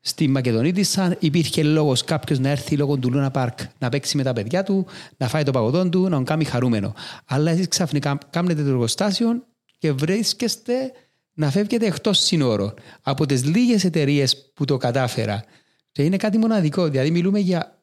στη 0.00 0.28
Μακεδονία 0.28 0.84
σαν 0.84 1.16
υπήρχε 1.20 1.62
λόγος 1.62 2.04
κάποιος 2.04 2.38
να 2.38 2.48
έρθει 2.48 2.76
λόγω 2.76 2.96
του 2.96 3.10
Luna 3.14 3.30
Park 3.32 3.54
να 3.78 3.88
παίξει 3.88 4.16
με 4.16 4.22
τα 4.22 4.32
παιδιά 4.32 4.62
του, 4.62 4.86
να 5.16 5.28
φάει 5.28 5.42
το 5.42 5.50
παγωτό 5.50 5.88
του, 5.88 6.02
να 6.02 6.10
τον 6.10 6.24
κάνει 6.24 6.44
χαρούμενο. 6.44 6.94
Αλλά 7.24 7.50
εσείς 7.50 7.68
ξαφνικά 7.68 8.18
κάνετε 8.30 8.62
το 8.62 8.68
εργοστάσιο 8.68 9.46
και 9.78 9.92
βρίσκεστε 9.92 10.92
να 11.38 11.50
φεύγετε 11.50 11.86
εκτός 11.86 12.18
σύνορων 12.18 12.74
από 13.02 13.26
τις 13.26 13.44
λίγες 13.44 13.84
εταιρείες 13.84 14.50
που 14.54 14.64
το 14.64 14.76
κατάφερα. 14.76 15.44
Και 15.92 16.04
είναι 16.04 16.16
κάτι 16.16 16.38
μοναδικό. 16.38 16.88
Δηλαδή, 16.88 17.10
μιλούμε 17.10 17.38
για 17.38 17.82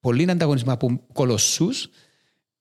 πολύ 0.00 0.30
ανταγωνισμό 0.30 0.72
από 0.72 1.00
κολοσσούς 1.12 1.88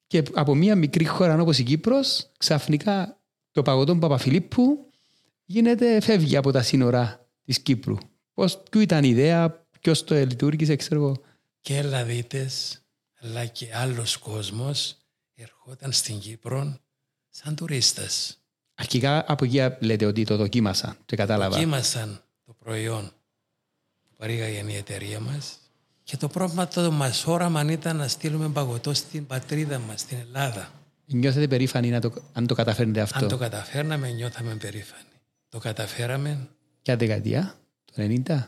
και 0.08 0.24
από 0.34 0.56
μια 0.56 0.76
μικρή 0.76 1.06
χώρα 1.06 1.42
όπως 1.42 1.58
η 1.58 1.64
Κύπρος, 1.64 2.32
ξαφνικά 2.38 3.20
το 3.52 3.62
παγωτό 3.62 3.94
του 3.94 4.00
Παπαφιλίππου 4.00 4.90
γίνεται, 5.46 6.02
φεύγει 6.02 6.38
από 6.38 6.52
τα 6.52 6.62
σύνορα 6.62 7.28
της 7.46 7.60
Κύπρου. 7.60 7.98
Πώς, 8.34 8.64
ποιο 8.72 8.82
ήταν 8.82 9.04
η 9.04 9.10
ιδέα, 9.10 9.66
ποιος 9.82 10.04
το 10.04 10.16
λειτουργήσε, 10.16 10.76
ξέρω 10.76 11.02
εγώ. 11.02 11.22
Και 11.62 11.78
Ελλαδίτες 11.78 12.80
αλλά 13.22 13.46
και 13.46 13.76
άλλος 13.76 14.18
κόσμος 14.18 14.98
ερχόταν 15.36 15.92
στην 15.92 16.20
Κύπρο 16.20 16.80
σαν 17.30 17.56
τουρίστες. 17.56 18.40
Αρχικά 18.76 19.26
από 19.28 19.46
εκεί 19.46 19.60
λέτε 19.80 20.06
ότι 20.06 20.24
το 20.24 20.36
δοκίμασα 20.36 20.98
και 21.06 21.16
κατάλαβα. 21.16 21.56
Δοκίμασαν 21.56 22.22
το 22.46 22.54
προϊόν 22.64 23.12
που 24.02 24.16
παρήγαγε 24.18 24.64
η 24.68 24.76
εταιρεία 24.76 25.20
μας 25.20 25.58
και 26.04 26.18
το 26.18 26.28
πρόβλημα 26.28 26.68
το 26.68 26.92
μας 26.92 27.28
όραμα 27.28 27.72
ήταν 27.72 27.96
να 27.96 28.08
στείλουμε 28.08 28.50
παγωτό 28.50 28.94
στην 28.94 29.26
πατρίδα 29.28 29.80
μας, 29.80 30.00
στην 30.00 30.18
Ελλάδα. 30.18 30.72
Νιώθετε 31.06 31.48
περήφανοι 31.48 31.90
να 31.90 32.00
το, 32.00 32.14
αν 32.34 32.48
το 32.48 32.56
καταφέρνετε 32.56 33.02
αυτό; 33.02 33.20
Αν 33.20 33.28
το 33.28 33.38
καταφέρναμε 33.38 34.10
νιώθαμε 34.10 34.56
περήφανοι. 34.56 35.04
Το 35.50 35.60
καταφέραμε 35.60 36.48
Ποια 36.82 36.98
δεκαετία, 36.98 37.56
το 37.86 37.94
90. 37.98 38.48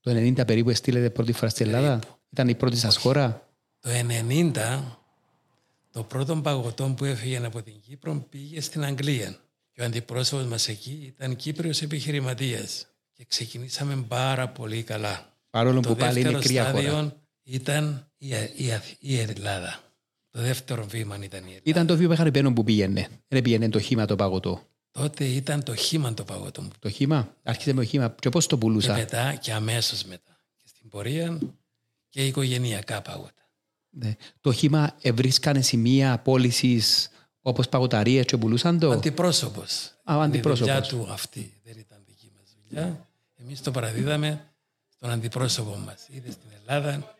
Το 0.00 0.10
90 0.10 0.46
περίπου 0.46 0.74
στείλετε 0.74 1.10
πρώτη 1.10 1.32
φορά 1.32 1.50
στην 1.50 1.66
Ελλάδα; 1.66 1.98
Ήταν 2.30 2.48
η 2.48 2.54
πρώτη 2.54 2.76
σας 2.76 2.96
χώρα; 2.96 3.48
το 3.80 3.90
90 4.28 4.99
το 5.92 6.02
πρώτο 6.02 6.36
παγωτό 6.36 6.94
που 6.96 7.04
έφυγε 7.04 7.44
από 7.44 7.62
την 7.62 7.80
Κύπρο 7.80 8.26
πήγε 8.30 8.60
στην 8.60 8.84
Αγγλία. 8.84 9.36
Και 9.72 9.80
ο 9.82 9.84
αντιπρόσωπος 9.84 10.46
μας 10.46 10.68
εκεί 10.68 11.02
ήταν 11.16 11.36
Κύπριος 11.36 11.82
επιχειρηματίας. 11.82 12.86
Και 13.12 13.24
ξεκινήσαμε 13.24 14.04
πάρα 14.08 14.48
πολύ 14.48 14.82
καλά. 14.82 15.32
Παρόλο 15.50 15.80
Το 15.80 15.88
που 15.88 15.96
πάλι 15.96 16.20
είναι 16.20 16.30
δεύτερο 16.30 16.44
κρύα 16.44 16.64
χώρα. 16.70 16.82
στάδιο 16.82 17.16
ήταν 17.42 18.10
η, 18.16 18.28
η, 18.56 18.72
Αθ- 18.72 18.96
η 18.98 19.18
Ελλάδα. 19.18 19.80
Το 20.30 20.40
δεύτερο 20.40 20.84
βήμα 20.86 21.14
ήταν 21.22 21.40
η 21.40 21.46
Ελλάδα. 21.46 21.62
Ήταν 21.64 21.86
το 21.86 21.96
βιομηχανοποιημένο 21.96 22.54
που 22.54 22.64
πήγαινε. 22.64 23.08
Δεν 23.28 23.42
πήγαινε 23.42 23.68
το 23.68 23.80
χήμα 23.80 24.04
το 24.06 24.16
παγωτό. 24.16 24.62
Τότε 24.90 25.24
ήταν 25.24 25.62
το 25.62 25.74
χήμα 25.74 26.14
το 26.14 26.24
παγωτό 26.24 26.62
μου. 26.62 26.70
Το 26.78 26.90
χήμα, 26.90 27.34
άρχισε 27.42 27.72
με 27.72 27.82
το 27.82 27.88
χήμα. 27.88 28.14
Και 28.20 28.28
πώς 28.28 28.46
το 28.46 28.54
Και 28.54 28.60
πουλούσα. 28.60 28.94
μετά 28.94 29.34
και 29.34 29.52
αμέσως 29.52 30.04
μετά. 30.04 30.36
Και 30.56 30.64
στην 30.68 30.88
πορεία 30.88 31.38
και 32.08 32.26
οικογενειακά 32.26 33.02
παγώτα. 33.02 33.39
Ναι. 33.90 34.16
Το 34.40 34.52
χήμα 34.52 34.94
βρίσκανε 35.14 35.60
σημεία 35.60 36.18
πώληση 36.18 36.82
όπως 37.42 37.68
παγωταρίες 37.68 38.24
και 38.24 38.36
πουλούσαν 38.36 38.78
το; 38.78 38.90
Αντιπρόσωπος. 38.90 39.94
Α, 40.04 40.16
ο 40.16 40.20
αντιπρόσωπος. 40.20 40.68
Η 40.68 40.72
δουλειά 40.72 41.04
του 41.06 41.12
αυτή 41.12 41.52
δεν 41.64 41.74
ήταν 41.78 41.98
δική 42.06 42.30
μας 42.38 42.56
δουλειά. 42.68 43.08
Εμείς 43.36 43.60
το 43.62 43.70
παραδίδαμε 43.70 44.44
στον 44.88 45.10
αντιπρόσωπο 45.10 45.76
μας. 45.86 46.06
Είδες 46.10 46.32
στην 46.32 46.50
Ελλάδα, 46.60 47.14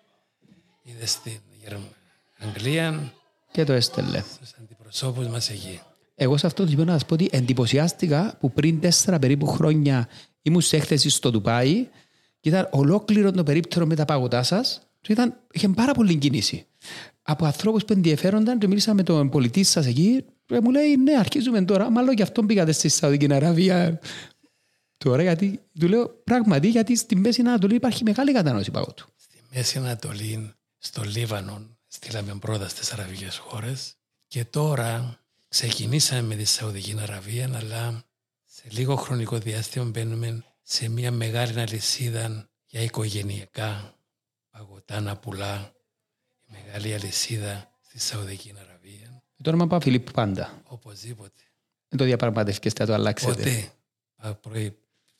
είδες 0.82 1.10
στην 1.10 1.40
Γερμανία, 1.62 1.90
Αγγλία, 2.38 3.12
Και 3.52 3.64
το 3.64 3.72
έστελνε. 3.72 4.24
στους 4.34 4.52
αντιπροσώπους 4.60 5.26
μας 5.26 5.50
εκεί. 5.50 5.80
Εγώ 6.14 6.36
σε 6.36 6.46
αυτό 6.46 6.62
το 6.62 6.68
σημείο 6.68 6.84
να 6.84 6.92
σας 6.92 7.04
πω 7.04 7.14
ότι 7.14 7.28
εντυπωσιάστηκα 7.32 8.36
που 8.40 8.52
πριν 8.52 8.80
τέσσερα 8.80 9.18
περίπου 9.18 9.46
χρόνια 9.46 10.08
ήμουν 10.42 10.60
σε 10.60 10.76
έκθεση 10.76 11.08
στο 11.08 11.30
Ντουπάι 11.30 11.88
και 12.40 12.48
ήταν 12.48 12.68
ολόκληρο 12.70 13.30
το 13.30 13.42
περίπτερο 13.42 13.86
με 13.86 13.94
τα 13.94 14.04
πάγωτά 14.04 14.42
σας 14.42 14.80
και 14.80 14.89
ήταν, 15.08 15.40
είχε 15.52 15.68
πάρα 15.68 15.92
πολύ 15.92 16.16
κίνηση. 16.16 16.66
Από 17.22 17.44
ανθρώπους 17.44 17.84
που 17.84 17.92
ενδιαφέρονταν 17.92 18.58
και 18.58 18.68
μίλησα 18.68 18.94
με 18.94 19.02
τον 19.02 19.28
πολιτή 19.28 19.62
σας 19.62 19.86
εκεί 19.86 20.24
και 20.46 20.60
μου 20.60 20.70
λέει 20.70 20.96
ναι 20.96 21.16
αρχίζουμε 21.18 21.64
τώρα, 21.64 21.90
μάλλον 21.90 22.14
γι' 22.14 22.22
αυτό 22.22 22.42
πήγατε 22.42 22.72
στη 22.72 22.88
Σαουδική 22.88 23.32
Αραβία. 23.32 24.00
Τώρα 24.96 25.22
γιατί, 25.22 25.60
του 25.80 25.88
λέω 25.88 26.08
πράγματι 26.08 26.68
γιατί 26.68 26.96
στη 26.96 27.16
Μέση 27.16 27.40
Ανατολή 27.40 27.74
υπάρχει 27.74 28.04
μεγάλη 28.04 28.32
κατανόηση 28.32 28.70
πάγωτου. 28.70 29.06
Στη 29.16 29.38
Μέση 29.54 29.78
Ανατολή, 29.78 30.52
στο 30.78 31.02
Λίβανο, 31.02 31.66
στείλαμε 31.86 32.34
πρώτα 32.40 32.68
στις 32.68 32.92
αραβικές 32.92 33.36
χώρες 33.36 33.94
και 34.26 34.44
τώρα 34.44 35.20
ξεκινήσαμε 35.48 36.22
με 36.22 36.34
τη 36.34 36.44
Σαουδική 36.44 36.96
Αραβία, 37.02 37.50
αλλά 37.54 38.04
σε 38.44 38.62
λίγο 38.70 38.96
χρονικό 38.96 39.38
διάστημα 39.38 39.84
μπαίνουμε 39.84 40.44
σε 40.62 40.88
μια 40.88 41.10
μεγάλη 41.10 41.60
αλυσίδα 41.60 42.48
για 42.66 42.80
οικογενειακά 42.80 43.94
παγωτά 44.60 45.00
να 45.00 45.16
πουλά. 45.16 45.72
Η 46.48 46.52
μεγάλη 46.52 46.94
αλυσίδα 46.94 47.70
στη 47.80 48.00
Σαουδική 48.00 48.54
Αραβία. 48.60 49.22
Το 49.42 49.50
όνομα 49.50 49.66
Παπαφιλίππου 49.66 50.12
πάντα. 50.12 50.62
Οπωσδήποτε. 50.64 51.42
Δεν 51.88 51.98
το 51.98 52.04
διαπραγματεύκεστε, 52.04 52.84
το 52.84 52.94
αλλάξετε. 52.94 53.32
Ποτέ. 53.32 53.72
Πα- 54.16 54.34
πρωί- 54.34 54.76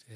ε, 0.07 0.15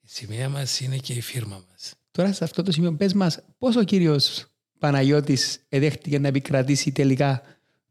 Η 0.00 0.08
σημαία 0.08 0.48
μας 0.48 0.80
είναι 0.80 0.96
και 0.96 1.12
η 1.12 1.20
φίρμα 1.20 1.64
μας. 1.70 1.94
Τώρα 2.10 2.32
σε 2.32 2.44
αυτό 2.44 2.62
το 2.62 2.72
σημείο 2.72 2.94
πες 2.96 3.12
μας 3.14 3.38
πώς 3.58 3.76
ο 3.76 3.82
κύριος 3.82 4.46
Παναγιώτης 4.78 5.64
εδέχτηκε 5.68 6.18
να 6.18 6.28
επικρατήσει 6.28 6.92
τελικά 6.92 7.42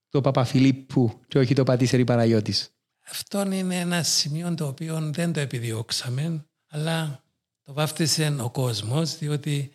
το 0.10 0.22
Παπαφιλίππου 0.22 1.20
και 1.28 1.40
όχι 1.40 1.54
το 1.54 1.64
Πατήσερη 1.64 2.04
Παναγιώτης; 2.04 2.70
Αυτό 3.10 3.52
είναι 3.52 3.80
ένα 3.80 4.04
σημείο 4.04 4.54
το 4.56 4.68
οποίο 4.68 5.12
δεν 5.14 5.34
το 5.34 5.40
επιδιώξαμε, 5.40 6.46
αλλά 6.68 7.24
το 7.64 7.74
βάφτισε 7.74 8.36
ο 8.40 8.50
κόσμος, 8.50 9.18
διότι 9.18 9.72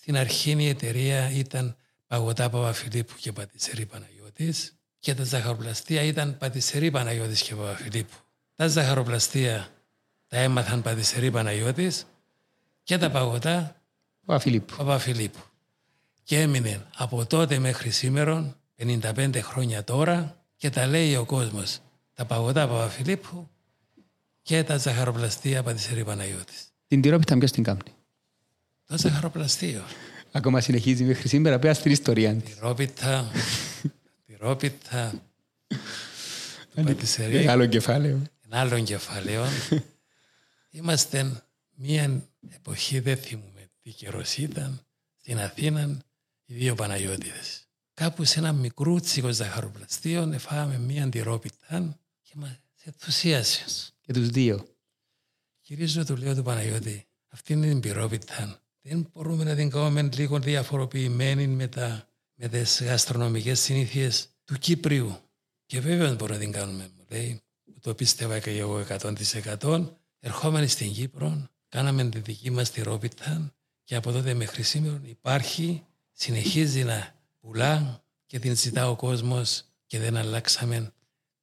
στην 0.00 0.16
αρχή 0.16 0.56
η 0.58 0.68
εταιρεία 0.68 1.30
ήταν 1.30 1.76
Παγωτά 2.06 2.50
Παπαφιλίππου 2.50 3.14
και 3.16 3.32
Πατησερή 3.32 3.86
Παναγιώτης 3.86 4.74
και 4.98 5.14
τα 5.14 5.24
ζαχαροπλαστεία 5.24 6.02
ήταν 6.02 6.38
Πατησερή 6.38 6.90
Παναγιώτης 6.90 7.42
και 7.42 7.54
Παπαφιλίππου. 7.54 8.16
Τα 8.54 8.66
ζαχαροπλαστεία 8.66 9.68
τα 10.26 10.36
έμαθαν 10.36 10.82
Πατησερή 10.82 11.30
Παναγιώτης 11.30 12.06
και 12.82 12.98
τα 12.98 13.10
παγωτά 13.10 13.76
Παπαφιλίππου. 14.26 14.76
Παπαφιλίππου. 14.76 15.40
Και 16.22 16.40
έμεινε 16.40 16.86
από 16.96 17.26
τότε 17.26 17.58
μέχρι 17.58 17.90
σήμερα, 17.90 18.56
55 18.76 19.40
χρόνια 19.42 19.84
τώρα, 19.84 20.44
και 20.56 20.70
τα 20.70 20.86
λέει 20.86 21.16
ο 21.16 21.24
κόσμος. 21.24 21.78
Τα 22.14 22.24
παγωτά 22.24 22.68
Παπαφιλίππου 22.68 23.48
και 24.42 24.64
τα 24.64 24.76
ζαχαροπλαστεία 24.76 25.62
Πατησερή 25.62 26.04
Παναγιώτης. 26.04 26.68
Την 26.86 27.00
τυρόπιτα 27.00 27.38
ποιος 27.38 27.50
την 27.50 27.62
κάνει. 28.90 29.02
Το 29.02 29.08
ζαχαροπλαστείο. 29.08 29.84
Ακόμα 30.32 30.60
συνεχίζει 30.60 31.04
μέχρι 31.04 31.28
σήμερα, 31.28 31.58
πέρα 31.58 31.74
στην 31.74 31.92
ιστορία 31.92 32.34
της. 32.34 32.54
Τυρόπιτα, 32.54 33.30
τυρόπιτα, 34.26 35.22
Πατησερή. 36.74 37.34
Μεγάλο 37.34 37.66
κεφάλαιο. 37.66 38.22
ένα 38.44 38.60
άλλο 38.60 38.80
κεφάλαιο. 38.82 39.46
Είμαστε 40.70 41.42
μία 41.74 42.22
εποχή, 42.50 43.00
δεν 43.00 43.16
θυμούμε 43.16 43.70
τι 43.82 43.90
καιρός 43.90 44.36
ήταν, 44.36 44.80
στην 45.20 45.40
Αθήνα 45.40 45.98
οι 46.44 46.54
δύο 46.54 46.74
Παναγιώτηδες. 46.74 47.64
Κάπου 47.94 48.24
σε 48.24 48.38
ένα 48.38 48.52
μικρούτσικο 48.52 49.32
ζαχαροπλαστείο 49.32 50.34
φάγαμε 50.38 50.78
μία 50.78 51.04
αντιρόπιτα 51.04 51.98
και 52.22 52.32
μας 52.36 52.60
ενθουσίασες. 52.84 53.94
Και 54.00 54.12
τους 54.12 54.28
δύο. 54.28 54.66
Κυρίζω 55.60 56.04
του 56.04 56.16
λέω 56.16 56.34
του 56.34 56.42
Παναγιώτη, 56.42 57.06
αυτή 57.28 57.52
είναι 57.52 57.66
την 57.66 57.80
πυρόπιτα. 57.80 58.60
Δεν 58.82 59.10
μπορούμε 59.12 59.44
να 59.44 59.54
την 59.54 59.70
κάνουμε 59.70 60.08
λίγο 60.12 60.38
διαφοροποιημένη 60.38 61.46
με, 61.46 61.68
τα, 61.68 62.08
με 62.34 62.48
τις 62.48 62.82
γαστρονομικές 62.82 63.60
συνήθειες 63.60 64.28
του 64.44 64.54
Κύπριου. 64.58 65.16
Και 65.66 65.80
βέβαια 65.80 66.06
δεν 66.06 66.16
μπορούμε 66.16 66.38
να 66.38 66.44
την 66.44 66.52
κάνουμε, 66.52 66.90
μου 66.96 67.04
λέει. 67.08 67.42
Το 67.80 67.94
πίστευα 67.94 68.38
και 68.38 68.50
εγώ 68.50 68.84
100%. 69.60 69.86
Ερχόμενοι 70.20 70.66
στην 70.66 70.92
Κύπρο, 70.92 71.48
κάναμε 71.68 72.08
τη 72.08 72.18
δική 72.18 72.50
μας 72.50 72.70
τυρόπιτα 72.70 73.52
και 73.84 73.96
από 73.96 74.12
τότε 74.12 74.34
μέχρι 74.34 74.62
σήμερα 74.62 75.00
υπάρχει, 75.04 75.84
συνεχίζει 76.12 76.84
να 76.84 77.14
πουλά 77.40 78.04
και 78.26 78.38
την 78.38 78.56
ζητά 78.56 78.90
ο 78.90 78.96
κόσμος 78.96 79.64
και 79.86 79.98
δεν 79.98 80.16
αλλάξαμε 80.16 80.92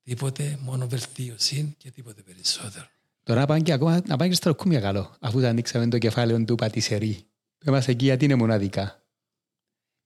τίποτε, 0.04 0.58
μόνο 0.62 0.88
βελτίωση 0.88 1.76
και 1.78 1.92
τίποτε 1.92 2.22
περισσότερο. 2.22 2.88
Τώρα 3.28 3.40
να 3.40 3.46
πάμε 3.46 3.60
και 3.60 3.72
ακόμα, 3.72 4.02
να 4.06 4.16
πάμε 4.16 4.28
και 4.28 4.36
στο 4.36 4.50
ροκούμια 4.50 4.80
καλό, 4.80 5.16
αφού 5.20 5.40
θα 5.40 5.50
ανοίξαμε 5.50 5.88
το 5.88 5.98
κεφάλαιο 5.98 6.44
του 6.44 6.56
Πατησερή. 6.56 7.28
Πες 7.58 7.74
μας 7.74 7.88
εκεί 7.88 8.06
γιατί 8.06 8.26
είναι 8.26 8.36
μοναδικά. 8.36 9.04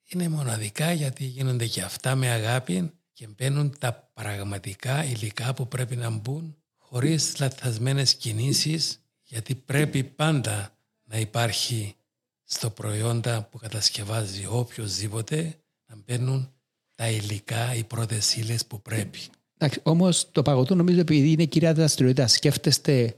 είναι 0.10 0.30
μοναδικά 0.30 0.92
γιατί 0.92 1.24
γίνονται 1.26 1.66
και 1.66 1.82
αυτά 1.82 2.16
με 2.16 2.30
αγάπη 2.30 2.92
και 3.14 3.28
μπαίνουν 3.28 3.78
τα 3.80 4.12
πραγματικά 4.14 5.04
υλικά 5.06 5.54
που 5.54 5.68
πρέπει 5.68 5.96
να 5.96 6.10
μπουν 6.10 6.56
χωρίς 6.78 7.40
λαθασμένες 7.40 8.16
κινήσεις 8.16 9.00
γιατί 9.24 9.56
πρέπει 9.56 10.04
πάντα 10.04 10.76
να 11.04 11.18
υπάρχει 11.18 11.96
στο 12.44 12.70
προϊόντα 12.70 13.44
που 13.44 13.58
κατασκευάζει 13.58 14.46
οποιοδήποτε 14.46 15.62
να 15.86 15.96
μπαίνουν 16.06 16.54
τα 16.96 17.10
υλικά, 17.10 17.76
οι 17.76 17.84
πρώτες 17.84 18.36
ύλες 18.36 18.66
που 18.66 18.82
πρέπει. 18.82 19.20
Εντάξει, 19.64 19.80
όμως 19.84 20.32
το 20.32 20.42
παγωτό 20.42 20.76
νομίζω 20.76 21.00
επειδή 21.00 21.32
είναι 21.32 21.46
κυρία 21.46 21.74
δραστηριότητα, 21.74 22.28
σκέφτεστε 22.28 23.16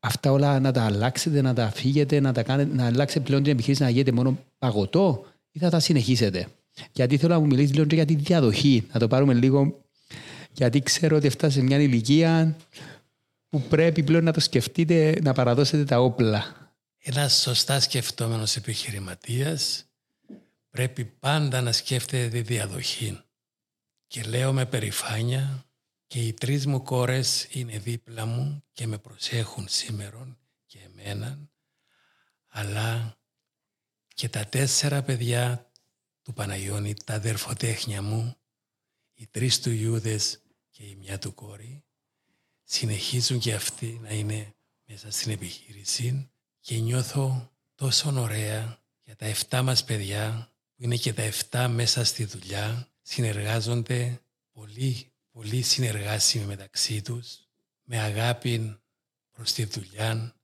αυτά 0.00 0.32
όλα 0.32 0.60
να 0.60 0.72
τα 0.72 0.84
αλλάξετε, 0.84 1.40
να 1.40 1.54
τα 1.54 1.70
φύγετε, 1.70 2.20
να, 2.20 2.32
τα 2.32 2.42
κάνετε, 2.42 2.74
να 2.74 2.86
αλλάξετε 2.86 3.20
πλέον 3.20 3.42
την 3.42 3.52
επιχείρηση 3.52 3.82
να 3.82 3.90
γίνετε 3.90 4.12
μόνο 4.12 4.38
παγωτό 4.58 5.26
ή 5.50 5.58
θα 5.58 5.70
τα 5.70 5.80
συνεχίσετε; 5.80 6.46
Γιατί 6.92 7.16
θέλω 7.16 7.34
να 7.34 7.40
μου 7.40 7.46
μιλήσεις 7.46 7.74
λίγο 7.74 7.86
και 7.86 7.94
για 7.94 8.04
τη 8.04 8.14
διαδοχή, 8.14 8.86
να 8.92 9.00
το 9.00 9.08
πάρουμε 9.08 9.34
λίγο, 9.34 9.80
γιατί 10.52 10.80
ξέρω 10.80 11.16
ότι 11.16 11.28
φτάσετε 11.28 11.60
σε 11.60 11.66
μια 11.66 11.78
ηλικία 11.78 12.56
που 13.48 13.60
πρέπει 13.60 14.02
πλέον 14.02 14.24
να 14.24 14.32
το 14.32 14.40
σκεφτείτε, 14.40 15.18
να 15.22 15.32
παραδώσετε 15.32 15.84
τα 15.84 16.00
όπλα. 16.00 16.44
Ένας 16.98 17.40
σωστά 17.40 17.80
σκεφτόμενος 17.80 18.56
επιχειρηματίας 18.56 19.84
πρέπει 20.70 21.04
πάντα 21.04 21.60
να 21.60 21.72
σκέφτεται 21.72 22.28
τη 22.28 22.40
διαδοχή. 22.40 23.20
Και 24.06 24.22
λέω 24.22 24.52
με 24.52 24.66
περηφάνεια 24.66 25.64
και 26.10 26.20
οι 26.20 26.32
τρεις 26.32 26.66
μου 26.66 26.82
κόρες 26.82 27.46
είναι 27.50 27.78
δίπλα 27.78 28.26
μου 28.26 28.64
και 28.72 28.86
με 28.86 28.98
προσέχουν 28.98 29.68
σήμερα 29.68 30.38
και 30.66 30.78
εμένα, 30.78 31.38
αλλά 32.48 33.18
και 34.14 34.28
τα 34.28 34.44
τέσσερα 34.44 35.02
παιδιά 35.02 35.70
του 36.22 36.32
Παναγιώνη, 36.32 36.94
τα 37.04 37.14
αδερφοτέχνια 37.14 38.02
μου, 38.02 38.36
οι 39.14 39.26
τρεις 39.26 39.60
του 39.60 39.70
Ιούδες 39.70 40.42
και 40.70 40.84
η 40.84 40.94
μια 40.94 41.18
του 41.18 41.34
κόρη, 41.34 41.84
συνεχίζουν 42.64 43.38
και 43.38 43.54
αυτοί 43.54 43.98
να 44.02 44.10
είναι 44.10 44.54
μέσα 44.84 45.10
στην 45.10 45.32
επιχείρηση 45.32 46.30
και 46.60 46.76
νιώθω 46.76 47.50
τόσο 47.74 48.20
ωραία 48.20 48.82
για 49.02 49.16
τα 49.16 49.34
7 49.50 49.62
μας 49.62 49.84
παιδιά 49.84 50.52
που 50.76 50.82
είναι 50.82 50.96
και 50.96 51.12
τα 51.12 51.30
7 51.50 51.68
μέσα 51.70 52.04
στη 52.04 52.24
δουλειά 52.24 52.88
συνεργάζονται 53.02 54.20
πολύ, 54.52 55.09
πολύ 55.32 55.62
συνεργάσιμοι 55.62 56.44
μεταξύ 56.44 57.02
τους 57.02 57.38
με 57.84 57.98
αγάπη 57.98 58.78
προς 59.32 59.52
τη 59.52 59.64
δουλειά 59.64 60.34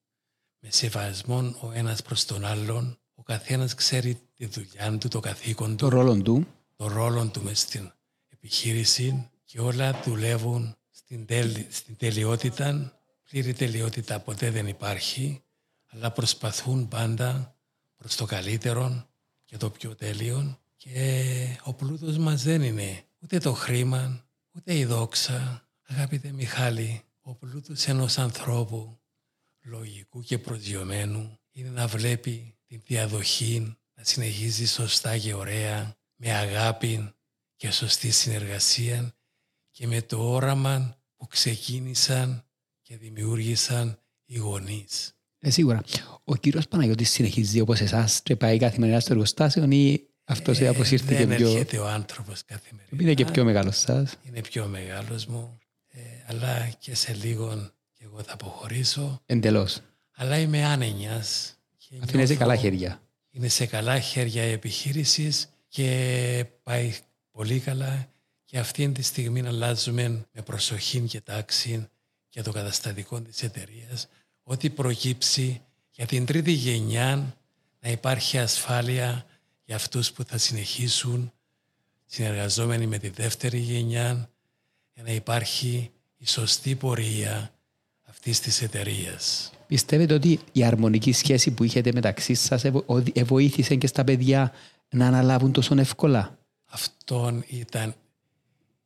με 0.59 0.71
σεβασμό 0.71 1.57
ο 1.61 1.73
ένας 1.73 2.03
προς 2.03 2.25
τον 2.25 2.45
άλλον 2.45 2.99
ο 3.15 3.23
καθένας 3.23 3.75
ξέρει 3.75 4.21
τη 4.37 4.47
δουλειά 4.47 4.99
του, 4.99 5.09
το 5.09 5.21
καθήκον 5.21 5.77
Το 5.77 5.89
του 5.89 5.95
ρόλο 5.95 6.23
του, 6.23 6.47
το 6.77 6.89
ρόλο 6.89 7.27
του 7.27 7.43
μες 7.43 7.61
στην 7.61 7.93
επιχείρηση 8.29 9.31
και 9.45 9.61
όλα 9.61 10.03
δουλεύουν 10.05 10.77
στην, 10.91 11.27
τέλει, 11.27 11.67
στην 11.71 11.97
τελειότητα. 11.97 13.01
Πλήρη 13.31 13.53
τελειότητα 13.53 14.21
ποτέ 14.21 14.51
δεν 14.51 14.67
υπάρχει, 14.67 15.43
αλλά 15.87 16.11
προσπαθούν 16.11 16.89
πάντα 16.89 17.57
προς 17.97 18.17
το 18.17 18.25
καλύτερο 18.25 19.07
και 19.45 19.57
το 19.57 19.71
πιο 19.71 19.95
τέλειο 19.95 20.59
και 20.77 21.59
ο 21.63 21.73
πλούτος 21.73 22.17
μας 22.19 22.43
δεν 22.43 22.63
είναι 22.63 23.05
ούτε 23.23 23.39
το 23.39 23.53
χρήμα, 23.53 24.26
ούτε 24.57 24.79
η 24.79 24.85
δόξα. 24.85 25.69
Αγαπητέ 25.87 26.33
Μιχάλη, 26.33 27.03
ο 27.21 27.35
πλούτος 27.35 27.87
ενός 27.87 28.19
ανθρώπου 28.19 29.01
λογικού 29.63 30.23
και 30.23 30.39
προσγειωμένου 30.39 31.39
είναι 31.51 31.71
να 31.71 31.87
βλέπει 31.87 32.59
την 32.67 32.81
διαδοχή 32.85 33.77
να 33.95 34.05
συνεχίζει 34.05 34.67
σωστά 34.67 35.19
και 35.19 35.35
ωραία, 35.35 35.97
με 36.17 36.33
αγάπη 36.33 37.15
και 37.57 37.71
σωστή 37.71 38.11
συνεργασία 38.11 39.15
και 39.71 39.87
με 39.87 40.03
το 40.03 40.33
όραμα 40.33 41.01
που 41.17 41.27
ξεκίνησαν 41.27 42.45
και 42.83 42.97
δημιούργησαν 42.97 43.99
οι 44.25 44.37
γονείς. 44.37 45.15
ε, 45.39 45.51
σίγουρα. 45.51 45.83
Ο 46.25 46.37
κύριος 46.37 46.69
Παναγιώτης 46.69 47.11
συνεχίζει 47.11 47.61
όπως 47.61 47.81
εσάς 47.81 48.23
και 48.23 48.37
πάει 48.37 48.59
καθημερινά 48.59 49.01
στο 49.01 49.13
εργοστάσιο 49.13 49.71
ή 49.71 50.11
αυτός 50.27 50.61
Ε, 50.61 50.69
αποσύρθηκε 50.69 51.27
δεν 51.27 51.37
πιο... 51.37 51.49
έρχεται 51.51 51.79
ο 51.79 51.89
άνθρωπος 51.89 52.45
καθημερινά. 52.45 53.03
Είναι 53.03 53.15
και 53.15 53.25
πιο 53.25 53.45
μεγάλος 53.45 53.79
σας. 53.79 54.15
Είναι 54.23 54.41
πιο 54.41 54.67
μεγάλος 54.67 55.27
μου, 55.27 55.59
ε, 55.89 56.01
αλλά 56.27 56.69
και 56.79 56.95
σε 56.95 57.13
λίγο 57.15 57.71
και 57.93 58.05
εγώ 58.05 58.23
θα 58.23 58.33
αποχωρήσω. 58.33 59.23
Εντελώς. 59.27 59.81
Αλλά 60.15 60.39
είμαι 60.39 60.65
άνενιας. 60.65 61.55
και 61.77 61.95
Αυτό 62.03 62.17
είναι 62.17 62.27
σε 62.27 62.33
νιώθω- 62.33 62.39
καλά 62.39 62.57
χέρια. 62.57 63.01
είναι 63.31 63.49
σε 63.49 63.67
καλά 63.67 63.99
χέρια 64.01 64.45
η 64.45 64.51
επιχείρησης 64.53 65.49
και 65.69 66.45
πάει 66.63 66.95
πολύ 67.31 67.59
καλά 67.61 68.09
και 68.45 68.59
αυτή 68.59 68.89
τη 68.93 69.03
στιγμή 69.03 69.47
αλλάζουμε 69.47 70.09
με 70.33 70.43
προσοχή 70.43 71.01
και 71.01 71.21
τάξη 71.21 71.89
για 72.29 72.43
το 72.43 72.53
καταστατικό 72.53 73.21
της 73.21 73.43
εταιρείας 73.43 74.09
ό,τι 74.43 74.71
προκύψει 74.71 75.61
για 75.91 76.07
την 76.07 76.27
τρίτη 76.27 76.51
γενιά 76.53 77.37
να 77.81 77.91
υπάρχει 77.91 78.39
ασφάλεια 78.39 79.27
για 79.67 79.77
αυτούς 79.77 80.13
που 80.13 80.25
θα 80.25 80.39
συνεχίσουν 80.39 81.33
συνεργαζόμενοι 82.07 82.87
με 82.87 82.99
τη 82.99 83.09
δεύτερη 83.09 83.59
γενιά 83.59 84.31
για 84.95 85.03
να 85.03 85.11
υπάρχει 85.11 85.91
η 86.17 86.27
σωστή 86.27 86.75
πορεία 86.75 87.55
αυτής 88.03 88.41
της 88.41 88.63
εταιρείας. 88.63 89.51
Πιστεύετε 89.67 90.15
ότι 90.15 90.41
η 90.53 90.65
αρμονική 90.65 91.13
σχέση 91.13 91.51
που 91.51 91.65
είχατε 91.65 91.93
μεταξύ 91.93 92.35
σας 92.35 92.65
βοήθησε 93.25 93.75
και 93.75 93.87
στα 93.87 94.05
παιδιά 94.05 94.53
να 94.89 95.07
αναλάβουν 95.07 95.53
τόσο 95.53 95.75
εύκολα; 95.79 96.39
Αυτόν 96.65 97.45
ήταν 97.49 97.95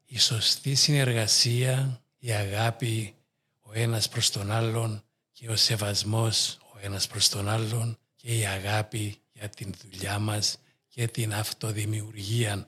η 0.07 0.18
σωστή 0.18 0.74
συνεργασία, 0.74 2.01
η 2.18 2.33
αγάπη 2.33 3.14
ο 3.61 3.70
ένας 3.72 4.09
προς 4.09 4.31
τον 4.31 4.51
άλλον 4.51 5.03
και 5.33 5.49
ο 5.49 5.57
σεβασμός 5.57 6.59
ο 6.74 6.78
ένας 6.81 7.07
προς 7.07 7.28
τον 7.28 7.49
άλλον 7.49 7.99
και 8.16 8.39
η 8.39 8.47
αγάπη 8.47 9.16
για 9.33 9.49
την 9.49 9.74
δουλειά 9.83 10.18
μας 10.18 10.59
και 10.91 11.07
την 11.09 11.34
αυτοδημιουργία 11.34 12.66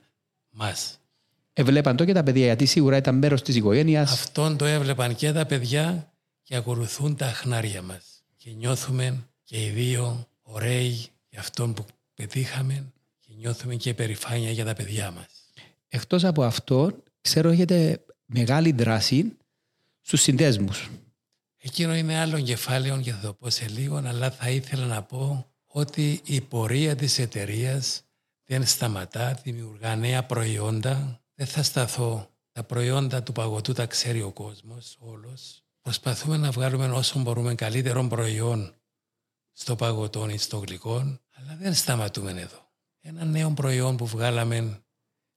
μας. 0.51 1.01
Έβλεπαν 1.53 1.97
το 1.97 2.05
και 2.05 2.13
τα 2.13 2.23
παιδιά 2.23 2.45
γιατί 2.45 2.67
σίγουρα 2.67 2.97
ήταν 2.97 3.15
μέρος 3.15 3.43
της 3.43 3.55
οικογένειας. 3.57 4.13
Αυτόν 4.13 4.57
το 4.57 4.65
έβλεπαν 4.65 5.15
και 5.15 5.33
τα 5.33 5.47
παιδιά 5.47 6.13
και 6.43 6.57
ακολουθούν 6.57 7.17
τα 7.17 7.27
χνάρια 7.27 7.83
μας. 7.83 8.25
Και 8.37 8.51
νιώθουμε 8.51 9.29
και 9.45 9.65
οι 9.65 9.69
δύο 9.69 10.29
ωραίοι 10.43 11.07
για 11.29 11.41
αυτόν 11.41 11.75
που 11.75 11.85
πετύχαμε 12.15 12.93
και 13.19 13.33
νιώθουμε 13.37 13.75
και 13.75 13.95
περηφάνεια 13.95 14.51
για 14.51 14.65
τα 14.65 14.75
παιδιά 14.75 15.11
μας. 15.11 15.27
Εκτός 15.89 16.25
από 16.25 16.43
αυτό, 16.43 17.03
ξέρω 17.21 17.51
έχετε 17.51 18.05
μεγάλη 18.27 18.73
δράση 18.73 19.37
στους 20.01 20.21
συνδέσμους. 20.21 20.91
Εκείνο 21.59 21.95
είναι 21.95 22.19
άλλο 22.19 22.41
κεφάλαιο 22.41 23.01
και 23.01 23.13
θα 23.13 23.21
το 23.21 23.33
πω 23.33 23.51
σε 23.51 23.69
λίγο, 23.69 23.97
αλλά 23.97 24.31
θα 24.31 24.51
ήθελα 24.51 24.87
να 24.87 25.03
πω 25.03 25.47
ότι 25.67 26.21
η 26.25 26.41
πορεία 26.41 26.97
της 26.97 27.19
εταιρείας 27.19 28.03
δεν 28.53 28.67
σταματά, 28.67 29.41
δημιουργά 29.43 29.97
νέα 29.97 30.25
προϊόντα. 30.25 31.21
Δεν 31.35 31.47
θα 31.47 31.63
σταθώ. 31.63 32.31
Τα 32.53 32.65
προϊόντα 32.65 33.23
του 33.23 33.33
παγωτού 33.33 33.73
τα 33.73 33.87
ξέρει 33.87 34.23
ο 34.23 34.31
κόσμος 34.31 34.97
όλος. 35.01 35.65
Προσπαθούμε 35.81 36.37
να 36.37 36.51
βγάλουμε 36.51 36.91
όσο 36.91 37.19
μπορούμε 37.19 37.55
καλύτερο 37.55 38.07
προϊόν 38.07 38.75
στο 39.53 39.77
παγωτό 39.77 40.29
ή 40.29 40.39
στο 40.39 40.59
γλυκό, 40.59 40.97
αλλά 41.31 41.57
δεν 41.61 41.75
σταματούμε 41.75 42.31
εδώ. 42.31 42.71
Ένα 43.01 43.25
νέο 43.25 43.51
προϊόν 43.51 43.97
που 43.97 44.07
βγάλαμε 44.07 44.83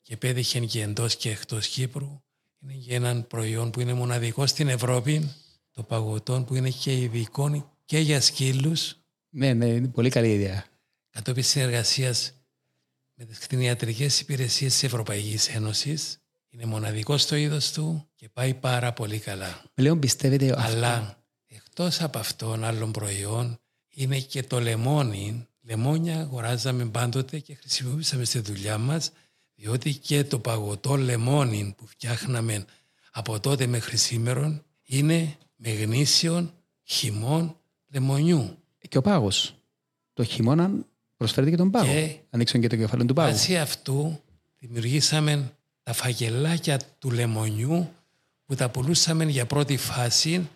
και 0.01 0.18
πέτυχε 0.18 0.59
και 0.59 0.82
εντός 0.82 1.16
και 1.16 1.30
εκτός 1.30 1.68
Κύπρου 1.68 2.24
είναι 2.61 2.74
και 2.74 2.95
ένα 2.95 3.22
προϊόν 3.22 3.72
που 3.72 3.80
είναι 3.80 3.93
μοναδικό 3.93 4.47
στην 4.47 4.68
Ευρώπη, 4.68 5.34
το 5.72 5.84
παγωτό 5.84 6.43
που 6.47 6.55
είναι 6.55 6.70
και 6.70 7.01
ειδικό 7.01 7.74
και 7.86 7.99
για 7.99 8.22
σκύλους. 8.22 8.97
Ναι, 9.30 9.53
ναι, 9.53 9.66
είναι 9.66 9.88
πολύ 9.88 10.09
καλή 10.09 10.34
ιδέα. 10.34 10.66
Κατόπιν 11.09 11.43
συνεργασίας 11.43 12.34
με 13.16 13.26
τις 13.26 13.38
κτηνιατρικές 13.38 14.20
υπηρεσίες 14.20 14.72
της 14.72 14.84
Ευρωπαϊκής 14.84 15.49
Ένωσης. 15.49 16.20
Είναι 16.49 16.66
μοναδικός 16.66 17.22
στο 17.22 17.36
είδος 17.36 17.72
του 17.72 18.07
και 18.16 18.30
πάει 18.30 18.53
πάρα 18.53 18.93
πολύ 18.93 19.20
καλά. 19.20 19.63
Πλέον 19.74 19.99
πιστεύετε 19.99 20.55
Αλλά 20.57 21.24
εκτός 21.47 22.01
από 22.01 22.20
αυτόν 22.20 22.63
άλλων 22.63 22.91
προϊόν 22.91 23.59
είναι 23.89 24.20
και 24.20 24.43
το 24.43 24.59
λεμόνι. 24.59 25.47
Λεμόνια 25.61 26.20
αγοράζαμε 26.20 26.86
πάντοτε 26.86 27.39
και 27.39 27.55
χρησιμοποιήσαμε 27.55 28.24
στη 28.24 28.39
δουλειά 28.39 28.78
μας 28.78 29.11
διότι 29.55 29.95
και 29.95 30.24
το 30.24 30.39
παγωτό 30.39 30.95
λεμόνι 30.95 31.74
που 31.78 31.88
φτιάχναμε 31.88 32.66
από 33.11 33.39
τότε 33.39 33.66
μέχρι 33.68 33.97
σήμερα 33.97 34.63
είναι 34.84 35.38
με 35.55 35.70
γνήσιον 35.70 36.53
χυμών 36.84 37.59
λεμονιού. 37.88 38.57
Και 38.89 38.97
ο 38.97 39.01
πάγος. 39.01 39.55
Το 40.13 40.24
χειμώνα 40.24 40.72
προσφέρεται 41.18 41.51
και 41.51 41.57
τον 41.57 41.72
πάγο. 41.72 41.91
Και 41.91 42.16
Ανοίξαν 42.30 42.61
και 42.61 42.68
το 42.68 42.76
κεφάλαιο 42.76 43.07
του 43.07 43.13
πάγου. 43.13 43.32
Βάσει 43.32 43.57
αυτού 43.57 44.20
δημιουργήσαμε 44.59 45.51
τα 45.84 45.93
φαγελάκια 45.93 46.80
του 46.99 47.11
λεμονιού 47.11 47.89
που 48.45 48.55
τα 48.55 48.70
πουλούσαμε 48.70 49.24
για 49.24 49.45
πρώτη 49.45 49.78
φάση 49.78 50.49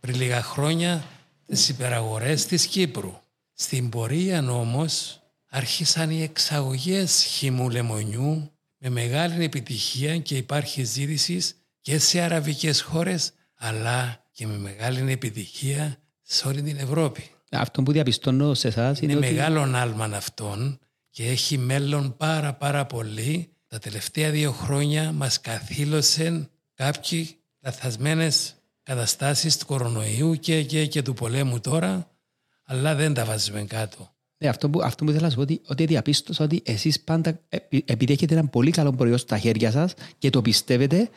πριν 0.00 0.14
λίγα 0.16 0.42
χρόνια 0.42 1.04
στις 1.44 1.68
υπεραγορές 1.68 2.46
της 2.46 2.66
Κύπρου. 2.66 3.12
Στην 3.52 3.88
πορεία 3.88 4.50
όμως 4.50 5.20
άρχισαν 5.48 6.10
οι 6.10 6.22
εξαγωγές 6.22 7.22
χυμού 7.22 7.70
λεμονιού 7.70 8.50
με 8.78 8.88
μεγάλη 8.88 9.44
επιτυχία 9.44 10.18
και 10.18 10.36
υπάρχει 10.36 10.84
ζήτηση 10.84 11.42
και 11.80 11.98
σε 11.98 12.20
αραβικές 12.20 12.80
χώρες 12.80 13.32
αλλά 13.54 14.24
και 14.32 14.46
με 14.46 14.58
μεγάλη 14.58 15.12
επιτυχία 15.12 15.96
σε 16.22 16.48
όλη 16.48 16.62
την 16.62 16.76
Ευρώπη. 16.76 17.30
Αυτό 17.50 17.82
που 17.82 17.92
διαπιστώνω 17.92 18.54
σε 18.54 18.68
εσάς 18.68 19.00
είναι, 19.00 19.12
είναι 19.12 19.20
μεγάλο 19.20 19.60
άλμα 19.60 20.04
αυτόν 20.04 20.78
και 21.10 21.28
έχει 21.28 21.58
μέλλον 21.58 22.16
πάρα 22.16 22.54
πάρα 22.54 22.86
πολύ. 22.86 23.48
Τα 23.66 23.78
τελευταία 23.78 24.30
δύο 24.30 24.52
χρόνια 24.52 25.12
μας 25.12 25.40
καθήλωσαν 25.40 26.50
κάποιοι 26.74 27.36
λαθασμένες 27.60 28.54
καταστάσεις 28.82 29.56
του 29.58 29.66
κορονοϊού 29.66 30.34
και, 30.34 30.62
και, 30.62 30.86
και 30.86 31.02
του 31.02 31.14
πολέμου 31.14 31.60
τώρα, 31.60 32.10
αλλά 32.64 32.94
δεν 32.94 33.14
τα 33.14 33.24
βάζουμε 33.24 33.64
κάτω. 33.64 34.14
Ναι, 34.38 34.48
αυτό 34.48 34.70
που, 34.70 34.82
αυτό 34.82 35.04
που 35.04 35.10
ήθελα 35.10 35.24
να 35.24 35.30
σου 35.30 35.36
πω 35.36 35.42
ότι, 35.42 35.60
ότι 35.66 35.84
διαπίστωσα 35.84 36.44
ότι 36.44 36.62
εσείς 36.64 37.00
πάντα, 37.00 37.40
επειδή 37.84 38.12
έχετε 38.12 38.34
ένα 38.34 38.46
πολύ 38.46 38.70
καλό 38.70 38.92
προϊόν 38.92 39.18
στα 39.18 39.38
χέρια 39.38 39.70
σας 39.70 39.94
και 40.18 40.30
το 40.30 40.42
πιστεύετε, 40.42 41.10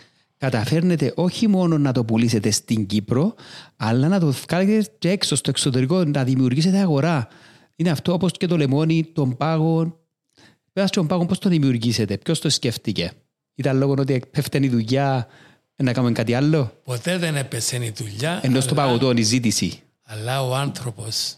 καταφέρνετε 0.44 1.14
όχι 1.16 1.48
μόνο 1.48 1.78
να 1.78 1.92
το 1.92 2.06
πουλήσετε 2.06 2.52
στην 2.52 2.86
Κύπρο, 2.86 3.34
αλλά 3.78 4.08
να 4.08 4.20
το 4.20 4.32
βγάλετε 4.32 4.90
και 5.00 5.10
έξω 5.10 5.36
στο 5.36 5.50
εξωτερικό, 5.50 6.04
να 6.04 6.24
δημιουργήσετε 6.24 6.78
αγορά. 6.78 7.28
Είναι 7.76 7.90
αυτό 7.90 8.14
όπως 8.14 8.32
και 8.32 8.48
το 8.48 8.58
λεμόνι, 8.58 9.04
τον 9.04 9.38
πάγο. 9.38 10.00
Πέρα 10.74 10.88
στον 10.88 11.08
πάγο 11.08 11.26
πώς 11.26 11.40
το 11.40 11.50
δημιουργήσετε, 11.50 12.18
ποιος 12.18 12.40
το 12.40 12.50
σκέφτηκε. 12.50 13.12
Ήταν 13.56 13.78
λόγω 13.78 13.96
ότι 13.98 14.22
πέφτει 14.32 14.58
η 14.58 14.70
δουλειά 14.70 15.28
να 15.76 15.94
κάνουμε 15.94 16.14
κάτι 16.14 16.34
άλλο; 16.34 16.72
Ποτέ 16.84 17.18
δεν 17.18 17.36
έπεσε 17.36 17.76
η 17.76 17.94
δουλειά. 17.96 18.40
Ενώ 18.44 18.62
στο 18.62 18.74
παγωτό 18.74 19.12
η 19.12 19.22
ζήτηση. 19.22 19.80
Αλλά 20.04 20.44
ο 20.48 20.56
άνθρωπος 20.56 21.36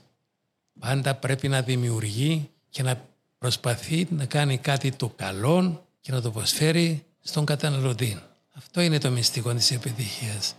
πάντα 0.80 1.16
πρέπει 1.16 1.48
να 1.48 1.62
δημιουργεί 1.62 2.50
και 2.70 2.84
να 2.84 3.02
προσπαθεί 3.38 4.08
να 4.10 4.26
κάνει 4.26 4.58
κάτι 4.58 4.92
το 4.92 5.14
καλό 5.16 5.86
και 6.02 6.12
να 6.12 6.22
το 6.22 6.32
προσφέρει 6.32 7.04
στον 7.22 7.46
καταναλωτή. 7.46 8.18
Αυτό 8.58 8.82
είναι 8.82 8.98
το 8.98 9.12
μυστικό 9.12 9.54
της 9.54 9.72
επιτυχίας. 9.72 10.56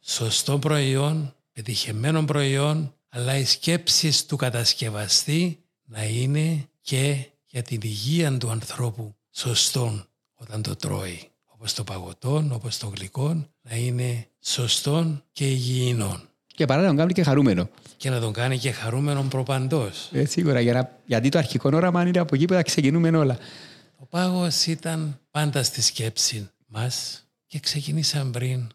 Σωστό 0.00 0.58
προϊόν, 0.58 1.34
πετυχημένο 1.52 2.24
προϊόν, 2.24 2.94
αλλά 3.08 3.36
οι 3.36 3.44
σκέψεις 3.44 4.26
του 4.26 4.36
κατασκευαστή 4.36 5.58
να 5.84 6.04
είναι 6.04 6.68
και 6.80 7.26
για 7.46 7.62
την 7.62 7.80
υγεία 7.82 8.38
του 8.38 8.50
ανθρώπου 8.50 9.14
σωστόν 9.30 10.06
όταν 10.34 10.62
το 10.62 10.76
τρώει. 10.76 11.30
Όπως 11.44 11.74
το 11.74 11.84
παγωτό, 11.84 12.48
όπως 12.52 12.78
το 12.78 12.92
γλυκό, 12.96 13.46
να 13.62 13.76
είναι 13.76 14.26
σωστόν 14.40 15.24
και 15.32 15.50
υγιεινόν. 15.50 16.28
Και 16.46 16.64
παρά 16.64 16.80
να 16.80 16.86
τον 16.86 16.96
κάνει 16.96 17.12
και 17.12 17.22
χαρούμενο. 17.22 17.68
Και 17.96 18.10
να 18.10 18.20
τον 18.20 18.32
κάνει 18.32 18.58
και 18.58 18.70
χαρούμενο 18.70 19.22
προπαντός. 19.22 20.08
Ε, 20.12 20.24
σίγουρα, 20.24 20.60
για 20.60 20.72
να, 20.72 20.98
γιατί 21.06 21.28
το 21.28 21.38
αρχικό 21.38 21.70
όραμα 21.72 22.06
είναι 22.06 22.18
από 22.18 22.34
εκεί 22.34 22.44
που 22.44 22.54
θα 22.54 22.62
ξεκινούμε 22.62 23.08
όλα. 23.08 23.38
Ο 23.98 24.06
πάγος 24.06 24.66
ήταν 24.66 25.20
πάντα 25.30 25.62
στη 25.62 25.82
σκέψη 25.82 26.48
μας 26.74 27.24
και 27.46 27.58
ξεκινήσαμε 27.58 28.30
πριν 28.30 28.70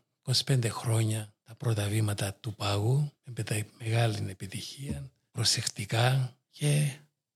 25 0.46 0.66
χρόνια 0.70 1.34
τα 1.44 1.56
πρώτα 1.56 1.88
βήματα 1.88 2.34
του 2.34 2.56
πάγου 2.56 3.12
με 3.24 3.66
μεγάλη 3.80 4.26
επιτυχία, 4.30 5.12
προσεκτικά 5.32 6.38
και 6.50 6.92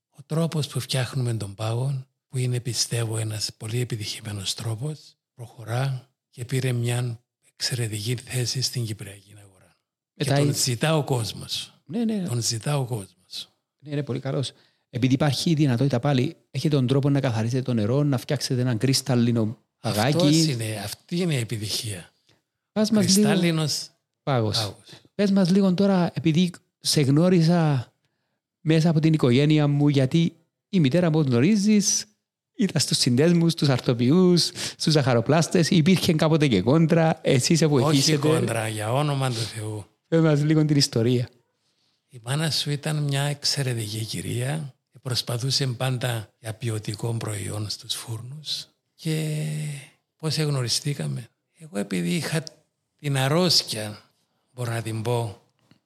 ο 0.09 0.23
τρόπος 0.25 0.67
που 0.67 0.79
φτιάχνουμε 0.79 1.33
τον 1.33 1.55
πάγο 1.55 2.05
που 2.27 2.37
είναι 2.37 2.59
πιστεύω 2.59 3.17
ένας 3.17 3.49
πολύ 3.57 3.79
επιτυχημένος 3.79 4.53
τρόπος 4.53 5.15
προχωρά 5.33 6.09
και 6.29 6.45
πήρε 6.45 6.71
μια 6.71 7.19
εξαιρετική 7.51 8.15
θέση 8.15 8.61
στην 8.61 8.85
Κυπριακή 8.85 9.33
αγορά. 9.43 9.77
και 10.15 10.25
τον 10.25 10.55
ζητά 10.55 10.97
ο 10.97 11.03
κόσμος. 11.03 11.81
Ναι, 11.85 12.05
ναι. 12.05 12.23
Τον 12.27 12.41
ζητά 12.41 12.77
ο 12.77 12.85
κόσμος. 12.85 13.49
Ναι, 13.79 13.91
είναι 13.91 14.03
πολύ 14.03 14.19
καλός. 14.19 14.51
Επειδή 14.89 15.13
υπάρχει 15.13 15.49
η 15.49 15.53
δυνατότητα 15.53 15.99
πάλι, 15.99 16.35
έχετε 16.51 16.75
τον 16.75 16.87
τρόπο 16.87 17.09
να 17.09 17.19
καθαρίσετε 17.19 17.61
το 17.61 17.73
νερό, 17.73 18.03
να 18.03 18.17
φτιάξετε 18.17 18.61
έναν 18.61 18.77
κρυσταλλίνο 19.91 20.19
παγάκι. 20.19 20.51
είναι, 20.51 20.81
αυτή 20.83 21.17
είναι 21.17 21.33
η 21.33 21.39
επιτυχία. 21.39 22.11
Πας 22.71 22.91
μας 22.91 23.05
Κρυστάλλινος 23.05 23.79
λίγο... 23.81 23.93
πάγος. 24.23 24.75
Πες 25.15 25.31
μας 25.31 25.49
λίγο 25.49 25.73
τώρα, 25.73 26.11
επειδή 26.13 26.51
σε 26.79 27.01
γνώρισα 27.01 27.93
μέσα 28.61 28.89
από 28.89 28.99
την 28.99 29.13
οικογένεια 29.13 29.67
μου, 29.67 29.87
γιατί 29.87 30.33
η 30.69 30.79
μητέρα 30.79 31.09
μου 31.09 31.21
γνωρίζεις, 31.21 32.05
ήταν 32.55 32.81
στους 32.81 32.97
συνδέσμους, 32.97 33.51
στους 33.51 33.69
αρτοποιούς, 33.69 34.51
στους 34.77 34.93
ζαχαροπλάστες, 34.93 35.69
υπήρχε 35.69 36.13
κάποτε 36.13 36.47
και 36.47 36.61
κόντρα, 36.61 37.19
εσύ 37.21 37.55
σε 37.55 37.65
βοηθήσετε. 37.65 38.27
Όχι 38.27 38.37
κόντρα, 38.37 38.67
για 38.67 38.93
όνομα 38.93 39.29
του 39.29 39.35
Θεού. 39.35 39.85
Πες 40.07 40.21
μας 40.21 40.43
λίγο 40.43 40.65
την 40.65 40.77
ιστορία. 40.77 41.29
Η 42.07 42.19
μάνα 42.23 42.51
σου 42.51 42.71
ήταν 42.71 43.03
μια 43.03 43.21
εξαιρετική 43.21 44.05
κυρία 44.05 44.73
και 44.91 44.99
προσπαθούσε 45.01 45.67
πάντα 45.67 46.29
για 46.39 46.53
ποιοτικό 46.53 47.13
προϊόν 47.13 47.69
στους 47.69 47.93
φούρνους 47.93 48.67
και 49.03 49.45
πώς 50.17 50.37
εγνωριστήκαμε. 50.37 51.29
Εγώ 51.59 51.77
επειδή 51.77 52.15
είχα 52.15 52.43
την 52.99 53.17
αρρώσκια, 53.17 54.01
μπορώ 54.51 54.71
να 54.71 54.81
την 54.81 55.01
πω, 55.01 55.41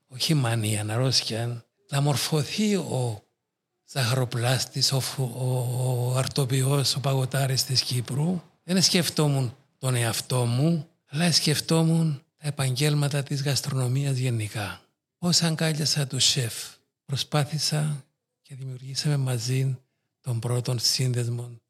όχι 0.07 0.33
μανία, 0.33 0.85
αρρώσκια, 0.89 1.65
να 1.89 2.01
μορφωθεί 2.01 2.75
ο 2.75 3.23
ζαχαροπλάστης, 3.85 4.91
ο, 4.91 5.01
ο, 5.17 5.23
ο 5.43 6.17
αρτοποιός, 6.17 6.95
ο 6.95 6.99
παγωτάρης 6.99 7.63
της 7.63 7.81
Κύπρου. 7.81 8.41
Δεν 8.63 8.81
σκεφτόμουν 8.81 9.55
τον 9.77 9.95
εαυτό 9.95 10.45
μου, 10.45 10.87
αλλά 11.07 11.31
σκεφτόμουν 11.31 12.23
τα 12.37 12.47
επαγγέλματα 12.47 13.23
της 13.23 13.43
γαστρονομίας 13.43 14.17
γενικά. 14.17 14.81
Πώς 15.17 15.41
αγκάλιασα 15.41 16.07
τους 16.07 16.23
σεφ. 16.23 16.53
Προσπάθησα 17.05 18.05
και 18.41 18.55
δημιουργήσαμε 18.55 19.17
μαζί 19.17 19.77
τον 20.21 20.39
πρώτον 20.39 20.79
σύνδεσμο 20.79 21.61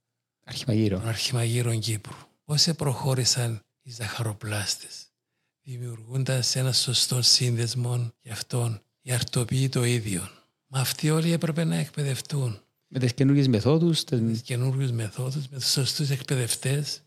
Αρχιμαγείρο. 0.47 0.97
των 0.99 1.07
αρχιμαγείρων 1.07 1.79
Κύπρου. 1.79 2.15
Πώς 2.45 2.67
προχώρησαν 2.77 3.61
οι 3.81 3.91
ζαχαροπλάστες, 3.91 5.05
δημιουργώντας 5.61 6.55
ένα 6.55 6.71
σωστό 6.71 7.21
σύνδεσμο 7.21 8.11
για 8.21 8.33
αυτόν, 8.33 8.81
οι 9.01 9.11
αρτοποιοί 9.11 9.69
το 9.69 9.83
ίδιο. 9.83 10.29
Μα 10.67 10.79
αυτοί 10.79 11.09
όλοι 11.09 11.31
έπρεπε 11.31 11.63
να 11.63 11.75
εκπαιδευτούν 11.75 12.61
Με 12.87 12.99
τις 12.99 13.13
καινούργιες 13.13 13.47
μεθόδους, 13.47 14.03
τις- 14.03 14.19
με 14.21 14.31
καινούριου 14.43 14.93
μεθόδους, 14.93 15.47
με 15.47 15.57
τους 15.57 15.71
σωστούς 15.71 16.09
εκπαιδευτές. 16.09 17.01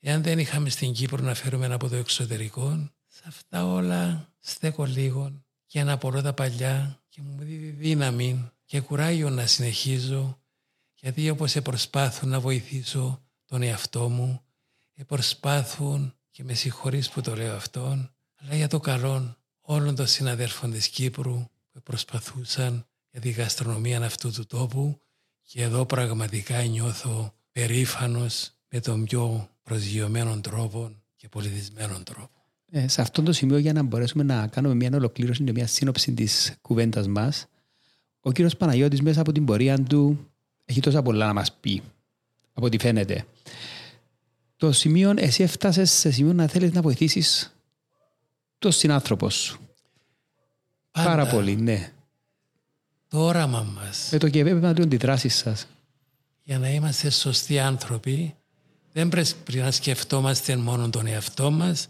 Εάν 0.00 0.22
δεν 0.22 0.38
είχαμε 0.38 0.68
στην 0.70 0.92
Κύπρο 0.92 1.22
να 1.22 1.34
φέρουμε 1.34 1.66
από 1.74 1.88
το 1.88 1.96
εξωτερικό, 1.96 2.90
σε 3.06 3.22
αυτά 3.26 3.66
όλα 3.66 4.28
στέκω 4.38 4.84
λίγο 4.84 5.42
και 5.66 5.80
αναπολώ 5.80 6.22
τα 6.22 6.32
παλιά 6.32 7.02
και 7.08 7.20
μου 7.22 7.36
δίδει 7.38 7.68
δύναμη 7.68 8.50
και 8.64 8.80
κουράγιο 8.80 9.30
να 9.30 9.46
συνεχίζω 9.46 10.38
γιατί 11.04 11.30
όπως 11.30 11.56
προσπάθουν 11.62 12.28
να 12.28 12.40
βοηθήσω 12.40 13.22
τον 13.44 13.62
εαυτό 13.62 14.08
μου, 14.08 14.40
προσπάθουν 15.06 16.14
και 16.30 16.44
με 16.44 16.54
συγχωρείς 16.54 17.10
που 17.10 17.20
το 17.20 17.36
λέω 17.36 17.54
αυτόν, 17.54 18.14
αλλά 18.34 18.54
για 18.54 18.68
το 18.68 18.80
καλό 18.80 19.36
όλων 19.60 19.94
των 19.94 20.06
συναδέλφων 20.06 20.70
της 20.70 20.88
Κύπρου 20.88 21.48
που 21.72 21.82
προσπαθούσαν 21.82 22.86
για 23.10 23.20
τη 23.20 23.30
γαστρονομία 23.30 24.04
αυτού 24.04 24.32
του 24.32 24.46
τόπου 24.46 25.00
και 25.42 25.62
εδώ 25.62 25.86
πραγματικά 25.86 26.62
νιώθω 26.62 27.34
περήφανος 27.52 28.50
με 28.68 28.80
τον 28.80 29.04
πιο 29.04 29.48
προσγειωμένο 29.62 30.40
τρόπο 30.40 30.90
και 31.16 31.28
πολιτισμένο 31.28 32.02
τρόπο. 32.02 32.44
Ε, 32.70 32.88
σε 32.88 33.00
αυτό 33.00 33.22
το 33.22 33.32
σημείο 33.32 33.58
για 33.58 33.72
να 33.72 33.82
μπορέσουμε 33.82 34.22
να 34.22 34.46
κάνουμε 34.46 34.74
μια 34.74 34.90
ολοκλήρωση 34.94 35.44
και 35.44 35.52
μια 35.52 35.66
σύνοψη 35.66 36.12
της 36.12 36.56
κουβέντας 36.60 37.08
μας 37.08 37.46
ο 38.20 38.32
κύριος 38.32 38.56
Παναγιώτης 38.56 39.02
μέσα 39.02 39.20
από 39.20 39.32
την 39.32 39.44
πορεία 39.44 39.82
του 39.82 40.33
έχει 40.64 40.80
τόσα 40.80 41.02
πολλά 41.02 41.26
να 41.26 41.32
μας 41.32 41.52
πει 41.52 41.82
από 42.52 42.66
ό,τι 42.66 42.78
φαίνεται. 42.78 43.26
Το 44.56 44.72
σημείο, 44.72 45.12
εσύ 45.16 45.42
έφτασες 45.42 45.90
σε 45.90 46.10
σημείο 46.10 46.32
να 46.32 46.46
θέλεις 46.46 46.72
να 46.72 46.82
βοηθήσεις 46.82 47.56
τον 48.58 48.72
συνάνθρωπο 48.72 49.30
σου. 49.30 49.58
Πάντα 50.90 51.08
Πάρα 51.08 51.26
πολύ, 51.26 51.56
ναι. 51.56 51.92
Το 53.08 53.24
όραμα 53.24 53.62
μας 53.62 54.08
Με 54.12 54.18
το 54.18 54.28
και 54.28 54.42
βέβαια 54.42 54.74
του 54.74 54.88
τη 54.88 54.96
δράση 54.96 55.28
σας. 55.28 55.66
για 56.42 56.58
να 56.58 56.70
είμαστε 56.70 57.10
σωστοί 57.10 57.58
άνθρωποι 57.58 58.34
δεν 58.92 59.08
πρέπει 59.08 59.34
να 59.54 59.70
σκεφτόμαστε 59.70 60.56
μόνο 60.56 60.90
τον 60.90 61.06
εαυτό 61.06 61.50
μας 61.50 61.88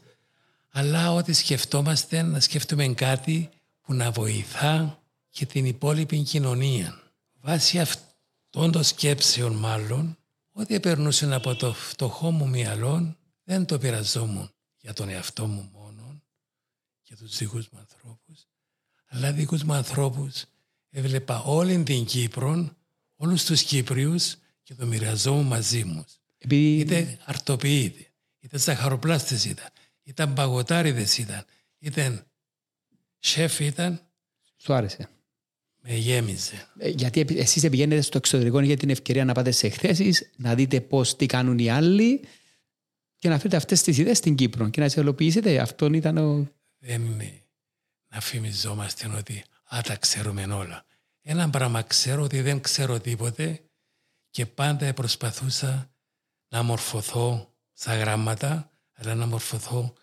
αλλά 0.71 1.13
ό,τι 1.13 1.33
σκεφτόμαστε 1.33 2.23
να 2.23 2.41
σκεφτούμε 2.41 2.89
κάτι 2.89 3.51
που 3.83 3.95
να 3.95 4.11
βοηθά 4.11 4.99
και 5.31 5.47
την 5.47 5.65
υπόλοιπη 5.65 6.23
κοινωνία. 6.23 7.01
Βάσει 7.41 7.79
αυτών 7.81 8.14
των 8.55 8.85
σκέψεων 8.85 9.53
μάλλον, 9.53 10.19
ό,τι 10.53 10.81
περνούσε 10.81 11.35
από 11.35 11.55
το 11.55 11.73
φτωχό 11.73 12.31
μου 12.31 12.49
μυαλό 12.49 13.17
δεν 13.45 13.67
το 13.67 13.79
πειραζόμουν 13.79 14.51
για 14.81 14.93
τον 14.93 15.09
εαυτό 15.09 15.47
μου 15.47 15.71
μόνο, 15.73 16.23
για 17.03 17.17
τους 17.17 17.37
δικούς 17.37 17.69
μου 17.69 17.79
ανθρώπους, 17.79 18.47
αλλά 19.07 19.33
δικούς 19.33 19.63
μου 19.63 19.73
ανθρώπους 19.73 20.45
έβλεπα 20.91 21.43
όλη 21.43 21.83
την 21.83 22.05
Κύπρο, 22.05 22.77
όλους 23.17 23.45
τους 23.45 23.63
Κύπριους 23.63 24.37
και 24.63 24.75
το 24.75 24.87
μοιραζόμουν 24.87 25.47
μαζί 25.47 25.85
μου. 25.85 26.05
Επειδή 26.39 26.79
Είτε 26.79 27.19
αρτοποιοί 27.25 27.85
είτε, 27.85 28.13
είτε 28.41 28.59
ζαχαροπλάστες 28.59 29.45
ήταν, 29.45 29.69
είτε 30.03 30.27
παγωτάριδες 30.27 31.19
ήταν, 31.19 31.45
είτε 31.79 32.27
σεφ 33.19 33.61
ήταν, 33.61 34.01
σου 34.57 34.75
άρεσε. 34.75 35.09
Με 35.87 35.95
γέμιζε. 35.95 36.69
Ε, 36.79 36.89
Γιατί 36.89 37.21
επι- 37.21 37.39
εσείς 37.39 37.69
πηγαίνετε 37.69 38.01
στο 38.01 38.17
εξωτερικό 38.17 38.61
για 38.61 38.77
την 38.77 38.91
ευκαιρία 38.91 39.25
να 39.25 39.33
πάτε 39.33 39.51
σε 39.51 39.67
εκθέσεις, 39.67 40.31
να 40.37 40.55
δείτε 40.55 40.81
πώς 40.81 41.17
τι 41.17 41.27
κάνουν 41.27 41.59
οι 41.59 41.71
άλλοι 41.71 42.25
και 43.17 43.29
να 43.29 43.37
φέρετε 43.37 43.57
αυτές 43.57 43.83
τις 43.83 43.99
ιδέες 43.99 44.19
στην 44.19 44.35
Κύπρο 44.35 44.69
και 44.69 44.81
να 44.81 44.87
τις 44.87 44.97
ελοποιήσετε. 44.97 45.59
Αυτόν 45.59 45.95
ήταν 45.95 46.17
ο... 46.19 46.49
Δεν 46.79 47.05
είναι 47.05 47.43
να 48.09 48.21
φημιζόμαστε 48.21 49.09
ότι 49.09 49.45
α, 49.75 49.81
τα 49.85 49.97
ξέρουμε 49.97 50.43
όλα. 50.43 50.85
Ένα 51.23 51.51
πράγμα 51.51 51.83
ξέρω 51.83 52.23
ότι 52.23 52.41
δεν 52.41 52.61
ξέρω 52.61 53.01
τίποτε 53.01 53.61
και 54.31 54.47
πάντα 54.47 54.95
προσπαθούσα 54.95 55.91
να 56.49 56.63
μορφωθώ 56.63 57.55
στα 57.73 57.97
γράμματα, 57.97 58.73
αλλά 58.93 59.15
να 59.15 59.27
μορφωθώ 59.27 59.95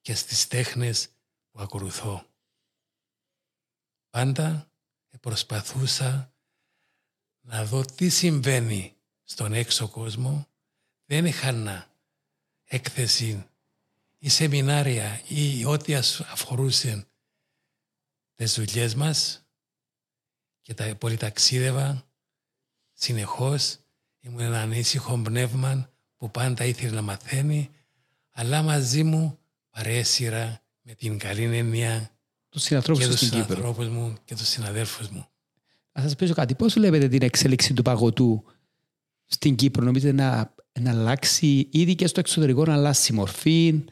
και 0.00 0.14
στις 0.14 0.46
τέχνες 0.46 1.08
που 1.50 1.60
ακολουθώ. 1.60 2.26
Πάντα 4.10 4.70
προσπαθούσα 5.26 6.32
να 7.40 7.64
δω 7.64 7.84
τι 7.84 8.08
συμβαίνει 8.08 8.96
στον 9.24 9.52
έξω 9.52 9.88
κόσμο. 9.88 10.46
Δεν 11.06 11.26
είχα 11.26 11.52
να 11.52 11.90
έκθεση 12.64 13.46
ή 14.18 14.28
σεμινάρια 14.28 15.20
ή 15.28 15.64
ό,τι 15.64 15.94
ας- 15.94 16.20
αφορούσε 16.20 17.06
τις 18.34 18.54
δουλειές 18.54 18.94
μας 18.94 19.46
και 20.60 20.74
τα 20.74 20.96
πολυταξίδευα 20.96 22.06
συνεχώς. 22.92 23.78
Ήμουν 24.20 24.40
ένα 24.40 24.60
ανήσυχο 24.60 25.18
πνεύμα 25.18 25.90
που 26.16 26.30
πάντα 26.30 26.64
ήθελε 26.64 26.90
να 26.90 27.02
μαθαίνει 27.02 27.70
αλλά 28.30 28.62
μαζί 28.62 29.02
μου 29.02 29.38
παρέσυρα 29.70 30.62
με 30.82 30.94
την 30.94 31.18
καλή 31.18 31.56
έννοια 31.56 32.15
τους 32.56 32.64
συνανθρώπους 32.64 33.00
και 33.00 33.10
σας 33.10 33.18
τους 33.18 33.28
στην 33.28 33.40
Κύπρο. 33.40 33.56
ανθρώπους 33.56 33.88
μου 33.88 34.14
και 34.24 34.34
τους 34.34 34.48
συναδέλφους 34.48 35.08
μου. 35.08 35.26
Να 35.92 36.02
σας 36.02 36.16
πείσω 36.16 36.34
κάτι. 36.34 36.54
Πώς 36.54 36.74
βλέπετε 36.74 37.08
την 37.08 37.22
εξέλιξη 37.22 37.74
του 37.74 37.82
παγωτού 37.82 38.44
στην 39.26 39.54
Κύπρο; 39.54 39.84
Νομίζετε 39.84 40.12
να, 40.12 40.54
να 40.80 40.90
αλλάξει 40.90 41.68
ήδη 41.72 41.94
και 41.94 42.06
στο 42.06 42.20
εξωτερικό 42.20 42.64
να 42.64 42.72
αλλάξει 42.72 43.12
μορφή. 43.12 43.84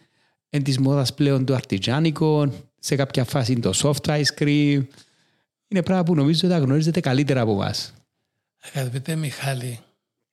Εν 0.49 0.63
της 0.63 0.79
μόδας 0.79 1.15
πλέον 1.15 1.45
το 1.45 1.55
αρτιτζάνικο. 1.55 2.53
Σε 2.79 2.97
κάποια 2.97 3.25
φάση 3.25 3.59
το 3.59 3.71
soft 3.75 4.07
ice 4.07 4.39
cream. 4.39 4.83
Είναι 5.69 5.83
πράγματα 5.83 6.05
που 6.05 6.15
νομίζω 6.15 6.39
ότι 6.39 6.49
τα 6.49 6.59
γνωρίζετε 6.59 7.01
καλύτερα 7.01 7.41
από 7.41 7.53
εμάς. 7.53 7.93
Αγαπητέ 8.73 9.17
Μιχάλη, 9.17 9.81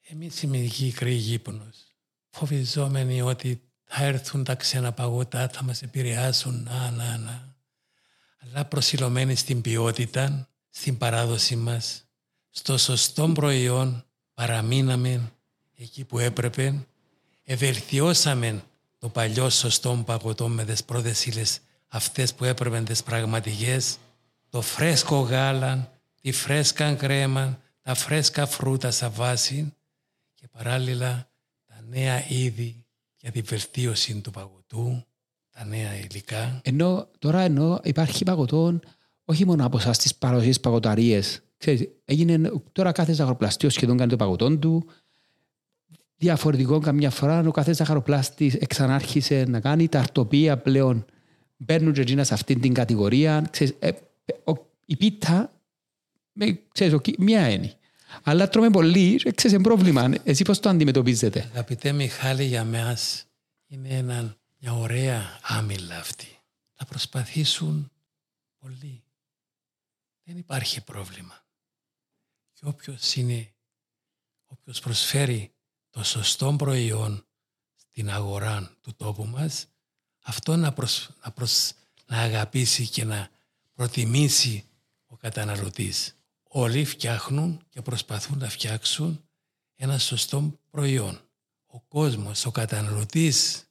εμείς 0.08 0.42
οι 0.42 0.48
μερικοί 0.48 0.92
κρύοι 0.92 1.18
γύπνος, 1.20 1.96
φοβιζόμενοι 2.30 3.22
ότι 3.22 3.62
θα 3.84 4.04
έρθουν 4.04 4.44
τα 4.44 4.56
ξένα 4.56 4.92
παγωτά, 4.92 5.50
θα 5.50 5.64
μας 5.64 5.82
επηρεάσουν, 5.82 6.64
να, 6.64 6.92
να, 6.92 7.18
να. 7.18 7.51
Αλλά 8.44 8.66
προσιλωμένοι 8.66 9.36
στην 9.36 9.62
ποιότητα, 9.62 10.48
στην 10.70 10.98
παράδοση 10.98 11.56
μας, 11.56 12.06
στο 12.50 12.78
σωστό 12.78 13.28
προϊόν, 13.28 14.06
παραμείναμε 14.34 15.32
εκεί 15.78 16.04
που 16.04 16.20
έπρεπε, 16.20 16.88
ευελτιώσαμε 17.44 18.64
το 18.98 19.10
παλιό 19.10 19.50
σωστό 19.50 20.04
παγωτό 20.06 20.48
με 20.48 20.66
τις 20.66 20.84
πρώτες 20.84 21.26
ύλες 21.26 21.60
αυτές 21.88 22.34
που 22.34 22.44
έπρεπε 22.44 22.82
τις 22.82 23.04
πραγματικές, 23.04 23.98
το 24.50 24.62
φρέσκο 24.62 25.20
γάλα, 25.20 25.92
τη 26.22 26.32
φρέσκα 26.32 26.94
κρέμα, 26.94 27.60
τα 27.82 27.94
φρέσκα 27.94 28.46
φρούτα 28.46 28.92
στα 28.92 29.10
βάση 29.10 29.74
και 30.34 30.48
παράλληλα 30.48 31.30
τα 31.68 31.82
νέα 31.90 32.30
είδη 32.30 32.86
για 33.18 33.32
τη 33.32 33.42
βελτίωση 33.42 34.22
του 34.22 34.32
παγωτού, 34.32 35.06
τα 35.52 35.66
νέα 35.66 35.96
υλικά. 35.98 36.60
Ενώ 36.64 37.08
τώρα 37.20 37.40
ενώ 37.42 37.80
υπάρχει 37.84 38.24
παγωτό 38.24 38.80
όχι 39.26 39.46
μόνο 39.46 39.66
από 39.66 39.78
εσάς 39.78 39.98
τις 39.98 40.16
παραδοσίες 40.16 40.60
παγωταρίες. 40.60 41.42
Ξέρεις, 41.58 41.88
έγινε, 42.06 42.52
τώρα 42.72 42.92
κάθε 42.92 43.14
ζαχαροπλαστείο 43.14 43.70
σχεδόν 43.70 43.98
κάνει 43.98 44.10
το 44.10 44.16
παγωτό 44.16 44.58
του. 44.58 44.86
Διαφορετικό 46.18 46.80
καμιά 46.80 47.10
φορά 47.10 47.40
ο 47.48 47.52
κάθε 47.52 47.74
ζαχαροπλάστης 47.74 48.54
εξανάρχισε 48.56 49.46
να 49.48 49.60
κάνει 49.60 49.88
τα 49.88 50.00
αρτοπία 50.00 50.58
πλέον 50.58 51.06
μπαίνουν 51.58 51.94
και 51.94 52.02
εκείνα 52.02 52.24
σε 52.24 52.34
αυτήν 52.34 52.62
την 52.62 52.74
κατηγορία. 52.74 53.48
Ξέρεις, 53.52 53.76
ε, 53.80 53.88
ε, 54.26 54.34
ο- 54.52 54.66
η 54.86 54.96
πίτα 54.96 55.52
με, 56.34 56.60
ξέρεις, 56.72 56.94
ο- 56.94 57.02
μία 57.18 57.50
είναι. 57.50 57.74
Αλλά 58.24 58.50
τρώμε 58.50 58.70
πολύ, 58.70 59.16
και 59.16 59.32
ξέρεις, 59.32 59.56
είναι 59.56 59.64
πρόβλημα. 59.66 60.12
Εσύ 60.24 60.44
πώς 60.44 60.60
το 60.60 60.70
αντιμετωπίζετε; 60.70 61.50
Αγαπητέ 61.54 61.92
Μιχάλη, 61.92 62.44
για 62.44 62.64
μας 62.64 63.26
είναι 63.68 63.88
ένα, 63.90 64.36
μια 64.64 64.74
ωραία 64.74 65.40
άμυλα 65.42 65.98
αυτή. 65.98 66.40
Θα 66.74 66.86
προσπαθήσουν 66.86 67.92
πολύ. 68.58 69.04
Δεν 70.24 70.38
υπάρχει 70.38 70.84
πρόβλημα. 70.84 71.46
Και 72.54 72.66
όποιος 72.66 73.16
είναι, 73.16 73.54
όποιος 74.46 74.80
προσφέρει 74.80 75.54
το 75.90 76.04
σωστό 76.04 76.56
προϊόν 76.56 77.26
στην 77.76 78.10
αγορά 78.10 78.78
του 78.82 78.96
τόπου 78.96 79.26
μας, 79.26 79.68
αυτό 80.22 80.56
να, 80.56 80.74
προσ- 80.74 81.10
να, 81.24 81.32
προσ- 81.32 81.76
να 82.06 82.18
αγαπήσει 82.18 82.88
και 82.88 83.04
να 83.04 83.30
προτιμήσει 83.74 84.66
ο 85.06 85.18
καταναλωτής. 85.18 86.16
όλοι 86.44 86.86
φτιάχνουν 86.86 87.66
και 87.70 87.82
προσπαθούν 87.82 88.38
να 88.38 88.50
φτιάξουν 88.50 89.30
ένα 89.76 89.98
σωστό 89.98 90.60
προϊόν. 90.70 91.22
Ο 91.66 91.80
κόσμος, 91.82 92.46
ο 92.46 92.52
καταναλωτής 92.52 93.66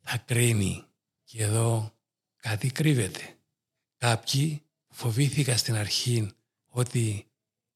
θα 0.00 0.18
κρίνει. 0.18 0.84
Και 1.24 1.42
εδώ 1.42 1.94
κάτι 2.36 2.70
κρύβεται. 2.70 3.36
Κάποιοι 3.96 4.62
φοβήθηκαν 4.88 5.58
στην 5.58 5.76
αρχή 5.76 6.30
ότι 6.68 7.26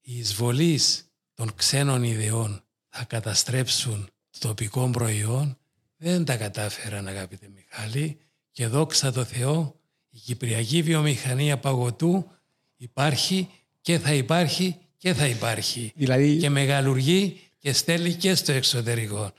οι 0.01 0.17
εισβολείς 0.17 1.05
των 1.33 1.55
ξένων 1.55 2.03
ιδεών 2.03 2.63
θα 2.89 3.03
καταστρέψουν 3.03 4.09
το 4.29 4.47
τοπικό 4.47 4.89
προϊόν. 4.89 5.57
Δεν 5.97 6.25
τα 6.25 6.37
κατάφεραν 6.37 7.07
αγαπητέ 7.07 7.49
Μιχάλη 7.55 8.19
και 8.51 8.67
δόξα 8.67 9.11
τω 9.11 9.23
Θεώ 9.23 9.79
η 10.09 10.17
Κυπριακή 10.17 10.81
βιομηχανία 10.81 11.57
παγωτού 11.57 12.31
υπάρχει 12.75 13.49
και 13.81 13.99
θα 13.99 14.13
υπάρχει 14.13 14.77
και 14.97 15.13
θα 15.13 15.27
υπάρχει. 15.27 15.91
Δηλαδή... 15.95 16.37
Και 16.37 16.49
μεγαλουργεί 16.49 17.39
και 17.59 17.73
στέλνει 17.73 18.13
και 18.13 18.35
στο 18.35 18.51
εξωτερικό. 18.51 19.33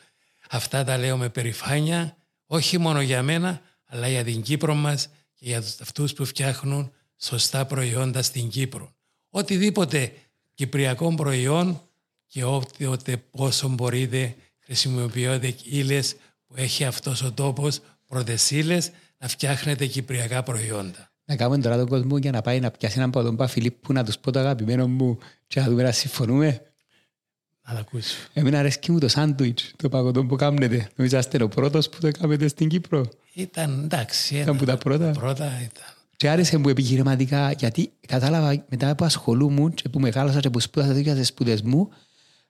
Αυτά 0.51 0.85
τα 0.85 0.97
λέω 0.97 1.17
με 1.17 1.29
περηφάνεια, 1.29 2.16
όχι 2.47 2.79
μόνο 2.79 3.01
για 3.01 3.23
μένα, 3.23 3.61
αλλά 3.87 4.09
για 4.09 4.25
την 4.25 4.43
Κύπρο 4.43 4.75
μας 4.75 5.09
και 5.35 5.45
για 5.45 5.59
αυτούς 5.59 6.13
που 6.13 6.25
φτιάχνουν 6.25 6.93
σωστά 7.17 7.67
προϊόντα 7.67 8.23
στην 8.23 8.49
Κύπρο. 8.49 8.95
Οτιδήποτε 9.31 10.13
κυπριακό 10.55 11.15
προϊόν 11.15 11.81
και 12.27 12.45
όποτε 12.45 13.17
πόσο 13.31 13.69
μπορείτε 13.69 14.37
χρησιμοποιούνται 14.59 15.55
ύλες 15.65 16.17
που 16.47 16.55
έχει 16.57 16.85
αυτός 16.85 17.23
ο 17.23 17.33
τόπος, 17.33 17.81
πρωτεσίλες, 18.07 18.91
να 19.19 19.29
φτιάχνετε 19.29 19.87
κυπριακά 19.87 20.43
προϊόντα. 20.43 21.11
Να 21.25 21.37
κάνουμε 21.37 21.59
τώρα 21.59 21.77
τον 21.77 21.89
κόσμο 21.89 22.19
για 22.19 22.31
να 22.31 22.43
πάει 22.43 22.61
να 22.61 22.71
πιάσει 22.71 22.99
έναν 22.99 23.11
παδόν 23.11 23.49
Φιλίππου 23.49 23.93
να 23.93 24.05
τους 24.05 24.19
πω 24.19 24.31
το 24.31 24.39
αγαπημένο 24.39 24.89
μου 24.89 25.19
και 25.47 25.61
να 25.61 25.67
δούμε 25.67 25.83
να 25.83 25.93
συμφωνούμε. 25.93 26.63
Να 27.69 27.73
το 27.73 27.79
ακούσω. 27.79 28.17
Εμένα 28.33 28.59
αρέσκει 28.59 28.93
μου 28.93 28.99
το 28.99 29.09
σάντουιτς, 29.09 29.73
το 29.77 29.89
παγωτό 29.89 30.25
που 30.25 30.37
κάνετε. 30.37 30.89
Νομίζω 30.97 31.19
είστε 31.19 31.43
ο 31.43 31.49
πρώτος 31.49 31.89
που 31.89 31.99
το 32.01 32.11
κάνετε 32.11 32.49
στην 32.49 32.69
Κύπρο. 32.69 33.09
Ήταν 33.33 33.83
εντάξει. 33.85 34.37
Ήταν 34.37 34.57
που 34.57 34.65
τα 34.65 34.77
πρώτα. 34.77 35.11
πρώτα 35.11 35.45
ήταν. 35.45 35.85
Και 36.17 36.29
άρεσε 36.29 36.57
μου 36.57 36.69
επιχειρηματικά 36.69 37.53
γιατί 37.53 37.93
κατάλαβα 38.07 38.65
μετά 38.69 38.95
που 38.95 39.05
ασχολούμουν 39.05 39.75
και 39.75 39.89
που 39.89 40.01
μεγάλωσα 40.01 40.41
και 40.41 40.51
που 40.51 40.61
σπούδασα 40.61 40.93
τέτοια 40.93 41.15
τις 41.15 41.27
σπουδές 41.27 41.63
μου 41.63 41.89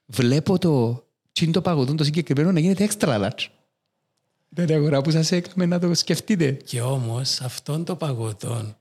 βλέπω 0.05 0.57
το 0.57 1.03
τσιν 1.31 1.51
το 1.51 1.61
παγωτό 1.61 1.95
το 1.95 2.03
συγκεκριμένο 2.03 2.51
να 2.51 2.59
γίνεται 2.59 2.87
extra 2.89 3.07
large. 3.07 3.47
Δεν 4.49 4.71
αγορά 4.71 5.01
που 5.01 5.11
σας 5.11 5.31
έκαμε 5.31 5.65
να 5.65 5.79
το 5.79 5.93
σκεφτείτε. 5.93 6.51
Και 6.51 6.81
όμως 6.81 7.41
αυτόν 7.41 7.83
το 7.83 7.95
παγωτό, 7.95 8.77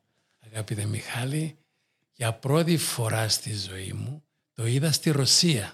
αγαπητέ 0.50 0.84
Μιχάλη, 0.84 1.56
για 2.12 2.32
πρώτη 2.32 2.76
φορά 2.76 3.28
στη 3.28 3.54
ζωή 3.54 3.92
μου 3.92 4.22
το 4.54 4.66
είδα 4.66 4.92
στη 4.92 5.10
Ρωσία. 5.10 5.72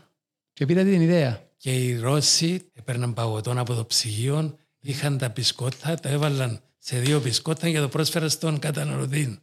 Και 0.53 0.67
πήρατε 0.67 0.91
την 0.91 1.01
ιδέα. 1.01 1.51
Και 1.57 1.75
οι 1.75 1.99
Ρώσοι 1.99 2.71
έπαιρναν 2.73 3.15
παγωτόν 3.15 3.59
από 3.59 3.75
το 3.75 3.87
ψυγείο, 3.87 4.59
είχαν 4.81 5.19
τα 5.19 5.31
πισκότα, 5.31 5.95
τα 5.95 6.09
έβαλαν 6.09 6.61
σε 6.79 6.99
δύο 6.99 7.21
πισκότα 7.21 7.71
και 7.71 7.81
το 7.81 7.89
πρόσφεραν 7.89 8.31
στον 8.31 8.59
καταναλωτή. 8.59 9.39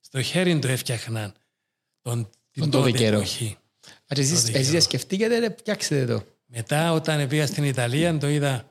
Στο 0.00 0.22
χέρι 0.22 0.58
το 0.58 0.68
έφτιαχναν 0.68 1.34
τον, 2.02 2.30
την 2.50 2.70
τότε 2.70 2.90
καιρό. 2.90 3.16
εποχή. 3.16 3.56
Άρα 4.06 4.20
εσείς, 4.20 4.48
εσείς 4.48 4.84
σκεφτήκατε, 4.84 5.54
φτιάξετε 5.58 6.04
το. 6.04 6.24
Μετά 6.46 6.92
όταν 6.92 7.28
πήγα 7.28 7.46
στην 7.46 7.64
Ιταλία 7.64 8.18
το 8.18 8.28
είδα 8.28 8.68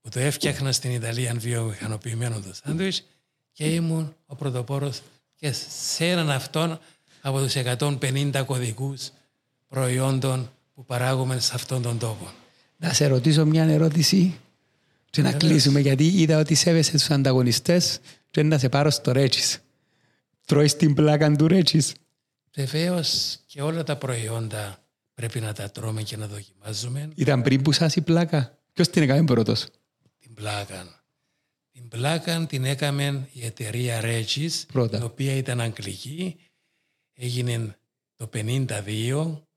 που 0.00 0.08
το 0.08 0.20
έφτιαχνα 0.20 0.72
στην 0.72 0.90
Ιταλία 0.90 1.34
βιομηχανοποιημένο 1.34 2.40
το 2.40 2.54
σάντουιτς 2.54 3.04
και 3.52 3.74
ήμουν 3.74 4.16
ο 4.26 4.34
πρωτοπόρος 4.34 5.00
και 5.34 5.52
σε 5.88 6.06
έναν 6.06 6.30
αυτόν 6.30 6.78
από 7.20 7.38
τους 7.38 7.54
150 7.56 8.42
κωδικούς 8.46 9.10
προϊόντων 9.68 10.50
που 10.80 10.86
παράγουμε 10.86 11.38
σε 11.40 11.52
αυτόν 11.54 11.82
τον 11.82 11.98
τόπο. 11.98 12.30
Να 12.76 12.92
σε 12.92 13.06
ρωτήσω 13.06 13.46
μια 13.46 13.64
ερώτηση 13.64 14.38
και 15.10 15.22
να 15.22 15.32
κλείσουμε 15.32 15.80
γιατί 15.80 16.06
είδα 16.06 16.38
ότι 16.38 16.54
σέβεσαι 16.54 16.90
τους 16.90 17.10
ανταγωνιστές 17.10 18.00
και 18.30 18.42
να 18.42 18.58
σε 18.58 18.68
πάρω 18.68 18.90
στο 18.90 19.12
Ρέτσις. 19.12 19.58
Τρώεις 20.46 20.76
την 20.76 20.94
πλάκα 20.94 21.32
του 21.32 21.48
Ρέτσις. 21.48 21.94
Βεβαίως 22.54 23.38
και 23.46 23.62
όλα 23.62 23.82
τα 23.82 23.96
προϊόντα 23.96 24.82
πρέπει 25.14 25.40
να 25.40 25.52
τα 25.52 25.70
τρώμε 25.70 26.02
και 26.02 26.16
να 26.16 26.26
δοκιμάζουμε. 26.26 27.08
Ήταν 27.14 27.42
πριν 27.42 27.62
που 27.62 27.72
σας 27.72 27.96
η 27.96 28.00
πλάκα; 28.00 28.58
Ποιος 28.72 28.88
την 28.88 29.02
έκανε 29.02 29.24
πρώτος; 29.24 29.66
Την 30.18 30.34
πλάκα. 30.34 31.02
Την 31.72 31.88
πλάκα 31.88 32.46
την 32.46 32.64
έκαμε 32.64 33.28
η 33.32 33.44
εταιρεία 33.44 34.00
Regis, 34.02 34.50
Πρώτα. 34.72 34.98
η 34.98 35.02
οποία 35.02 35.34
ήταν 35.34 35.60
αγγλική. 35.60 36.36
Έγινε 37.12 37.76
το 38.16 38.26
52 38.32 39.48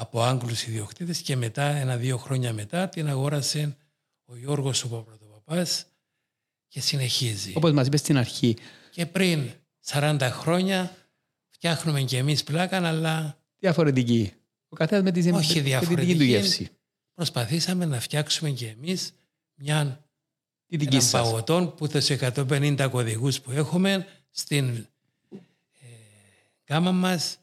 από 0.00 0.22
Άγγλους 0.22 0.66
ιδιοκτήτες 0.66 1.20
και 1.20 1.36
μετά, 1.36 1.62
ένα-δύο 1.62 2.16
χρόνια 2.18 2.52
μετά, 2.52 2.88
την 2.88 3.08
αγόρασε 3.08 3.76
ο 4.24 4.36
Γιώργος 4.36 4.84
ο 4.84 4.88
Παπαδοπαπάς 4.88 5.86
και 6.68 6.80
συνεχίζει. 6.80 7.52
Όπως 7.56 7.72
μας 7.72 7.86
είπες 7.86 8.00
στην 8.00 8.16
αρχή. 8.16 8.56
Και 8.90 9.06
πριν 9.06 9.50
40 9.86 10.18
χρόνια 10.30 10.96
φτιάχνουμε 11.48 12.02
και 12.02 12.16
εμείς 12.16 12.44
πλάκα, 12.44 12.86
αλλά 12.88 13.38
Διαφορετική. 13.58 14.32
Ο 14.68 14.76
καθένας 14.76 15.04
με 15.04 15.10
τη, 15.10 15.18
όχι 15.30 15.32
με 15.32 15.40
τη 15.40 15.46
δική 15.46 15.58
του 15.60 15.64
διαφορετική. 15.64 16.24
γεύση. 16.24 16.68
Προσπαθήσαμε 17.14 17.84
να 17.84 18.00
φτιάξουμε 18.00 18.50
και 18.50 18.68
εμείς 18.68 19.12
μια 19.54 20.04
Τη 20.66 20.76
δική 20.76 20.96
έναν 20.96 21.08
σας. 21.08 21.22
παγωτόν 21.22 21.74
που 21.74 21.88
τους 21.88 22.08
150 22.10 22.88
κωδικούς 22.90 23.40
που 23.40 23.50
έχουμε 23.50 24.06
στην 24.30 24.68
ε, 25.80 25.86
γάμα 26.68 26.92
μας 26.92 27.38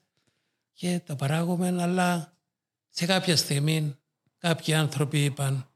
και 0.74 1.02
τα 1.06 1.16
παράγουμε, 1.16 1.82
αλλά 1.82 2.37
σε 2.98 3.06
κάποια 3.06 3.36
στιγμή 3.36 3.96
κάποιοι 4.38 4.74
άνθρωποι 4.74 5.24
είπαν 5.24 5.68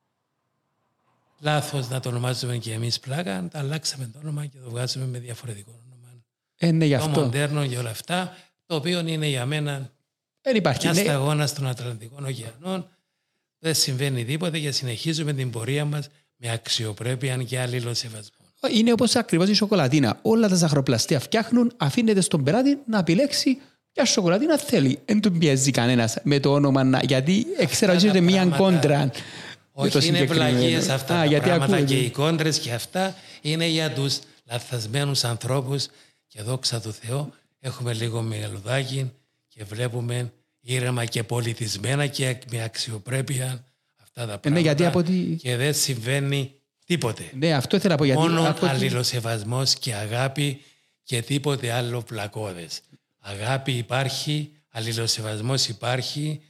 λάθος 1.39 1.89
να 1.89 1.99
το 1.99 2.09
ονομάζουμε 2.09 2.57
και 2.57 2.73
εμείς 2.73 2.99
πλάκα, 2.99 3.47
τα 3.51 3.59
αλλάξαμε 3.59 4.09
το 4.13 4.19
όνομα 4.19 4.45
και 4.45 4.57
το 4.63 4.69
βγάζουμε 4.69 5.05
με 5.05 5.19
διαφορετικό 5.19 5.71
όνομα. 5.85 6.23
Ε, 6.57 6.71
ναι, 6.71 6.85
γι' 6.85 6.97
Το 6.97 7.03
αυτό. 7.03 7.21
μοντέρνο 7.21 7.67
και 7.67 7.77
όλα 7.77 7.89
αυτά, 7.89 8.35
το 8.65 8.75
οποίο 8.75 8.99
είναι 9.07 9.27
για 9.27 9.45
μένα 9.45 9.91
Δεν 10.41 10.55
υπάρχει. 10.55 10.87
μια 10.87 10.93
Ναι, 10.93 11.01
σταγόνα 11.01 11.49
των 11.49 11.67
Ατλαντικών 11.67 12.25
ωκεανών. 12.25 12.89
Δεν 13.59 13.75
συμβαίνει 13.75 14.25
τίποτα 14.25 14.59
και 14.59 14.71
συνεχίζουμε 14.71 15.33
την 15.33 15.49
πορεία 15.49 15.85
μας 15.85 16.07
με 16.35 16.51
αξιοπρέπεια 16.51 17.37
και 17.37 17.59
αλληλοσεβασμό. 17.59 18.45
Είναι 18.71 18.91
όπως 18.91 19.15
ακριβώς 19.15 19.49
η 19.49 19.53
σοκολατίνα. 19.53 20.19
Όλα 20.21 20.47
τα 20.47 20.55
ζαχαροπλαστεία 20.55 21.19
φτιάχνουν, 21.19 21.73
αφήνεται 21.77 22.21
στον 22.21 22.43
πελάτη 22.43 22.77
να 22.85 22.97
επιλέξει 22.97 23.61
ποια 23.93 24.05
σοκολατίνα 24.05 24.57
θέλει. 24.57 24.99
Δεν 25.05 25.21
του 25.21 25.31
πιέζει 25.31 25.71
κανένας 25.71 26.15
με 26.23 26.39
το 26.39 26.51
όνομα 26.53 26.83
να... 26.83 26.99
γιατί 27.03 27.45
ξέρω 27.69 27.93
ότι 27.93 28.01
τα 28.01 28.07
είναι 28.07 28.19
μία 28.21 28.35
πράγματα- 28.47 28.57
κόντρα. 28.63 28.99
με 29.75 29.89
το 29.89 29.97
Όχι, 29.97 30.07
είναι 30.07 30.17
συγκεκριμένο. 30.17 30.57
βλαγίες 30.57 30.89
αυτά 30.89 31.15
Α, 31.15 31.19
τα 31.19 31.25
γιατί 31.25 31.45
πράγματα 31.45 31.75
ακούγεται. 31.75 31.99
και 31.99 32.05
οι 32.05 32.09
κόντρες 32.09 32.59
και 32.59 32.71
αυτά 32.71 33.15
είναι 33.41 33.65
για 33.65 33.91
τους 33.91 34.19
λαθασμένους 34.51 35.23
ανθρώπους 35.23 35.87
και 36.27 36.41
δόξα 36.41 36.81
του 36.81 36.93
Θεώ 36.93 37.29
έχουμε 37.59 37.93
λίγο 37.93 38.21
μεγαλουδάκι 38.21 39.11
και 39.47 39.63
βλέπουμε 39.63 40.31
ήρεμα 40.61 41.05
και 41.05 41.23
πολιτισμένα 41.23 42.07
και 42.07 42.37
με 42.51 42.63
αξιοπρέπεια 42.63 43.45
αυτά 44.03 44.21
τα 44.21 44.25
πράγματα 44.25 44.49
ναι, 44.49 44.59
γιατί 44.59 44.85
από 44.85 44.99
ό,τι- 44.99 45.35
και 45.41 45.55
δεν 45.55 45.73
συμβαίνει 45.73 46.51
τίποτε. 46.85 47.23
Ναι, 47.37 47.53
αυτό 47.53 47.75
ήθελα 47.75 47.91
να 47.93 47.97
πω. 47.99 48.03
Γιατί 48.05 48.21
Μόνο 48.21 48.47
από 48.49 48.65
ό,τι- 48.65 48.75
αλληλοσεβασμός 48.75 49.73
και 49.75 49.93
αγάπη 49.93 50.61
και 51.03 51.21
τίποτε 51.21 51.71
άλλο 51.71 52.01
πλακώδες. 52.01 52.79
Αγάπη 53.23 53.77
υπάρχει, 53.77 54.51
αλληλοσεβασμός 54.69 55.67
υπάρχει 55.67 56.41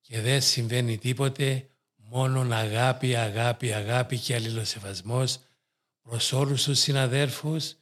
και 0.00 0.20
δεν 0.20 0.42
συμβαίνει 0.42 0.98
τίποτε. 0.98 1.68
Μόνο 1.96 2.54
αγάπη, 2.54 3.16
αγάπη, 3.16 3.72
αγάπη 3.72 4.18
και 4.18 4.34
αλληλοσεβασμός 4.34 5.38
προς 6.02 6.32
όλους 6.32 6.62
τους 6.64 6.78
συναδέρφους 6.78 7.74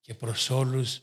και 0.00 0.14
προς 0.14 0.50
όλους 0.50 1.00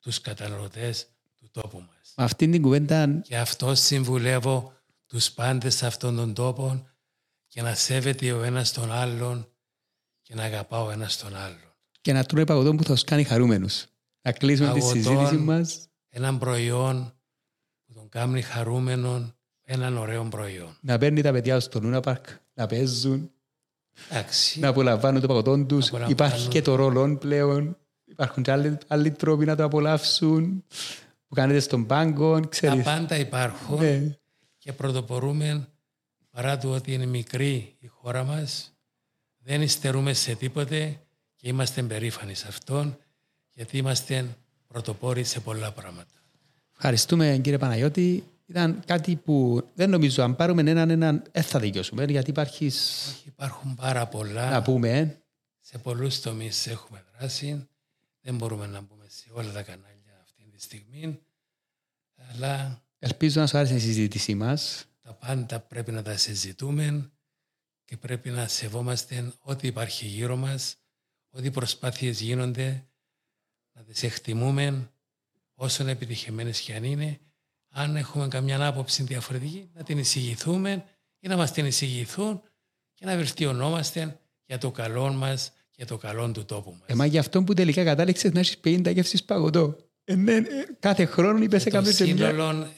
τους 0.00 0.20
καταναλωτές 0.20 1.06
του 1.38 1.50
τόπου 1.52 1.78
μας. 1.78 2.12
με 2.16 2.24
αυτήν 2.24 2.50
την 2.50 2.62
κουβέντα 2.62 3.20
Και 3.22 3.38
αυτό 3.38 3.74
συμβουλεύω 3.74 4.72
τους 5.06 5.30
πάντες 5.30 5.74
σε 5.74 5.86
αυτόν 5.86 6.16
τον 6.16 6.34
τόπο 6.34 6.88
και 7.46 7.62
να 7.62 7.74
σέβεται 7.74 8.32
ο 8.32 8.42
ένας 8.42 8.72
τον 8.72 8.92
άλλον 8.92 9.48
και 10.22 10.34
να 10.34 10.42
αγαπά 10.42 10.82
ο 10.82 10.90
ένας 10.90 11.18
τον 11.18 11.36
άλλον. 11.36 11.72
και 12.00 12.12
να 12.12 12.24
τρώει 12.24 12.44
παγωτό 12.44 12.74
που 12.74 12.84
θα 12.84 12.92
τους 12.92 13.04
κάνει 13.04 13.24
χαρούμενους. 13.24 13.86
Να 14.28 14.34
κλείσουμε 14.34 14.72
τη 14.72 14.78
Παγωτόν. 14.78 15.02
συζήτηση 15.02 15.36
μας. 15.36 15.88
Έναν 16.08 16.38
προϊόν 16.38 17.12
που 17.86 17.92
τον 17.92 18.08
κάνει 18.08 18.42
χαρούμενον, 18.42 19.34
έναν 19.62 19.96
ωραίο 19.96 20.24
προϊόν. 20.24 20.76
Να 20.80 20.98
παίρνει 20.98 21.20
τα 21.20 21.32
παιδιά 21.32 21.60
στο 21.60 21.80
Λούνα 21.80 22.00
Παρκ, 22.00 22.26
να 22.54 22.66
παίζουν, 22.66 23.30
Εντάξει, 24.10 24.60
να 24.60 24.68
απολαμβάνουν 24.68 25.20
το 25.20 25.26
παγωτό 25.26 25.64
τους. 25.64 25.86
απολαμβάνουν. 25.86 26.10
Υπάρχει 26.12 26.48
και 26.48 26.62
το 26.62 26.74
ρολόν 26.74 27.18
πλέον. 27.18 27.76
Υπάρχουν 28.04 28.42
και 28.42 28.50
άλλοι, 28.50 28.78
άλλοι 28.86 29.10
τρόποι 29.10 29.44
να 29.44 29.56
το 29.56 29.64
απολαύσουν. 29.64 30.64
Που 31.28 31.34
κάνετε 31.34 31.60
στον 31.60 31.86
πάγκο, 31.86 32.40
τα 32.40 32.46
ξέρεις. 32.48 32.84
πάντα 32.84 33.16
υπάρχουν 33.18 33.78
Ναι. 33.78 34.16
και 34.58 34.72
πρωτοπορούμε 34.72 35.68
παρά 36.30 36.58
του 36.58 36.70
ότι 36.70 36.92
είναι 36.92 37.06
μικρή 37.06 37.76
η 37.78 37.86
χώρα 37.86 38.24
μας. 38.24 38.72
Δεν 39.38 39.62
υστερούμε 39.62 40.12
σε 40.12 40.34
τίποτε 40.34 41.00
και 41.36 41.48
είμαστε 41.48 41.82
περήφανοι 41.82 42.34
σε 42.34 42.46
αυτόν 42.48 42.98
γιατί 43.58 43.76
είμαστε 43.76 44.36
πρωτοπόροι 44.66 45.24
σε 45.24 45.40
πολλά 45.40 45.72
πράγματα. 45.72 46.10
Ευχαριστούμε 46.72 47.38
κύριε 47.42 47.58
Παναγιώτη. 47.58 48.24
Ήταν 48.46 48.82
κάτι 48.86 49.16
που 49.16 49.66
δεν 49.74 49.90
νομίζω 49.90 50.22
αν 50.22 50.36
πάρουμε 50.36 50.70
έναν 50.70 50.90
έναν 50.90 51.22
δεν 51.32 51.42
θα 51.42 51.58
δικαιώσουμε 51.58 52.04
γιατί 52.04 52.30
υπάρχει 52.30 52.66
Όχι, 52.66 53.22
υπάρχουν 53.26 53.74
πάρα 53.74 54.06
πολλά. 54.06 54.50
να 54.50 54.62
πούμε. 54.62 54.98
ε. 54.98 55.16
Σε 55.60 55.78
πολλούς 55.78 56.20
τομείς 56.20 56.66
έχουμε 56.66 57.04
δράση. 57.18 57.68
Δεν 58.20 58.36
μπορούμε 58.36 58.66
να 58.66 58.80
μπούμε 58.80 59.04
σε 59.08 59.24
όλα 59.32 59.52
τα 59.52 59.62
κανάλια 59.62 60.20
αυτή 60.22 60.42
τη 60.56 60.62
στιγμή. 60.62 61.18
Αλλά 62.32 62.82
Ελπίζω 62.98 63.40
να 63.40 63.46
σου 63.46 63.56
άρεσε 63.58 63.74
η 63.74 63.78
συζήτησή 63.78 64.34
μας. 64.34 64.84
τα 65.02 65.12
πάντα 65.12 65.60
πρέπει 65.60 65.92
να 65.92 66.02
τα 66.02 66.16
συζητούμε 66.16 67.10
και 67.84 67.96
πρέπει 67.96 68.30
να 68.30 68.48
σεβόμαστε 68.48 69.32
ό,τι 69.40 69.66
υπάρχει 69.66 70.06
γύρω 70.06 70.36
μας, 70.36 70.76
ό,τι 71.30 71.50
προσπάθειες 71.50 72.20
γίνονται, 72.20 72.87
να 73.78 73.84
τις 73.84 74.02
εκτιμούμε 74.02 74.90
όσο 75.54 75.86
επιτυχημένες 75.86 76.60
και 76.60 76.74
αν 76.74 76.84
είναι. 76.84 77.18
Αν 77.70 77.96
έχουμε 77.96 78.28
καμιά 78.28 78.66
άποψη 78.66 79.02
διαφορετική, 79.02 79.70
να 79.74 79.82
την 79.82 79.98
εισηγηθούμε 79.98 80.84
ή 81.20 81.28
να 81.28 81.36
μας 81.36 81.52
την 81.52 81.66
εισηγηθούν 81.66 82.40
και 82.94 83.04
να 83.06 83.16
βελτιωνόμαστε 83.16 84.20
για 84.44 84.58
το 84.58 84.70
καλό 84.70 85.12
μας 85.12 85.52
και 85.70 85.84
το 85.84 85.96
καλό 85.96 86.30
του 86.30 86.44
τόπου 86.44 86.70
μας. 86.70 86.82
Ε, 86.86 86.94
μα 86.94 87.06
γι' 87.06 87.18
αυτό 87.18 87.42
που 87.42 87.54
τελικά 87.54 87.84
κατάληξες 87.84 88.32
να 88.32 88.40
έχεις 88.40 88.56
50 88.64 88.92
γεύσεις 88.92 89.24
παγωτό. 89.24 89.76
Ε, 90.04 90.14
ναι, 90.14 90.34
ε, 90.34 90.44
κάθε 90.78 91.04
χρόνο 91.04 91.42
είπες 91.42 91.62
το 91.62 91.68
έκαμε 91.68 91.92
και 91.92 92.04
μια... 92.04 92.28
σύνολο 92.28 92.68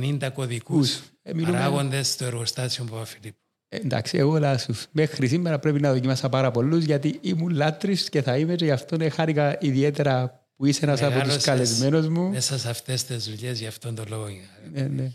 150 0.00 0.30
κωδικούς 0.34 1.00
Ε, 1.22 1.32
μιλούμε- 1.34 1.52
παράγοντες 1.58 2.08
στο 2.08 2.24
εργοστάσιο 2.24 2.84
Παπαφιλίππου. 2.84 3.38
Ε, 3.68 3.76
εντάξει, 3.76 4.18
εγώ 4.18 4.38
λάσου. 4.38 4.74
Μέχρι 4.90 5.28
σήμερα 5.28 5.58
πρέπει 5.58 5.80
να 5.80 5.92
δοκιμάσα 5.92 6.28
πάρα 6.28 6.50
πολλούς 6.50 6.84
γιατί 6.84 7.18
ήμουν 7.20 7.50
λάτρης 7.50 8.08
και 8.08 8.22
θα 8.22 8.36
είμαι 8.36 8.54
και 8.54 8.64
γι' 8.64 8.70
αυτό 8.70 8.96
χάρηκα 9.10 9.56
ιδιαίτερα 9.60 10.46
που 10.56 10.66
είσαι 10.66 10.84
ένας 10.84 11.02
από 11.02 11.10
τους 11.10 11.18
Μεγάλωσες 11.18 11.44
καλεσμένους 11.44 12.08
μου. 12.08 12.28
Μέσα 12.28 12.58
σε 12.58 12.68
αυτές 12.70 13.04
τις 13.04 13.24
δουλειές, 13.24 13.60
γι' 13.60 13.66
αυτόν 13.66 13.94
τον 13.94 14.06
λόγο. 14.08 14.26
Ναι, 14.72 14.82
ναι. 14.82 15.12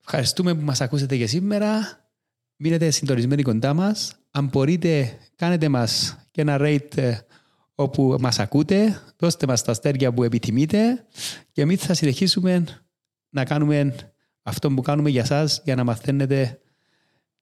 Ευχαριστούμε 0.00 0.54
που 0.54 0.64
μας 0.64 0.80
ακούσατε 0.80 1.16
και 1.16 1.26
σήμερα. 1.26 1.98
Μείνετε 2.56 2.90
συντονισμένοι 2.90 3.42
κοντά 3.42 3.74
μας. 3.74 4.16
Αν 4.30 4.46
μπορείτε, 4.46 5.18
κάνετε 5.36 5.68
μας 5.68 6.16
και 6.30 6.40
ένα 6.40 6.56
rate 6.60 6.96
ε, 6.96 7.18
όπου 7.74 8.16
μας 8.20 8.38
ακούτε. 8.38 9.00
Δώστε 9.16 9.46
μας 9.46 9.62
τα 9.62 9.70
αστέρια 9.70 10.12
που 10.12 10.22
επιθυμείτε 10.22 11.04
και 11.52 11.62
εμείς 11.62 11.80
θα 11.80 11.94
συνεχίσουμε 11.94 12.64
να 13.28 13.44
κάνουμε 13.44 13.94
αυτό 14.42 14.70
που 14.70 14.82
κάνουμε 14.82 15.10
για 15.10 15.24
σας 15.24 15.60
για 15.64 15.74
να 15.74 15.84
μαθαίνετε 15.84 16.58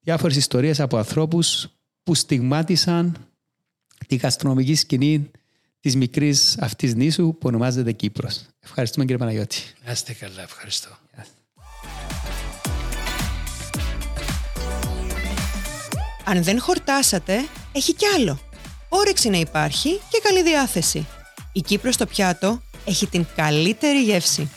διάφορες 0.02 0.36
ιστορίες 0.36 0.80
από 0.80 0.96
ανθρώπους 0.96 1.68
που 2.02 2.14
στιγμάτισαν 2.14 3.16
τη 4.06 4.16
γαστρονομική 4.16 4.74
σκηνή 4.74 5.30
της 5.80 5.96
μικρής 5.96 6.58
αυτής 6.58 6.94
νήσου 6.94 7.32
που 7.32 7.46
ονομάζεται 7.48 7.92
Κύπρος. 7.92 8.46
Ευχαριστούμε 8.60 9.04
κύριε 9.04 9.20
Παναγιώτη. 9.20 9.62
Να 9.84 9.92
είστε 9.92 10.12
καλά, 10.12 10.42
ευχαριστώ. 10.42 10.88
Αν 16.24 16.42
δεν 16.42 16.60
χορτάσατε, 16.60 17.48
έχει 17.72 17.94
κι 17.94 18.04
άλλο. 18.16 18.38
Όρεξη 18.88 19.28
να 19.28 19.38
υπάρχει 19.38 20.00
και 20.08 20.20
καλή 20.22 20.42
διάθεση. 20.42 21.06
Η 21.52 21.60
Κύπρος 21.60 21.94
στο 21.94 22.06
πιάτο 22.06 22.62
έχει 22.84 23.06
την 23.06 23.26
καλύτερη 23.36 24.02
γεύση. 24.02 24.50